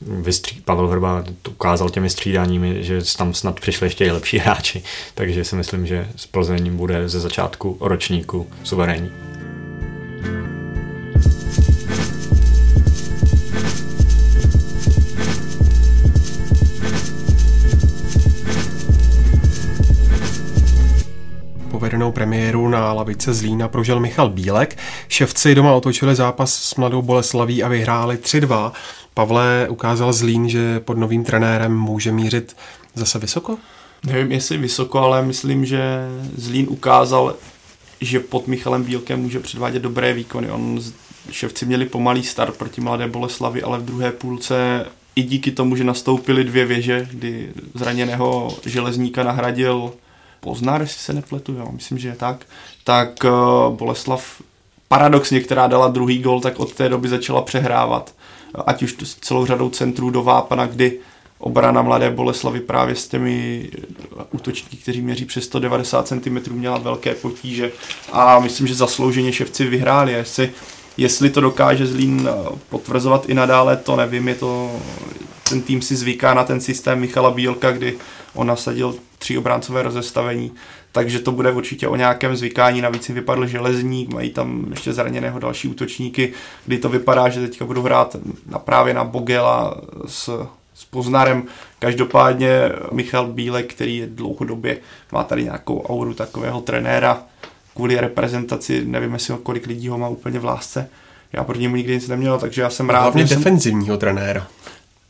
Vystří, 0.00 0.60
Pavel 0.60 0.88
Vrba 0.88 1.24
ukázal 1.48 1.90
těmi 1.90 2.10
střídáními, 2.10 2.84
že 2.84 3.00
tam 3.16 3.34
snad 3.34 3.60
přišli 3.60 3.86
ještě 3.86 4.04
i 4.04 4.10
lepší 4.10 4.38
hráči, 4.38 4.82
takže 5.14 5.44
si 5.44 5.56
myslím, 5.56 5.86
že 5.86 6.08
s 6.16 6.26
Plzeň 6.26 6.76
bude 6.76 7.08
ze 7.08 7.20
začátku 7.20 7.76
ročníku 7.80 8.46
suverénní. 8.64 9.10
Povedenou 21.94 22.12
premiéru 22.12 22.68
na 22.68 22.92
lavice 22.92 23.34
Zlína 23.34 23.68
prožil 23.68 24.00
Michal 24.00 24.28
Bílek. 24.28 24.78
Ševci 25.08 25.54
doma 25.54 25.72
otočili 25.72 26.14
zápas 26.14 26.54
s 26.54 26.74
Mladou 26.74 27.02
Boleslaví 27.02 27.62
a 27.62 27.68
vyhráli 27.68 28.16
3-2. 28.16 28.72
Pavle 29.14 29.66
ukázal 29.70 30.12
Zlín, 30.12 30.48
že 30.48 30.80
pod 30.80 30.98
novým 30.98 31.24
trenérem 31.24 31.78
může 31.78 32.12
mířit 32.12 32.56
zase 32.94 33.18
vysoko? 33.18 33.58
Nevím, 34.06 34.32
jestli 34.32 34.56
vysoko, 34.58 34.98
ale 34.98 35.22
myslím, 35.22 35.64
že 35.64 35.80
Zlín 36.36 36.66
ukázal, 36.68 37.34
že 38.00 38.20
pod 38.20 38.46
Michalem 38.46 38.84
Bílkem 38.84 39.20
může 39.20 39.40
předvádět 39.40 39.82
dobré 39.82 40.12
výkony. 40.12 40.50
On 40.50 40.80
Ševci 41.30 41.66
měli 41.66 41.86
pomalý 41.86 42.22
start 42.22 42.56
proti 42.56 42.80
Mladé 42.80 43.08
Boleslavi, 43.08 43.62
ale 43.62 43.78
v 43.78 43.84
druhé 43.84 44.12
půlce 44.12 44.86
i 45.16 45.22
díky 45.22 45.50
tomu, 45.50 45.76
že 45.76 45.84
nastoupily 45.84 46.44
dvě 46.44 46.64
věže, 46.66 47.08
kdy 47.10 47.48
zraněného 47.74 48.56
železníka 48.66 49.24
nahradil 49.24 49.92
Poznar, 50.44 50.80
jestli 50.80 51.00
se 51.00 51.12
nepletu, 51.12 51.52
jo, 51.52 51.68
myslím, 51.72 51.98
že 51.98 52.08
je 52.08 52.16
tak, 52.16 52.46
tak 52.84 53.24
uh, 53.24 53.76
Boleslav 53.76 54.42
paradoxně, 54.88 55.40
která 55.40 55.66
dala 55.66 55.88
druhý 55.88 56.18
gol, 56.18 56.40
tak 56.40 56.60
od 56.60 56.74
té 56.74 56.88
doby 56.88 57.08
začala 57.08 57.42
přehrávat. 57.42 58.14
Ať 58.66 58.82
už 58.82 58.96
s 59.02 59.14
celou 59.14 59.46
řadou 59.46 59.70
centrů 59.70 60.10
do 60.10 60.22
Vápana, 60.22 60.66
kdy 60.66 60.98
obrana 61.38 61.82
Mladé 61.82 62.10
Boleslavy 62.10 62.60
právě 62.60 62.96
s 62.96 63.08
těmi 63.08 63.68
útočníky, 64.32 64.76
kteří 64.76 65.00
měří 65.00 65.24
přes 65.24 65.44
190 65.44 66.08
cm, 66.08 66.38
měla 66.50 66.78
velké 66.78 67.14
potíže 67.14 67.72
a 68.12 68.40
myslím, 68.40 68.66
že 68.66 68.74
zaslouženě 68.74 69.32
ševci 69.32 69.66
vyhráli. 69.66 70.12
Jestli, 70.12 70.52
jestli 70.96 71.30
to 71.30 71.40
dokáže 71.40 71.86
Zlín 71.86 72.28
potvrzovat 72.68 73.28
i 73.28 73.34
nadále, 73.34 73.76
to 73.76 73.96
nevím, 73.96 74.28
je 74.28 74.34
to, 74.34 74.70
ten 75.48 75.62
tým 75.62 75.82
si 75.82 75.96
zvyká 75.96 76.34
na 76.34 76.44
ten 76.44 76.60
systém 76.60 77.00
Michala 77.00 77.30
Bílka, 77.30 77.72
kdy 77.72 77.98
on 78.34 78.46
nasadil 78.46 78.94
tři 79.24 79.38
obráncové 79.38 79.82
rozestavení, 79.82 80.52
takže 80.92 81.18
to 81.18 81.32
bude 81.32 81.52
určitě 81.52 81.88
o 81.88 81.96
nějakém 81.96 82.36
zvykání, 82.36 82.80
navíc 82.80 83.08
jim 83.08 83.14
vypadl 83.14 83.46
železník, 83.46 84.14
mají 84.14 84.30
tam 84.30 84.66
ještě 84.70 84.92
zraněného 84.92 85.38
další 85.38 85.68
útočníky, 85.68 86.32
kdy 86.66 86.78
to 86.78 86.88
vypadá, 86.88 87.28
že 87.28 87.40
teďka 87.40 87.64
budou 87.64 87.82
hrát 87.82 88.16
na, 88.46 88.58
právě 88.58 88.94
na 88.94 89.04
Bogela 89.04 89.80
s, 90.06 90.46
s 90.74 90.84
Poznarem. 90.84 91.42
Každopádně 91.78 92.48
Michal 92.92 93.26
Bílek, 93.26 93.74
který 93.74 93.96
je 93.96 94.06
dlouhodobě, 94.06 94.78
má 95.12 95.24
tady 95.24 95.44
nějakou 95.44 95.82
auru 95.82 96.14
takového 96.14 96.60
trenéra, 96.60 97.22
kvůli 97.74 98.00
reprezentaci, 98.00 98.84
nevím, 98.84 99.12
jestli 99.12 99.34
kolik 99.42 99.66
lidí 99.66 99.88
ho 99.88 99.98
má 99.98 100.08
úplně 100.08 100.38
v 100.38 100.44
lásce, 100.44 100.88
já 101.32 101.44
proti 101.44 101.60
němu 101.60 101.76
nikdy 101.76 101.94
nic 101.94 102.08
neměl, 102.08 102.38
takže 102.38 102.62
já 102.62 102.70
jsem 102.70 102.90
rád. 102.90 103.00
Hlavně 103.00 103.28
jsem... 103.28 103.38
defenzivního 103.38 103.96
trenéra. 103.96 104.46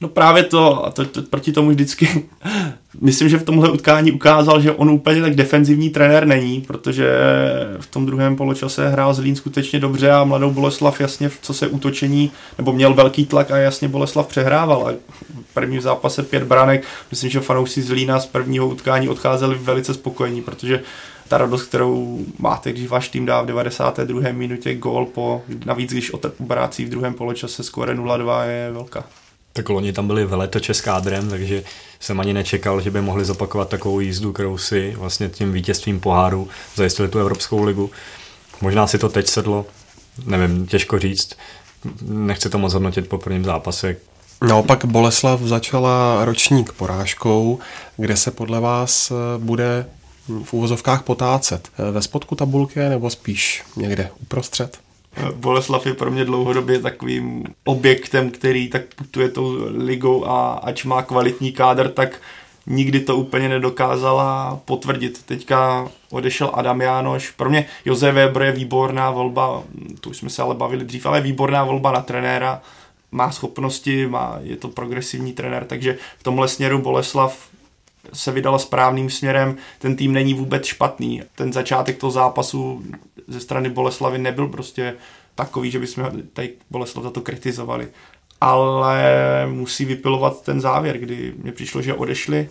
No 0.05 0.09
právě 0.09 0.43
to, 0.43 0.87
a 0.87 0.91
to, 0.91 1.05
to, 1.05 1.23
proti 1.23 1.53
tomu 1.53 1.71
vždycky, 1.71 2.25
myslím, 3.01 3.29
že 3.29 3.39
v 3.39 3.43
tomhle 3.43 3.71
utkání 3.71 4.13
ukázal, 4.13 4.61
že 4.61 4.73
on 4.73 4.91
úplně 4.91 5.23
tak 5.23 5.35
defenzivní 5.35 5.91
trenér 5.91 6.27
není, 6.27 6.61
protože 6.61 7.09
v 7.81 7.87
tom 7.87 8.07
druhém 8.07 8.37
poločase 8.37 8.89
hrál 8.89 9.15
Zlín 9.15 9.37
skutečně 9.37 9.81
dobře 9.81 10.11
a 10.11 10.25
mladou 10.25 10.51
Boleslav 10.51 11.01
jasně, 11.01 11.31
co 11.43 11.55
se 11.55 11.69
útočení, 11.69 12.31
nebo 12.59 12.73
měl 12.73 12.95
velký 12.95 13.27
tlak 13.27 13.51
a 13.51 13.57
jasně 13.57 13.89
Boleslav 13.89 14.27
přehrával. 14.27 14.89
A 14.89 14.93
v 15.51 15.55
prvním 15.55 15.81
zápase 15.81 16.23
pět 16.23 16.43
branek, 16.43 16.85
myslím, 17.11 17.31
že 17.31 17.41
fanoušci 17.41 17.83
Zlína 17.83 18.21
z 18.21 18.27
prvního 18.27 18.69
utkání 18.69 19.09
odcházeli 19.09 19.59
velice 19.59 19.95
spokojení, 19.95 20.43
protože 20.43 20.83
ta 21.29 21.39
radost, 21.39 21.63
kterou 21.63 22.21
máte, 22.39 22.73
když 22.73 22.89
váš 22.89 23.09
tým 23.09 23.27
dá 23.27 23.43
v 23.43 23.47
92. 23.47 24.33
minutě 24.33 24.75
gól 24.75 25.07
po, 25.07 25.43
navíc 25.65 25.91
když 25.93 26.13
obrácí 26.39 26.85
v 26.85 26.89
druhém 26.89 27.15
poločase 27.15 27.63
skóre 27.63 27.95
0-2 27.95 28.43
je 28.49 28.71
velká. 28.73 29.05
Tak 29.57 29.69
loni 29.69 29.93
tam 29.93 30.07
byli 30.07 30.27
veletoče 30.27 30.75
s 30.75 30.81
kádrem, 30.81 31.31
takže 31.31 31.63
jsem 32.01 32.21
ani 32.21 32.33
nečekal, 32.33 32.81
že 32.81 32.91
by 32.91 33.01
mohli 33.01 33.25
zopakovat 33.25 33.69
takovou 33.69 34.01
jízdu, 34.01 34.33
kterou 34.33 34.59
si 34.59 34.95
vlastně 34.97 35.29
tím 35.29 35.53
vítězstvím 35.53 36.01
poháru 36.01 36.49
zajistili 36.75 37.09
tu 37.09 37.19
Evropskou 37.19 37.65
ligu. 37.65 37.91
Možná 38.61 38.87
si 38.87 38.99
to 38.99 39.09
teď 39.09 39.27
sedlo, 39.29 39.67
nevím, 40.27 40.67
těžko 40.67 40.99
říct. 40.99 41.35
Nechci 42.03 42.51
to 42.51 42.59
moc 42.59 42.73
hodnotit 42.73 43.09
po 43.09 43.19
prvním 43.19 43.45
zápase. 43.45 43.97
Naopak 44.49 44.85
Boleslav 44.85 45.41
začala 45.41 46.25
ročník 46.25 46.73
porážkou, 46.73 47.59
kde 47.97 48.17
se 48.17 48.31
podle 48.31 48.61
vás 48.61 49.13
bude 49.39 49.87
v 50.45 50.53
úvozovkách 50.53 51.03
potácet. 51.03 51.69
Ve 51.93 52.03
spodku 52.03 52.35
tabulky 52.35 52.81
nebo 52.81 53.11
spíš 53.11 53.63
někde 53.77 54.11
uprostřed? 54.23 54.84
Boleslav 55.35 55.87
je 55.87 55.95
pro 55.95 56.11
mě 56.11 56.25
dlouhodobě 56.25 56.79
takovým 56.79 57.45
objektem, 57.65 58.31
který 58.31 58.69
tak 58.69 58.83
putuje 58.95 59.29
tou 59.29 59.59
ligou 59.77 60.27
a 60.27 60.53
ač 60.53 60.85
má 60.85 61.03
kvalitní 61.03 61.53
kádr, 61.53 61.89
tak 61.89 62.21
nikdy 62.67 63.01
to 63.01 63.17
úplně 63.17 63.49
nedokázala 63.49 64.61
potvrdit. 64.65 65.23
Teďka 65.27 65.89
odešel 66.11 66.51
Adam 66.55 66.81
Jánoš. 66.81 67.31
Pro 67.31 67.51
mě 67.51 67.67
Josef 67.85 68.15
Weber 68.15 68.43
je 68.43 68.53
výborná 68.53 69.11
volba, 69.11 69.63
tu 70.01 70.11
už 70.11 70.17
jsme 70.17 70.31
se 70.31 70.43
ale 70.43 70.55
bavili 70.55 70.85
dřív, 70.85 71.07
ale 71.07 71.21
výborná 71.21 71.65
volba 71.65 71.93
na 71.93 72.01
trenéra. 72.01 72.63
Má 73.13 73.31
schopnosti, 73.31 74.07
má, 74.07 74.39
je 74.43 74.57
to 74.57 74.69
progresivní 74.69 75.33
trenér, 75.33 75.65
takže 75.65 75.99
v 76.19 76.23
tomhle 76.23 76.49
směru 76.49 76.79
Boleslav 76.79 77.49
se 78.13 78.33
vydala 78.33 78.59
správným 78.59 79.11
směrem, 79.11 79.57
ten 79.79 79.97
tým 79.97 80.13
není 80.13 80.35
vůbec 80.35 80.65
špatný. 80.65 81.23
Ten 81.35 81.53
začátek 81.53 81.99
toho 81.99 82.11
zápasu 82.11 82.83
ze 83.29 83.41
strany 83.41 83.71
Boleslavy 83.71 84.19
nebyl 84.19 84.49
prostě 84.49 84.95
takový, 85.35 85.71
že 85.71 85.79
bychom 85.79 86.11
tady 86.33 86.51
Boleslav 86.71 87.05
za 87.05 87.11
to 87.11 87.21
kritizovali. 87.21 87.89
Ale 88.41 89.03
musí 89.47 89.85
vypilovat 89.85 90.43
ten 90.43 90.61
závěr, 90.61 90.99
kdy 90.99 91.35
mně 91.43 91.53
přišlo, 91.53 91.83
že 91.83 91.95
odešli, 91.95 92.49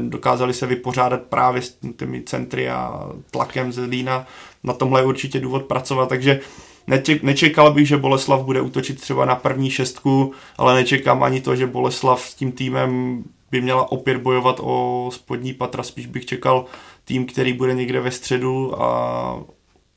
dokázali 0.00 0.54
se 0.54 0.66
vypořádat 0.66 1.22
právě 1.22 1.62
s 1.62 1.76
těmi 1.96 2.22
centry 2.22 2.70
a 2.70 3.10
tlakem 3.30 3.72
ze 3.72 3.84
Lína. 3.84 4.26
Na 4.64 4.72
tomhle 4.72 5.00
je 5.00 5.04
určitě 5.04 5.40
důvod 5.40 5.64
pracovat, 5.64 6.08
takže 6.08 6.40
nečekal 7.22 7.72
bych, 7.72 7.88
že 7.88 7.96
Boleslav 7.96 8.42
bude 8.42 8.60
útočit 8.60 9.00
třeba 9.00 9.24
na 9.24 9.34
první 9.34 9.70
šestku, 9.70 10.32
ale 10.58 10.74
nečekám 10.74 11.22
ani 11.22 11.40
to, 11.40 11.56
že 11.56 11.66
Boleslav 11.66 12.20
s 12.20 12.34
tím 12.34 12.52
týmem 12.52 13.22
by 13.56 13.62
měla 13.62 13.92
opět 13.92 14.16
bojovat 14.16 14.60
o 14.62 15.10
spodní 15.12 15.54
patra, 15.54 15.82
spíš 15.82 16.06
bych 16.06 16.26
čekal 16.26 16.64
tým, 17.04 17.26
který 17.26 17.52
bude 17.52 17.74
někde 17.74 18.00
ve 18.00 18.10
středu 18.10 18.82
a 18.82 19.40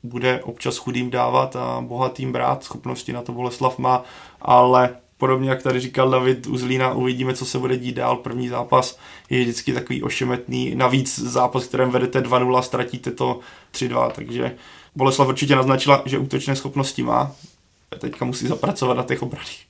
bude 0.04 0.44
občas 0.44 0.78
chudým 0.78 1.10
dávat 1.10 1.56
a 1.56 1.82
bohatým 1.82 2.32
brát, 2.32 2.64
schopnosti 2.64 3.14
na 3.14 3.22
to 3.22 3.32
Boleslav 3.32 3.80
má, 3.80 4.04
ale 4.42 4.96
podobně 5.18 5.50
jak 5.50 5.64
tady 5.64 5.80
říkal 5.80 6.10
David 6.10 6.48
Uzlína, 6.48 6.94
uvidíme, 6.94 7.34
co 7.34 7.46
se 7.46 7.60
bude 7.60 7.78
dít 7.78 7.96
dál. 7.96 8.16
První 8.16 8.48
zápas 8.48 9.00
je 9.30 9.42
vždycky 9.42 9.74
takový 9.74 10.04
ošemetný, 10.04 10.76
navíc 10.76 11.20
zápas, 11.20 11.66
kterém 11.66 11.90
vedete 11.90 12.22
2-0, 12.22 12.62
ztratíte 12.62 13.12
to 13.12 13.40
3-2, 13.74 14.12
takže 14.12 14.56
Boleslav 14.96 15.28
určitě 15.28 15.56
naznačila, 15.56 16.02
že 16.06 16.18
útočné 16.18 16.56
schopnosti 16.56 17.04
má, 17.04 17.32
teďka 18.00 18.26
musí 18.26 18.48
zapracovat 18.48 18.98
na 18.98 19.04
těch 19.04 19.22
obraných. 19.22 19.69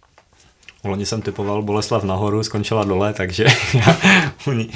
Loni 0.83 1.05
jsem 1.05 1.21
typoval 1.21 1.61
Boleslav 1.61 2.03
nahoru, 2.03 2.43
skončila 2.43 2.83
dole, 2.83 3.13
takže 3.13 3.45
u 4.47 4.51
ní, 4.51 4.69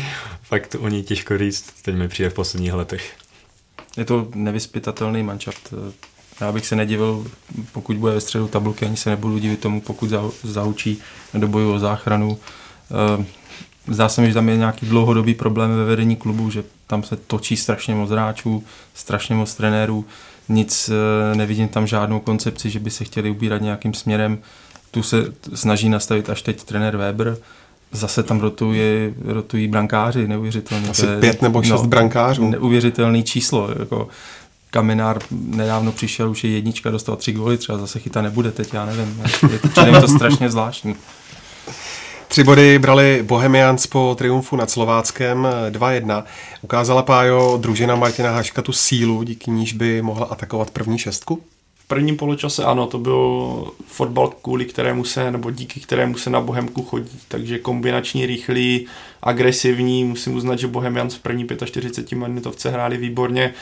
fakt 0.44 0.76
u 0.80 0.88
ní 0.88 1.04
těžko 1.04 1.38
říct, 1.38 1.66
teď 1.82 1.96
mi 1.96 2.08
přijde 2.08 2.30
v 2.30 2.34
posledních 2.34 2.74
letech. 2.74 3.14
Je 3.98 4.06
to 4.06 4.28
nevyspytatelný 4.36 5.24
manšaft. 5.24 5.74
Já 6.42 6.52
bych 6.52 6.66
se 6.66 6.76
nedivil, 6.76 7.28
pokud 7.72 7.98
bude 7.98 8.14
ve 8.14 8.22
středu 8.22 8.48
tabulky, 8.48 8.86
ani 8.86 8.98
se 8.98 9.10
nebudu 9.10 9.38
divit 9.38 9.60
tomu, 9.60 9.82
pokud 9.82 10.14
zaučí 10.44 11.02
do 11.34 11.48
boju 11.48 11.74
o 11.74 11.80
záchranu. 11.80 12.38
Eh, 13.20 13.26
zdá 13.88 14.10
se 14.10 14.22
mi, 14.22 14.28
že 14.28 14.34
tam 14.34 14.50
je 14.50 14.58
nějaký 14.58 14.86
dlouhodobý 14.86 15.34
problém 15.34 15.78
ve 15.78 15.86
vedení 15.86 16.16
klubu, 16.16 16.50
že 16.50 16.64
tam 16.88 17.04
se 17.04 17.16
točí 17.16 17.58
strašně 17.58 17.96
moc 17.96 18.10
hráčů, 18.10 18.64
strašně 18.94 19.36
moc 19.36 19.54
trenérů, 19.54 20.06
nic 20.50 20.90
eh, 20.90 21.36
nevidím 21.36 21.68
tam 21.68 21.88
žádnou 21.88 22.20
koncepci, 22.20 22.70
že 22.70 22.80
by 22.80 22.90
se 22.90 23.04
chtěli 23.04 23.30
ubírat 23.30 23.62
nějakým 23.62 23.94
směrem. 23.94 24.40
Tu 24.94 25.04
se 25.04 25.34
snaží 25.54 25.90
nastavit 25.90 26.30
až 26.30 26.42
teď 26.42 26.64
trenér 26.64 26.98
Weber, 26.98 27.38
zase 27.92 28.24
tam 28.24 28.40
rotuje, 28.40 29.14
rotují 29.26 29.68
brankáři, 29.68 30.28
neuvěřitelně. 30.28 30.90
Asi 30.90 31.08
pět 31.20 31.42
nebo 31.42 31.64
šest 31.64 31.82
no, 31.82 31.88
brankářů. 31.88 32.50
Neuvěřitelný 32.50 33.24
číslo. 33.24 33.70
Jako 33.80 34.08
Kaminár 34.70 35.20
nedávno 35.32 35.92
přišel, 35.92 36.30
už 36.30 36.44
je 36.44 36.50
jednička, 36.50 36.92
dostal 36.92 37.16
tři 37.16 37.32
góly, 37.32 37.58
třeba 37.58 37.78
zase 37.78 38.00
chyta 38.00 38.22
nebude 38.22 38.52
teď, 38.52 38.74
já 38.74 38.86
nevím. 38.86 39.24
Je 39.52 39.60
to, 39.60 39.86
je 39.86 40.02
to 40.02 40.08
strašně 40.08 40.50
zvláštní. 40.50 40.96
Tři 42.28 42.44
body 42.44 42.80
brali 42.80 43.24
Bohemians 43.24 43.88
po 43.88 44.16
triumfu 44.18 44.56
nad 44.56 44.70
Slováckem 44.70 45.48
2-1. 45.70 46.24
Ukázala 46.62 47.04
Pájo 47.04 47.58
družina 47.62 47.96
Martina 47.96 48.32
Haška 48.32 48.62
tu 48.62 48.72
sílu, 48.72 49.24
díky 49.24 49.52
níž 49.52 49.74
by 49.74 50.02
mohla 50.02 50.26
atakovat 50.26 50.72
první 50.72 51.00
šestku? 51.00 51.42
V 51.84 51.88
prvním 51.88 52.18
poločase 52.18 52.64
ano, 52.64 52.88
to 52.88 52.98
byl 52.98 53.64
fotbal, 53.88 54.34
kvůli 54.42 54.66
kterému 54.66 55.04
se, 55.04 55.32
nebo 55.32 55.52
díky 55.52 55.80
kterému 55.80 56.18
se 56.18 56.30
na 56.30 56.42
Bohemku 56.42 56.84
chodí. 56.84 57.20
Takže 57.28 57.60
kombinační, 57.60 58.26
rychlý, 58.26 58.88
agresivní. 59.22 60.04
Musím 60.04 60.36
uznat, 60.36 60.60
že 60.60 60.68
Bohemians 60.68 61.16
v 61.16 61.20
první 61.20 61.48
45 61.66 62.18
minutovce 62.18 62.70
hráli 62.70 62.98
výborně. 62.98 63.54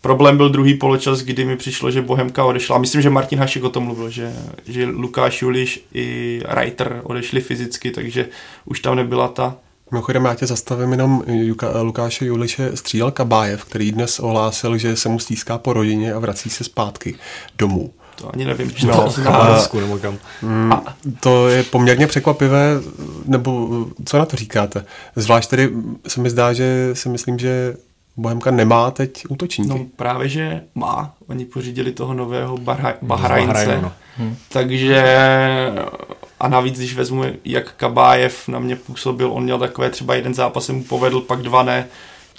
Problém 0.00 0.36
byl 0.36 0.48
druhý 0.48 0.74
poločas, 0.74 1.20
kdy 1.20 1.44
mi 1.44 1.56
přišlo, 1.56 1.90
že 1.90 2.02
Bohemka 2.02 2.44
odešla. 2.44 2.78
Myslím, 2.78 3.02
že 3.02 3.10
Martin 3.10 3.38
Hašek 3.38 3.64
o 3.64 3.70
tom 3.70 3.84
mluvil, 3.84 4.10
že, 4.10 4.32
že 4.66 4.86
Lukáš 4.86 5.42
Juliš 5.42 5.84
i 5.94 6.40
Reiter 6.44 7.00
odešli 7.04 7.40
fyzicky, 7.40 7.90
takže 7.90 8.28
už 8.64 8.80
tam 8.80 8.96
nebyla 8.96 9.28
ta 9.28 9.56
Mimochodem 9.90 10.24
já 10.24 10.34
tě 10.34 10.46
zastavím 10.46 10.90
jenom 10.90 11.22
Juka, 11.26 11.80
Lukáše 11.80 12.24
Juliše 12.24 12.76
střílel 12.76 13.10
Kabájev, 13.10 13.64
který 13.64 13.92
dnes 13.92 14.20
ohlásil, 14.20 14.78
že 14.78 14.96
se 14.96 15.08
mu 15.08 15.18
stýská 15.18 15.58
po 15.58 15.72
rodině 15.72 16.12
a 16.12 16.18
vrací 16.18 16.50
se 16.50 16.64
zpátky 16.64 17.14
domů. 17.58 17.92
To 18.16 18.34
ani 18.34 18.44
nevím, 18.44 18.70
že 18.76 18.86
no, 18.86 19.12
to 19.12 19.30
a, 19.30 19.68
nebo 19.80 19.98
kam. 19.98 20.18
Mm, 20.42 20.72
to 21.20 21.48
je 21.48 21.62
poměrně 21.62 22.06
překvapivé, 22.06 22.68
nebo 23.24 23.68
co 24.04 24.18
na 24.18 24.24
to 24.24 24.36
říkáte? 24.36 24.84
Zvlášť 25.16 25.50
tedy 25.50 25.70
se 26.08 26.20
mi 26.20 26.30
zdá, 26.30 26.52
že 26.52 26.90
si 26.92 27.08
myslím, 27.08 27.38
že 27.38 27.76
Bohemka 28.16 28.50
nemá 28.50 28.90
teď 28.90 29.24
útočníky. 29.28 29.70
No 29.70 29.86
právě, 29.96 30.28
že 30.28 30.60
má. 30.74 31.14
Oni 31.28 31.44
pořídili 31.44 31.92
toho 31.92 32.14
nového 32.14 32.56
Bahra- 32.56 32.94
Bahrajnce. 33.02 33.78
No. 33.82 33.92
Hmm. 34.16 34.36
Takže 34.48 35.04
a 36.40 36.48
navíc, 36.48 36.78
když 36.78 36.94
vezmu, 36.94 37.24
jak 37.44 37.72
Kabájev 37.76 38.48
na 38.48 38.58
mě 38.58 38.76
působil, 38.76 39.32
on 39.32 39.42
měl 39.42 39.58
takové 39.58 39.90
třeba 39.90 40.14
jeden 40.14 40.34
zápas 40.34 40.64
se 40.64 40.72
mu 40.72 40.84
povedl, 40.84 41.20
pak 41.20 41.42
dva 41.42 41.62
ne. 41.62 41.88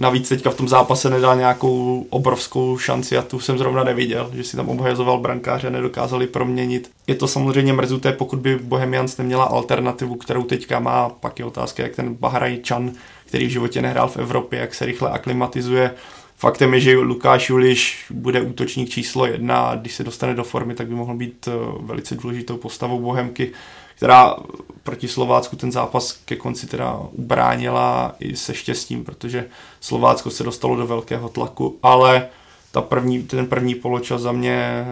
Navíc 0.01 0.29
teďka 0.29 0.49
v 0.49 0.55
tom 0.55 0.67
zápase 0.67 1.09
nedal 1.09 1.35
nějakou 1.35 2.05
obrovskou 2.09 2.77
šanci 2.77 3.17
a 3.17 3.21
tu 3.21 3.39
jsem 3.39 3.57
zrovna 3.57 3.83
neviděl, 3.83 4.31
že 4.33 4.43
si 4.43 4.57
tam 4.57 4.69
obhajoval 4.69 5.19
brankáře 5.19 5.69
nedokázali 5.69 6.27
proměnit. 6.27 6.91
Je 7.07 7.15
to 7.15 7.27
samozřejmě 7.27 7.73
mrzuté, 7.73 8.11
pokud 8.11 8.39
by 8.39 8.57
Bohemians 8.57 9.17
neměla 9.17 9.43
alternativu, 9.43 10.15
kterou 10.15 10.43
teďka 10.43 10.79
má, 10.79 11.09
pak 11.09 11.39
je 11.39 11.45
otázka, 11.45 11.83
jak 11.83 11.95
ten 11.95 12.13
Bahrajčan 12.13 12.91
který 13.29 13.47
v 13.47 13.49
životě 13.49 13.81
nehrál 13.81 14.07
v 14.07 14.17
Evropě, 14.17 14.59
jak 14.59 14.73
se 14.73 14.85
rychle 14.85 15.09
aklimatizuje. 15.09 15.91
Faktem 16.37 16.73
je, 16.73 16.79
že 16.79 16.97
Lukáš 16.97 17.49
Juliš 17.49 18.05
bude 18.09 18.41
útočník 18.41 18.89
číslo 18.89 19.25
jedna 19.25 19.57
a 19.57 19.75
když 19.75 19.93
se 19.93 20.03
dostane 20.03 20.33
do 20.33 20.43
formy, 20.43 20.75
tak 20.75 20.87
by 20.87 20.95
mohl 20.95 21.15
být 21.15 21.47
eh, 21.47 21.51
velice 21.81 22.15
důležitou 22.15 22.57
postavou 22.57 22.99
Bohemky, 22.99 23.51
která 23.99 24.35
proti 24.83 25.07
Slovácku 25.07 25.55
ten 25.55 25.71
zápas 25.71 26.11
ke 26.25 26.35
konci 26.35 26.67
teda 26.67 26.99
ubránila 27.11 28.15
i 28.19 28.35
se 28.35 28.53
štěstím, 28.53 29.03
protože 29.03 29.45
Slovácko 29.81 30.31
se 30.31 30.43
dostalo 30.43 30.75
do 30.75 30.87
velkého 30.87 31.29
tlaku, 31.29 31.77
ale 31.83 32.27
ta 32.71 32.81
první, 32.81 33.23
ten 33.23 33.45
první 33.45 33.75
poločas 33.75 34.21
za 34.21 34.31
mě 34.31 34.85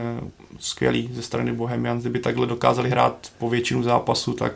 skvělý 0.60 1.10
ze 1.14 1.22
strany 1.22 1.54
Bohemians, 1.54 2.02
kdyby 2.02 2.20
takhle 2.20 2.48
dokázali 2.48 2.90
hrát 2.90 3.32
po 3.38 3.50
většinu 3.50 3.84
zápasu, 3.84 4.34
tak 4.34 4.54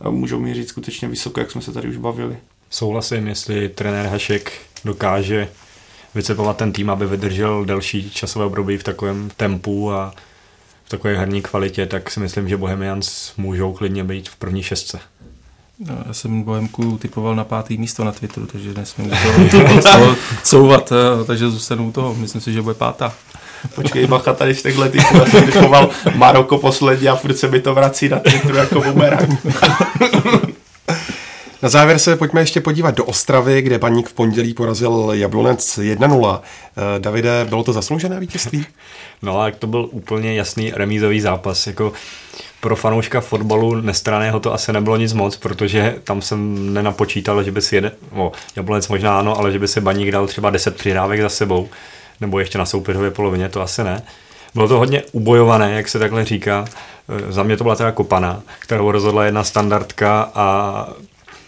eh, 0.00 0.10
můžou 0.10 0.40
mířit 0.40 0.68
skutečně 0.68 1.08
vysoko, 1.08 1.40
jak 1.40 1.50
jsme 1.50 1.62
se 1.62 1.72
tady 1.72 1.88
už 1.88 1.96
bavili. 1.96 2.36
Souhlasím, 2.70 3.26
jestli 3.26 3.68
trenér 3.68 4.06
Hašek 4.06 4.52
dokáže 4.84 5.48
vycepovat 6.14 6.56
ten 6.56 6.72
tým, 6.72 6.90
aby 6.90 7.06
vydržel 7.06 7.64
delší 7.64 8.10
časové 8.10 8.44
období 8.44 8.78
v 8.78 8.84
takovém 8.84 9.30
tempu 9.36 9.92
a 9.92 10.14
v 10.88 10.90
takové 10.90 11.18
herní 11.18 11.42
kvalitě, 11.42 11.86
tak 11.86 12.10
si 12.10 12.20
myslím, 12.20 12.48
že 12.48 12.56
Bohemians 12.56 13.32
můžou 13.36 13.72
klidně 13.72 14.04
být 14.04 14.28
v 14.28 14.36
první 14.36 14.62
šestce. 14.62 15.00
No, 15.78 15.98
já 16.06 16.14
jsem 16.14 16.42
Bohemku 16.42 16.98
typoval 16.98 17.36
na 17.36 17.44
pátý 17.44 17.78
místo 17.78 18.04
na 18.04 18.12
Twitteru, 18.12 18.46
takže 18.46 18.74
nesmím 18.74 19.10
to, 19.50 19.82
to 19.82 20.16
couvat, 20.42 20.92
eh, 20.92 21.24
takže 21.24 21.50
zůstanu 21.50 21.88
u 21.88 21.92
toho. 21.92 22.14
Myslím 22.14 22.40
si, 22.40 22.52
že 22.52 22.62
bude 22.62 22.74
pátá. 22.74 23.14
Počkej, 23.74 24.06
bacha, 24.06 24.34
tady 24.34 24.54
z 24.54 24.62
těchto 24.62 24.88
typů. 24.88 25.16
Já 25.16 25.26
jsem 25.26 25.46
typoval 25.46 25.90
Maroko 26.14 26.58
poslední 26.58 27.08
a 27.08 27.16
furt 27.16 27.36
se 27.36 27.48
mi 27.48 27.60
to 27.60 27.74
vrací 27.74 28.08
na 28.08 28.18
Twitteru 28.18 28.56
jako 28.56 28.80
bumerang. 28.80 29.46
Na 31.62 31.68
závěr 31.68 31.98
se 31.98 32.16
pojďme 32.16 32.40
ještě 32.40 32.60
podívat 32.60 32.94
do 32.94 33.04
Ostravy, 33.04 33.62
kde 33.62 33.78
paník 33.78 34.08
v 34.08 34.12
pondělí 34.12 34.54
porazil 34.54 35.10
Jablonec 35.12 35.78
1-0. 35.78 36.40
Eh, 36.40 36.98
Davide, 36.98 37.46
bylo 37.48 37.64
to 37.64 37.72
zasloužené 37.72 38.20
vítězství? 38.20 38.66
No, 39.22 39.38
tak 39.38 39.56
to 39.56 39.66
byl 39.66 39.88
úplně 39.90 40.34
jasný 40.34 40.72
remízový 40.76 41.20
zápas. 41.20 41.66
Jako 41.66 41.92
pro 42.60 42.76
fanouška 42.76 43.20
fotbalu 43.20 43.80
nestraného 43.80 44.40
to 44.40 44.54
asi 44.54 44.72
nebylo 44.72 44.96
nic 44.96 45.12
moc, 45.12 45.36
protože 45.36 45.96
tam 46.04 46.22
jsem 46.22 46.72
nenapočítal, 46.74 47.42
že 47.42 47.52
by 47.52 47.62
si 47.62 47.74
jede, 47.74 47.92
no, 48.16 48.32
Jablonec 48.56 48.88
možná 48.88 49.18
ano, 49.18 49.38
ale 49.38 49.52
že 49.52 49.58
by 49.58 49.68
si 49.68 49.80
baník 49.80 50.10
dal 50.10 50.26
třeba 50.26 50.50
10 50.50 50.76
přihrávek 50.76 51.20
za 51.20 51.28
sebou, 51.28 51.68
nebo 52.20 52.38
ještě 52.38 52.58
na 52.58 52.66
soupeřově 52.66 53.10
polovině, 53.10 53.48
to 53.48 53.62
asi 53.62 53.84
ne. 53.84 54.02
Bylo 54.54 54.68
to 54.68 54.78
hodně 54.78 55.02
ubojované, 55.12 55.72
jak 55.72 55.88
se 55.88 55.98
takhle 55.98 56.24
říká. 56.24 56.64
Eh, 57.28 57.32
za 57.32 57.42
mě 57.42 57.56
to 57.56 57.64
byla 57.64 57.76
teda 57.76 57.92
kopana, 57.92 58.42
kterou 58.58 58.90
rozhodla 58.90 59.24
jedna 59.24 59.44
standardka 59.44 60.30
a 60.34 60.88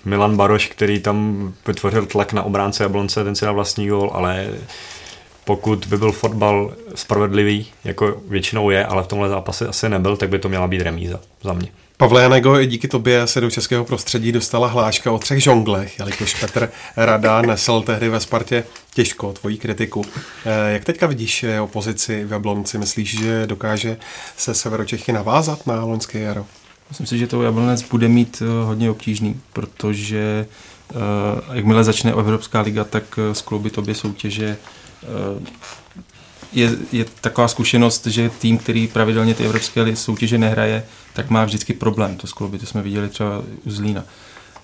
Milan 0.05 0.37
Baroš, 0.37 0.67
který 0.67 1.01
tam 1.01 1.53
vytvořil 1.67 2.07
tlak 2.07 2.33
na 2.33 2.43
obránce 2.43 2.83
Jablonce, 2.83 3.25
ten 3.25 3.35
si 3.35 3.45
dal 3.45 3.55
vlastní 3.55 3.89
gól, 3.89 4.11
ale 4.15 4.49
pokud 5.45 5.87
by 5.87 5.97
byl 5.97 6.13
fotbal 6.13 6.73
spravedlivý, 6.95 7.67
jako 7.85 8.17
většinou 8.29 8.71
je, 8.71 8.87
ale 8.87 9.03
v 9.03 9.07
tomhle 9.07 9.29
zápase 9.29 9.67
asi 9.67 9.89
nebyl, 9.89 10.17
tak 10.17 10.29
by 10.29 10.39
to 10.39 10.49
měla 10.49 10.69
být 10.69 10.83
remíza 10.83 11.21
za 11.43 11.53
mě. 11.53 11.69
Pavle 11.97 12.23
Janego, 12.23 12.61
i 12.61 12.67
díky 12.67 12.89
tobě 12.89 13.27
se 13.27 13.41
do 13.41 13.51
českého 13.51 13.85
prostředí 13.85 14.33
dostala 14.33 14.69
hláška 14.69 15.13
o 15.13 15.19
třech 15.19 15.43
žonglech, 15.43 15.99
jelikož 15.99 16.35
Petr 16.35 16.71
Rada 16.97 17.43
nesl 17.43 17.83
tehdy 17.83 18.09
ve 18.09 18.21
Spartě 18.21 18.65
těžko 18.95 19.33
tvojí 19.33 19.59
kritiku. 19.59 20.05
Eh, 20.45 20.73
jak 20.73 20.85
teďka 20.85 21.07
vidíš 21.07 21.43
jeho 21.43 21.67
pozici 21.67 22.25
v 22.25 22.33
Jablonci? 22.33 22.79
Myslíš, 22.79 23.19
že 23.19 23.47
dokáže 23.47 23.97
se 24.37 24.55
Severočechy 24.55 25.13
navázat 25.13 25.67
na 25.67 25.85
loňské 25.85 26.19
jaro? 26.19 26.47
Myslím 26.91 27.07
si, 27.07 27.19
že 27.19 27.27
to 27.27 27.43
Jablonec 27.43 27.83
bude 27.83 28.09
mít 28.09 28.43
eh, 28.43 28.65
hodně 28.65 28.91
obtížný, 28.91 29.41
protože 29.53 30.47
uh, 30.95 31.01
jakmile 31.57 31.85
začne 31.85 32.11
Evropská 32.13 32.61
liga, 32.61 32.85
tak 32.85 33.19
uh, 33.19 33.33
skloubit 33.33 33.79
obě 33.79 33.95
soutěže 33.95 34.57
je, 36.53 36.77
je 36.93 37.05
taková 37.21 37.49
zkušenost, 37.49 38.07
že 38.07 38.31
tým, 38.31 38.59
který 38.59 38.89
pravidelně 38.89 39.35
ty 39.35 39.45
evropské 39.45 39.97
soutěže 39.97 40.39
nehraje, 40.39 40.87
tak 41.13 41.31
má 41.31 41.45
vždycky 41.45 41.73
problém 41.73 42.17
to 42.17 42.27
skloubit. 42.27 42.61
To 42.61 42.67
jsme 42.67 42.83
viděli 42.83 43.09
třeba 43.09 43.39
u 43.39 43.71
Zlína. 43.71 44.05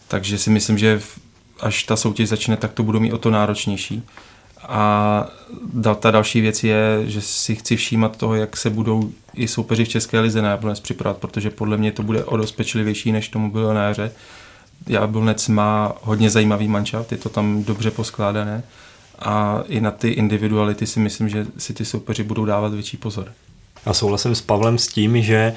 Takže 0.08 0.38
si 0.38 0.50
myslím, 0.50 0.78
že 0.78 1.00
až 1.60 1.82
ta 1.82 1.96
soutěž 1.96 2.28
začne, 2.28 2.56
tak 2.56 2.72
to 2.72 2.82
budou 2.82 3.00
mít 3.00 3.12
o 3.12 3.18
to 3.18 3.30
náročnější. 3.30 4.02
A 4.68 5.26
ta 6.00 6.10
další 6.10 6.40
věc 6.40 6.64
je, 6.64 7.02
že 7.04 7.20
si 7.20 7.54
chci 7.54 7.76
všímat 7.76 8.16
toho, 8.16 8.34
jak 8.34 8.56
se 8.56 8.70
budou 8.70 9.10
i 9.34 9.48
soupeři 9.48 9.84
v 9.84 9.88
České 9.88 10.20
lize 10.20 10.42
na 10.42 10.50
Jablonec 10.50 10.80
připravovat, 10.80 11.20
protože 11.20 11.50
podle 11.50 11.76
mě 11.76 11.92
to 11.92 12.02
bude 12.02 12.24
o 12.24 12.36
dost 12.36 12.52
pečlivější, 12.52 13.12
než 13.12 13.28
tomu 13.28 13.50
bylo 13.50 13.74
na 13.74 13.82
jaře. 13.82 14.12
Jablonec 14.86 15.48
má 15.48 15.92
hodně 16.02 16.30
zajímavý 16.30 16.68
manšaft, 16.68 17.12
je 17.12 17.18
to 17.18 17.28
tam 17.28 17.64
dobře 17.64 17.90
poskládané 17.90 18.62
a 19.18 19.62
i 19.68 19.80
na 19.80 19.90
ty 19.90 20.08
individuality 20.08 20.86
si 20.86 21.00
myslím, 21.00 21.28
že 21.28 21.46
si 21.58 21.74
ty 21.74 21.84
soupeři 21.84 22.22
budou 22.22 22.44
dávat 22.44 22.72
větší 22.72 22.96
pozor. 22.96 23.32
Já 23.86 23.92
souhlasím 23.94 24.34
s 24.34 24.40
Pavlem 24.40 24.78
s 24.78 24.86
tím, 24.88 25.22
že 25.22 25.54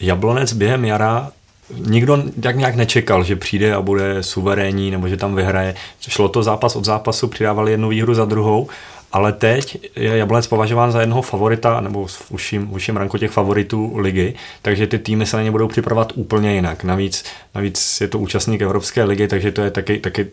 Jablonec 0.00 0.52
během 0.52 0.84
jara 0.84 1.30
nikdo 1.74 2.22
tak 2.42 2.56
nějak 2.56 2.74
nečekal, 2.74 3.24
že 3.24 3.36
přijde 3.36 3.74
a 3.74 3.80
bude 3.80 4.22
suverénní 4.22 4.90
nebo 4.90 5.08
že 5.08 5.16
tam 5.16 5.34
vyhraje. 5.34 5.74
Šlo 6.08 6.28
to 6.28 6.42
zápas 6.42 6.76
od 6.76 6.84
zápasu, 6.84 7.28
přidávali 7.28 7.70
jednu 7.70 7.88
výhru 7.88 8.14
za 8.14 8.24
druhou 8.24 8.68
ale 9.12 9.32
teď 9.32 9.78
je 9.96 10.16
Jablonec 10.16 10.46
považován 10.46 10.92
za 10.92 11.00
jednoho 11.00 11.22
favorita, 11.22 11.80
nebo 11.80 12.06
v 12.06 12.30
užším, 12.30 12.72
užším 12.72 12.96
ranku 12.96 13.18
těch 13.18 13.30
favoritů 13.30 13.96
ligy, 13.96 14.34
takže 14.62 14.86
ty 14.86 14.98
týmy 14.98 15.26
se 15.26 15.36
na 15.36 15.42
ně 15.42 15.50
budou 15.50 15.68
připravovat 15.68 16.12
úplně 16.14 16.54
jinak. 16.54 16.84
Navíc, 16.84 17.24
navíc 17.54 18.00
je 18.00 18.08
to 18.08 18.18
účastník 18.18 18.62
Evropské 18.62 19.04
ligy, 19.04 19.28
takže 19.28 19.52
to 19.52 19.62
je 19.62 19.70
taky, 19.70 19.98
taky 19.98 20.26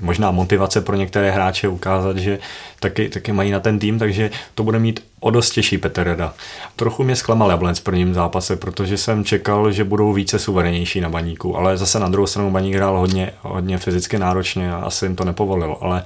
možná 0.00 0.30
motivace 0.30 0.80
pro 0.80 0.96
některé 0.96 1.30
hráče 1.30 1.68
ukázat, 1.68 2.18
že 2.18 2.38
taky, 2.80 3.08
taky 3.08 3.32
mají 3.32 3.50
na 3.50 3.60
ten 3.60 3.78
tým, 3.78 3.98
takže 3.98 4.30
to 4.54 4.64
bude 4.64 4.78
mít 4.78 5.04
o 5.20 5.30
dost 5.30 5.50
těžší 5.50 5.78
Petr 5.78 6.02
Reda. 6.02 6.34
Trochu 6.76 7.04
mě 7.04 7.16
zklamal 7.16 7.50
Jablonec 7.50 7.78
v 7.78 7.82
prvním 7.82 8.14
zápase, 8.14 8.56
protože 8.56 8.98
jsem 8.98 9.24
čekal, 9.24 9.72
že 9.72 9.84
budou 9.84 10.12
více 10.12 10.38
suverenější 10.38 11.00
na 11.00 11.08
baníku, 11.08 11.56
ale 11.56 11.76
zase 11.76 12.00
na 12.00 12.08
druhou 12.08 12.26
stranu 12.26 12.50
baník 12.50 12.74
hrál 12.74 12.98
hodně, 12.98 13.32
hodně 13.42 13.78
fyzicky 13.78 14.18
náročně 14.18 14.72
a 14.72 14.76
asi 14.76 15.04
jim 15.04 15.16
to 15.16 15.24
nepovolilo, 15.24 15.84
ale 15.84 16.04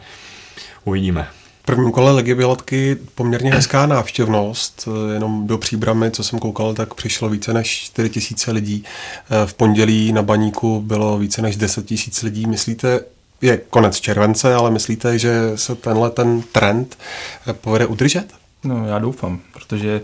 uvidíme. 0.84 1.28
Prvním 1.64 1.92
kole 1.92 2.12
Ligy 2.12 2.34
Bělatky 2.34 2.96
poměrně 3.14 3.54
hezká 3.54 3.86
návštěvnost, 3.86 4.88
jenom 5.12 5.46
do 5.46 5.58
příbramy, 5.58 6.10
co 6.10 6.24
jsem 6.24 6.38
koukal, 6.38 6.74
tak 6.74 6.94
přišlo 6.94 7.28
více 7.28 7.52
než 7.52 7.70
4 7.70 8.10
tisíce 8.10 8.52
lidí. 8.52 8.84
V 9.46 9.54
pondělí 9.54 10.12
na 10.12 10.22
baníku 10.22 10.80
bylo 10.80 11.18
více 11.18 11.42
než 11.42 11.56
10 11.56 11.86
tisíc 11.86 12.22
lidí. 12.22 12.46
Myslíte, 12.46 13.00
je 13.42 13.56
konec 13.70 14.00
července, 14.00 14.54
ale 14.54 14.70
myslíte, 14.70 15.18
že 15.18 15.52
se 15.54 15.74
tenhle 15.74 16.10
ten 16.10 16.42
trend 16.42 16.98
povede 17.60 17.86
udržet? 17.86 18.26
No, 18.64 18.86
já 18.86 18.98
doufám, 18.98 19.40
protože 19.52 20.00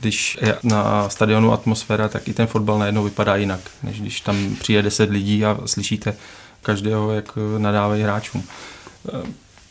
když 0.00 0.38
je 0.40 0.58
na 0.62 1.08
stadionu 1.08 1.52
atmosféra, 1.52 2.08
tak 2.08 2.28
i 2.28 2.34
ten 2.34 2.46
fotbal 2.46 2.78
najednou 2.78 3.04
vypadá 3.04 3.36
jinak, 3.36 3.60
než 3.82 4.00
když 4.00 4.20
tam 4.20 4.56
přijde 4.60 4.82
10 4.82 5.10
lidí 5.10 5.44
a 5.44 5.58
slyšíte 5.66 6.16
každého, 6.62 7.12
jak 7.12 7.38
nadávají 7.58 8.02
hráčům. 8.02 8.44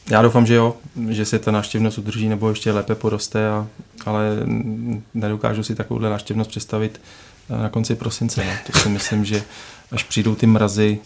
Já 0.09 0.21
doufám, 0.21 0.45
že 0.45 0.53
jo, 0.53 0.75
že 1.09 1.25
se 1.25 1.39
ta 1.39 1.51
návštěvnost 1.51 1.97
udrží 1.97 2.29
nebo 2.29 2.49
ještě 2.49 2.71
lépe 2.71 2.95
poroste, 2.95 3.49
a, 3.49 3.67
ale 4.05 4.29
nedokážu 5.13 5.63
si 5.63 5.75
takovouhle 5.75 6.09
návštěvnost 6.09 6.49
představit 6.49 7.01
na 7.49 7.69
konci 7.69 7.95
prosince. 7.95 8.45
No. 8.45 8.51
To 8.71 8.79
si 8.79 8.89
myslím, 8.89 9.25
že 9.25 9.43
až 9.91 10.03
přijdou 10.03 10.35
ty 10.35 10.47
mrazy, 10.47 10.99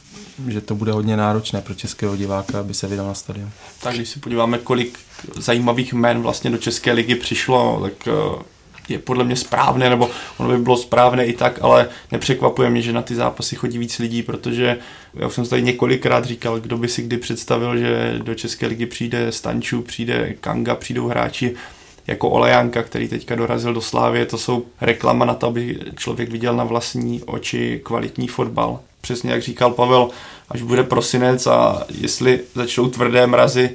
že 0.47 0.61
to 0.61 0.75
bude 0.75 0.91
hodně 0.91 1.17
náročné 1.17 1.61
pro 1.61 1.73
českého 1.73 2.17
diváka, 2.17 2.59
aby 2.59 2.73
se 2.73 2.87
vydal 2.87 3.07
na 3.07 3.13
stadion. 3.13 3.49
Tak 3.81 3.95
když 3.95 4.09
si 4.09 4.19
podíváme, 4.19 4.57
kolik 4.57 4.99
zajímavých 5.35 5.93
jmen 5.93 6.21
vlastně 6.21 6.49
do 6.49 6.57
České 6.57 6.91
ligy 6.91 7.15
přišlo, 7.15 7.79
tak 7.83 8.07
eh, 8.07 8.43
je 8.89 8.99
podle 8.99 9.23
mě 9.23 9.35
správné, 9.35 9.89
nebo 9.89 10.09
ono 10.37 10.49
by 10.49 10.57
bylo 10.57 10.77
správné 10.77 11.25
i 11.25 11.33
tak, 11.33 11.59
ale 11.61 11.89
nepřekvapuje 12.11 12.69
mě, 12.69 12.81
že 12.81 12.93
na 12.93 13.01
ty 13.01 13.15
zápasy 13.15 13.55
chodí 13.55 13.77
víc 13.77 13.99
lidí, 13.99 14.23
protože 14.23 14.77
já 15.13 15.29
jsem 15.29 15.45
tady 15.45 15.61
několikrát 15.61 16.25
říkal, 16.25 16.59
kdo 16.59 16.77
by 16.77 16.87
si 16.87 17.01
kdy 17.01 17.17
představil, 17.17 17.77
že 17.77 18.19
do 18.23 18.35
České 18.35 18.67
ligy 18.67 18.85
přijde 18.85 19.31
Stanču, 19.31 19.81
přijde 19.81 20.33
Kanga, 20.33 20.75
přijdou 20.75 21.07
hráči 21.07 21.55
jako 22.07 22.29
Olejanka, 22.29 22.83
který 22.83 23.07
teďka 23.07 23.35
dorazil 23.35 23.73
do 23.73 23.81
Slávy, 23.81 24.25
to 24.25 24.37
jsou 24.37 24.65
reklama 24.81 25.25
na 25.25 25.33
to, 25.33 25.47
aby 25.47 25.79
člověk 25.95 26.29
viděl 26.29 26.55
na 26.55 26.63
vlastní 26.63 27.23
oči 27.23 27.81
kvalitní 27.83 28.27
fotbal. 28.27 28.79
Přesně 29.01 29.31
jak 29.31 29.41
říkal 29.41 29.71
Pavel, 29.71 30.09
až 30.49 30.61
bude 30.61 30.83
prosinec 30.83 31.47
a 31.47 31.85
jestli 32.01 32.39
začnou 32.55 32.89
tvrdé 32.89 33.27
mrazy, 33.27 33.69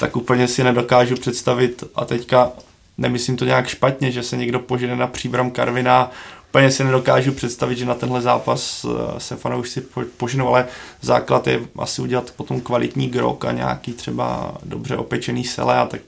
tak 0.00 0.16
úplně 0.16 0.48
si 0.48 0.64
nedokážu 0.64 1.14
představit 1.14 1.84
a 1.94 2.04
teďka 2.04 2.52
nemyslím 2.98 3.36
to 3.36 3.44
nějak 3.44 3.68
špatně, 3.68 4.10
že 4.10 4.22
se 4.22 4.36
někdo 4.36 4.60
požene 4.60 4.96
na 4.96 5.06
příbram 5.06 5.50
Karvina, 5.50 6.10
úplně 6.50 6.70
si 6.70 6.84
nedokážu 6.84 7.32
představit, 7.32 7.78
že 7.78 7.84
na 7.84 7.94
tenhle 7.94 8.20
zápas 8.20 8.86
eh, 8.88 9.20
se 9.20 9.36
fanoušci 9.36 9.82
poženou, 10.16 10.48
ale 10.48 10.66
základ 11.00 11.46
je 11.46 11.60
asi 11.78 12.02
udělat 12.02 12.30
potom 12.36 12.60
kvalitní 12.60 13.08
grok 13.08 13.44
a 13.44 13.52
nějaký 13.52 13.92
třeba 13.92 14.54
dobře 14.62 14.96
opečený 14.96 15.44
sele 15.44 15.78
a 15.78 15.86
tak 15.86 16.00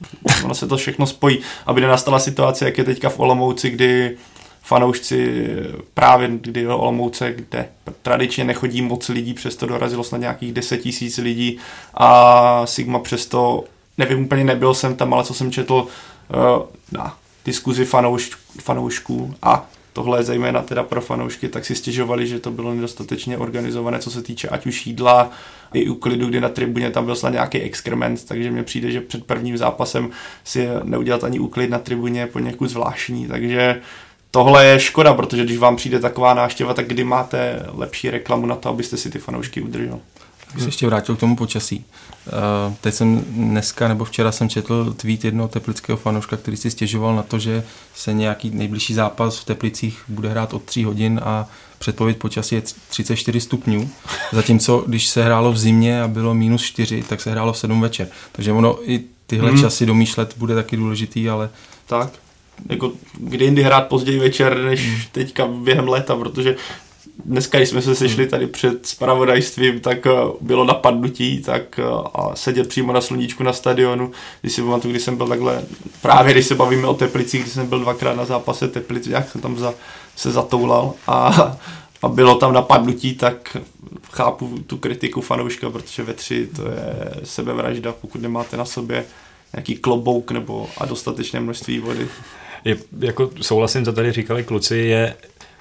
ono 0.44 0.54
se 0.54 0.66
to 0.66 0.76
všechno 0.76 1.06
spojí, 1.06 1.38
aby 1.66 1.80
nenastala 1.80 2.18
situace, 2.18 2.64
jak 2.64 2.78
je 2.78 2.84
teďka 2.84 3.08
v 3.08 3.20
Olomouci, 3.20 3.70
kdy 3.70 4.16
fanoušci 4.62 5.46
právě 5.94 6.28
kdy 6.28 6.64
do 6.64 6.78
Olomouce, 6.78 7.32
kde 7.32 7.68
tradičně 8.02 8.44
nechodí 8.44 8.82
moc 8.82 9.08
lidí, 9.08 9.34
přesto 9.34 9.66
dorazilo 9.66 10.04
snad 10.04 10.18
nějakých 10.18 10.52
10 10.52 10.78
tisíc 10.78 11.18
lidí 11.18 11.58
a 11.94 12.66
Sigma 12.66 12.98
přesto, 12.98 13.64
nevím 13.98 14.24
úplně, 14.24 14.44
nebyl 14.44 14.74
jsem 14.74 14.96
tam, 14.96 15.14
ale 15.14 15.24
co 15.24 15.34
jsem 15.34 15.52
četl 15.52 15.74
uh, 15.74 15.86
na 16.92 17.16
diskuzi 17.44 17.84
fanouš, 17.84 18.30
fanoušků 18.60 19.34
a 19.42 19.68
tohle 19.92 20.22
zejména 20.22 20.62
teda 20.62 20.82
pro 20.82 21.00
fanoušky, 21.00 21.48
tak 21.48 21.64
si 21.64 21.74
stěžovali, 21.74 22.26
že 22.26 22.40
to 22.40 22.50
bylo 22.50 22.74
nedostatečně 22.74 23.38
organizované, 23.38 23.98
co 23.98 24.10
se 24.10 24.22
týče 24.22 24.48
ať 24.48 24.66
už 24.66 24.86
jídla, 24.86 25.30
i 25.74 25.88
uklidu, 25.88 26.26
kdy 26.26 26.40
na 26.40 26.48
tribuně 26.48 26.90
tam 26.90 27.04
byl 27.04 27.16
snad 27.16 27.30
nějaký 27.30 27.60
exkrement, 27.60 28.24
takže 28.24 28.50
mně 28.50 28.62
přijde, 28.62 28.90
že 28.90 29.00
před 29.00 29.24
prvním 29.24 29.58
zápasem 29.58 30.10
si 30.44 30.68
neudělat 30.82 31.24
ani 31.24 31.38
úklid 31.38 31.70
na 31.70 31.78
tribuně 31.78 32.20
je 32.20 32.26
poněkud 32.26 32.70
zvláštní, 32.70 33.26
takže 33.26 33.80
tohle 34.30 34.66
je 34.66 34.80
škoda, 34.80 35.14
protože 35.14 35.44
když 35.44 35.58
vám 35.58 35.76
přijde 35.76 35.98
taková 35.98 36.34
návštěva, 36.34 36.74
tak 36.74 36.86
kdy 36.86 37.04
máte 37.04 37.66
lepší 37.72 38.10
reklamu 38.10 38.46
na 38.46 38.56
to, 38.56 38.68
abyste 38.68 38.96
si 38.96 39.10
ty 39.10 39.18
fanoušky 39.18 39.60
udržel. 39.60 40.00
Bych 40.54 40.62
se 40.62 40.68
ještě 40.68 40.86
vrátil 40.86 41.16
k 41.16 41.20
tomu 41.20 41.36
počasí. 41.36 41.84
Uh, 42.26 42.74
teď 42.80 42.94
jsem 42.94 43.20
dneska 43.20 43.88
nebo 43.88 44.04
včera 44.04 44.32
jsem 44.32 44.48
četl 44.48 44.94
tweet 44.96 45.24
jednoho 45.24 45.48
teplického 45.48 45.96
fanouška, 45.96 46.36
který 46.36 46.56
si 46.56 46.70
stěžoval 46.70 47.16
na 47.16 47.22
to, 47.22 47.38
že 47.38 47.64
se 47.94 48.12
nějaký 48.12 48.50
nejbližší 48.50 48.94
zápas 48.94 49.38
v 49.38 49.44
Teplicích 49.44 50.02
bude 50.08 50.28
hrát 50.28 50.54
od 50.54 50.62
3 50.62 50.82
hodin 50.82 51.20
a 51.24 51.48
předpověď 51.78 52.16
počasí 52.16 52.54
je 52.54 52.62
34 52.88 53.40
stupňů, 53.40 53.90
zatímco 54.32 54.84
když 54.86 55.06
se 55.06 55.24
hrálo 55.24 55.52
v 55.52 55.58
zimě 55.58 56.02
a 56.02 56.08
bylo 56.08 56.34
minus 56.34 56.62
4, 56.62 57.02
tak 57.02 57.20
se 57.20 57.30
hrálo 57.30 57.52
v 57.52 57.58
7 57.58 57.80
večer. 57.80 58.08
Takže 58.32 58.52
ono 58.52 58.90
i 58.90 59.00
tyhle 59.26 59.50
hmm. 59.50 59.60
časy 59.60 59.86
domýšlet 59.86 60.34
bude 60.36 60.54
taky 60.54 60.76
důležitý, 60.76 61.28
ale... 61.28 61.50
Tak, 61.86 62.10
jako 62.68 62.92
kdy 63.18 63.44
jindy 63.44 63.62
hrát 63.62 63.88
později 63.88 64.18
večer, 64.18 64.58
než 64.58 64.88
hmm. 64.88 65.00
teďka 65.12 65.46
během 65.46 65.88
léta, 65.88 66.16
protože 66.16 66.56
dneska, 67.24 67.58
když 67.58 67.68
jsme 67.68 67.82
se 67.82 67.94
sešli 67.94 68.26
tady 68.26 68.46
před 68.46 68.86
spravodajstvím, 68.86 69.80
tak 69.80 70.06
eh, 70.06 70.10
bylo 70.40 70.64
napadnutí, 70.64 71.42
tak 71.42 71.78
eh, 71.78 71.82
a 72.14 72.36
sedět 72.36 72.68
přímo 72.68 72.92
na 72.92 73.00
sluníčku 73.00 73.42
na 73.42 73.52
stadionu, 73.52 74.10
když 74.40 74.52
si 74.52 74.62
pamatuju, 74.62 74.92
když 74.92 75.02
jsem 75.02 75.16
byl 75.16 75.28
takhle, 75.28 75.62
právě 76.02 76.32
když 76.32 76.46
se 76.46 76.54
bavíme 76.54 76.86
o 76.86 76.94
Teplicích, 76.94 77.40
když 77.40 77.52
jsem 77.52 77.66
byl 77.66 77.80
dvakrát 77.80 78.16
na 78.16 78.24
zápase 78.24 78.68
Teplic, 78.68 79.06
jak 79.06 79.30
jsem 79.30 79.40
tam 79.40 79.58
za, 79.58 79.74
se 80.16 80.30
zatoulal 80.30 80.94
a, 81.06 81.56
a 82.02 82.08
bylo 82.08 82.34
tam 82.34 82.52
napadnutí, 82.52 83.14
tak 83.14 83.56
chápu 84.12 84.58
tu 84.66 84.76
kritiku 84.76 85.20
fanouška, 85.20 85.70
protože 85.70 86.02
ve 86.02 86.14
tři 86.14 86.48
to 86.56 86.62
je 86.62 87.14
sebevražda, 87.24 87.92
pokud 87.92 88.22
nemáte 88.22 88.56
na 88.56 88.64
sobě 88.64 89.04
nějaký 89.54 89.76
klobouk 89.76 90.30
nebo 90.30 90.68
a 90.78 90.86
dostatečné 90.86 91.40
množství 91.40 91.78
vody. 91.78 92.08
Je, 92.64 92.76
jako 92.98 93.30
souhlasím, 93.40 93.84
co 93.84 93.92
tady 93.92 94.12
říkali 94.12 94.44
kluci, 94.44 94.76
je 94.76 95.14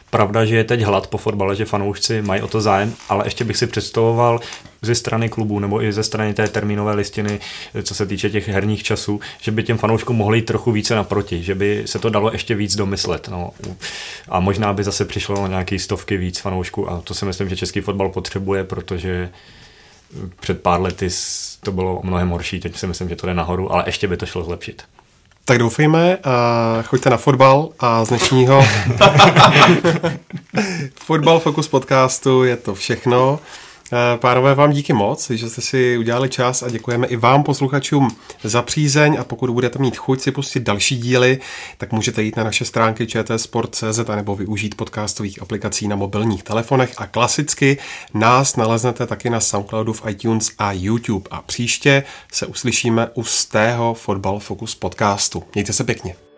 pravda, 0.10 0.46
že 0.46 0.56
je 0.56 0.64
teď 0.64 0.82
hlad 0.82 1.08
po 1.08 1.18
fotbale, 1.18 1.56
že 1.56 1.66
fanoušci 1.66 2.22
mají 2.22 2.42
o 2.42 2.48
to 2.48 2.62
zájem, 2.62 2.94
ale 3.10 3.28
ještě 3.28 3.44
bych 3.44 3.58
si 3.58 3.68
představoval 3.68 4.40
ze 4.82 4.96
strany 4.96 5.30
klubu 5.30 5.60
nebo 5.60 5.84
i 5.84 5.94
ze 5.94 6.04
strany 6.04 6.34
té 6.34 6.48
termínové 6.48 6.94
listiny, 6.96 7.40
co 7.84 7.96
se 7.96 8.06
týče 8.06 8.30
těch 8.30 8.48
herních 8.48 8.84
časů, 8.84 9.20
že 9.42 9.52
by 9.52 9.64
těm 9.64 9.78
fanouškům 9.78 10.16
mohli 10.16 10.38
jít 10.38 10.46
trochu 10.46 10.72
více 10.72 10.96
naproti, 10.96 11.44
že 11.44 11.56
by 11.56 11.84
se 11.86 12.00
to 12.00 12.10
dalo 12.10 12.32
ještě 12.32 12.56
víc 12.56 12.76
domyslet. 12.76 13.28
No. 13.28 13.52
A 14.30 14.40
možná 14.40 14.74
by 14.74 14.84
zase 14.84 15.06
přišlo 15.06 15.48
nějaký 15.48 15.80
stovky 15.80 16.18
víc 16.18 16.40
fanoušků 16.40 16.92
a 16.92 17.02
to 17.02 17.14
si 17.14 17.26
myslím, 17.26 17.50
že 17.50 17.56
český 17.56 17.82
fotbal 17.82 18.10
potřebuje, 18.10 18.64
protože 18.64 19.30
před 20.40 20.62
pár 20.62 20.82
lety 20.82 21.10
to 21.64 21.72
bylo 21.72 22.02
mnohem 22.04 22.30
horší, 22.30 22.60
teď 22.60 22.78
si 22.78 22.88
myslím, 22.88 23.10
že 23.10 23.16
to 23.16 23.28
jde 23.28 23.34
nahoru, 23.34 23.74
ale 23.74 23.84
ještě 23.88 24.08
by 24.08 24.18
to 24.18 24.26
šlo 24.26 24.44
zlepšit. 24.44 24.84
Tak 25.50 25.58
doufejme, 25.58 26.18
a 26.24 26.84
choďte 26.86 27.10
na 27.10 27.18
fotbal 27.18 27.70
a 27.80 28.06
z 28.06 28.10
dnešního 28.10 28.66
Fotbal 30.96 31.40
Focus 31.40 31.68
podcastu 31.68 32.44
je 32.44 32.58
to 32.58 32.76
všechno. 32.76 33.40
Eh, 33.92 34.18
pánové, 34.18 34.56
vám 34.56 34.72
díky 34.72 34.94
moc, 34.94 35.30
že 35.30 35.50
jste 35.50 35.62
si 35.62 35.98
udělali 35.98 36.30
čas 36.30 36.64
a 36.64 36.70
děkujeme 36.70 37.08
i 37.08 37.16
vám, 37.16 37.44
posluchačům, 37.44 38.16
za 38.44 38.62
přízeň 38.62 39.18
a 39.20 39.24
pokud 39.24 39.50
budete 39.50 39.80
mít 39.80 39.98
chuť 39.98 40.22
si 40.22 40.32
pustit 40.32 40.60
další 40.60 40.98
díly, 40.98 41.40
tak 41.78 41.92
můžete 41.92 42.24
jít 42.24 42.38
na 42.38 42.44
naše 42.44 42.66
stránky 42.66 43.08
čtsport.cz 43.08 44.00
nebo 44.16 44.36
využít 44.36 44.76
podcastových 44.76 45.42
aplikací 45.42 45.88
na 45.88 45.96
mobilních 45.96 46.44
telefonech 46.44 46.94
a 46.98 47.08
klasicky 47.08 47.78
nás 48.14 48.56
naleznete 48.56 49.08
taky 49.08 49.30
na 49.30 49.40
Soundcloudu 49.40 49.94
v 49.94 50.04
iTunes 50.10 50.52
a 50.58 50.72
YouTube 50.72 51.28
a 51.32 51.42
příště 51.42 52.04
se 52.32 52.46
uslyšíme 52.46 53.08
u 53.14 53.24
z 53.24 53.46
tého 53.46 53.94
Fotbal 53.94 54.40
Focus 54.40 54.76
podcastu. 54.76 55.44
Mějte 55.56 55.74
se 55.74 55.84
pěkně. 55.84 56.29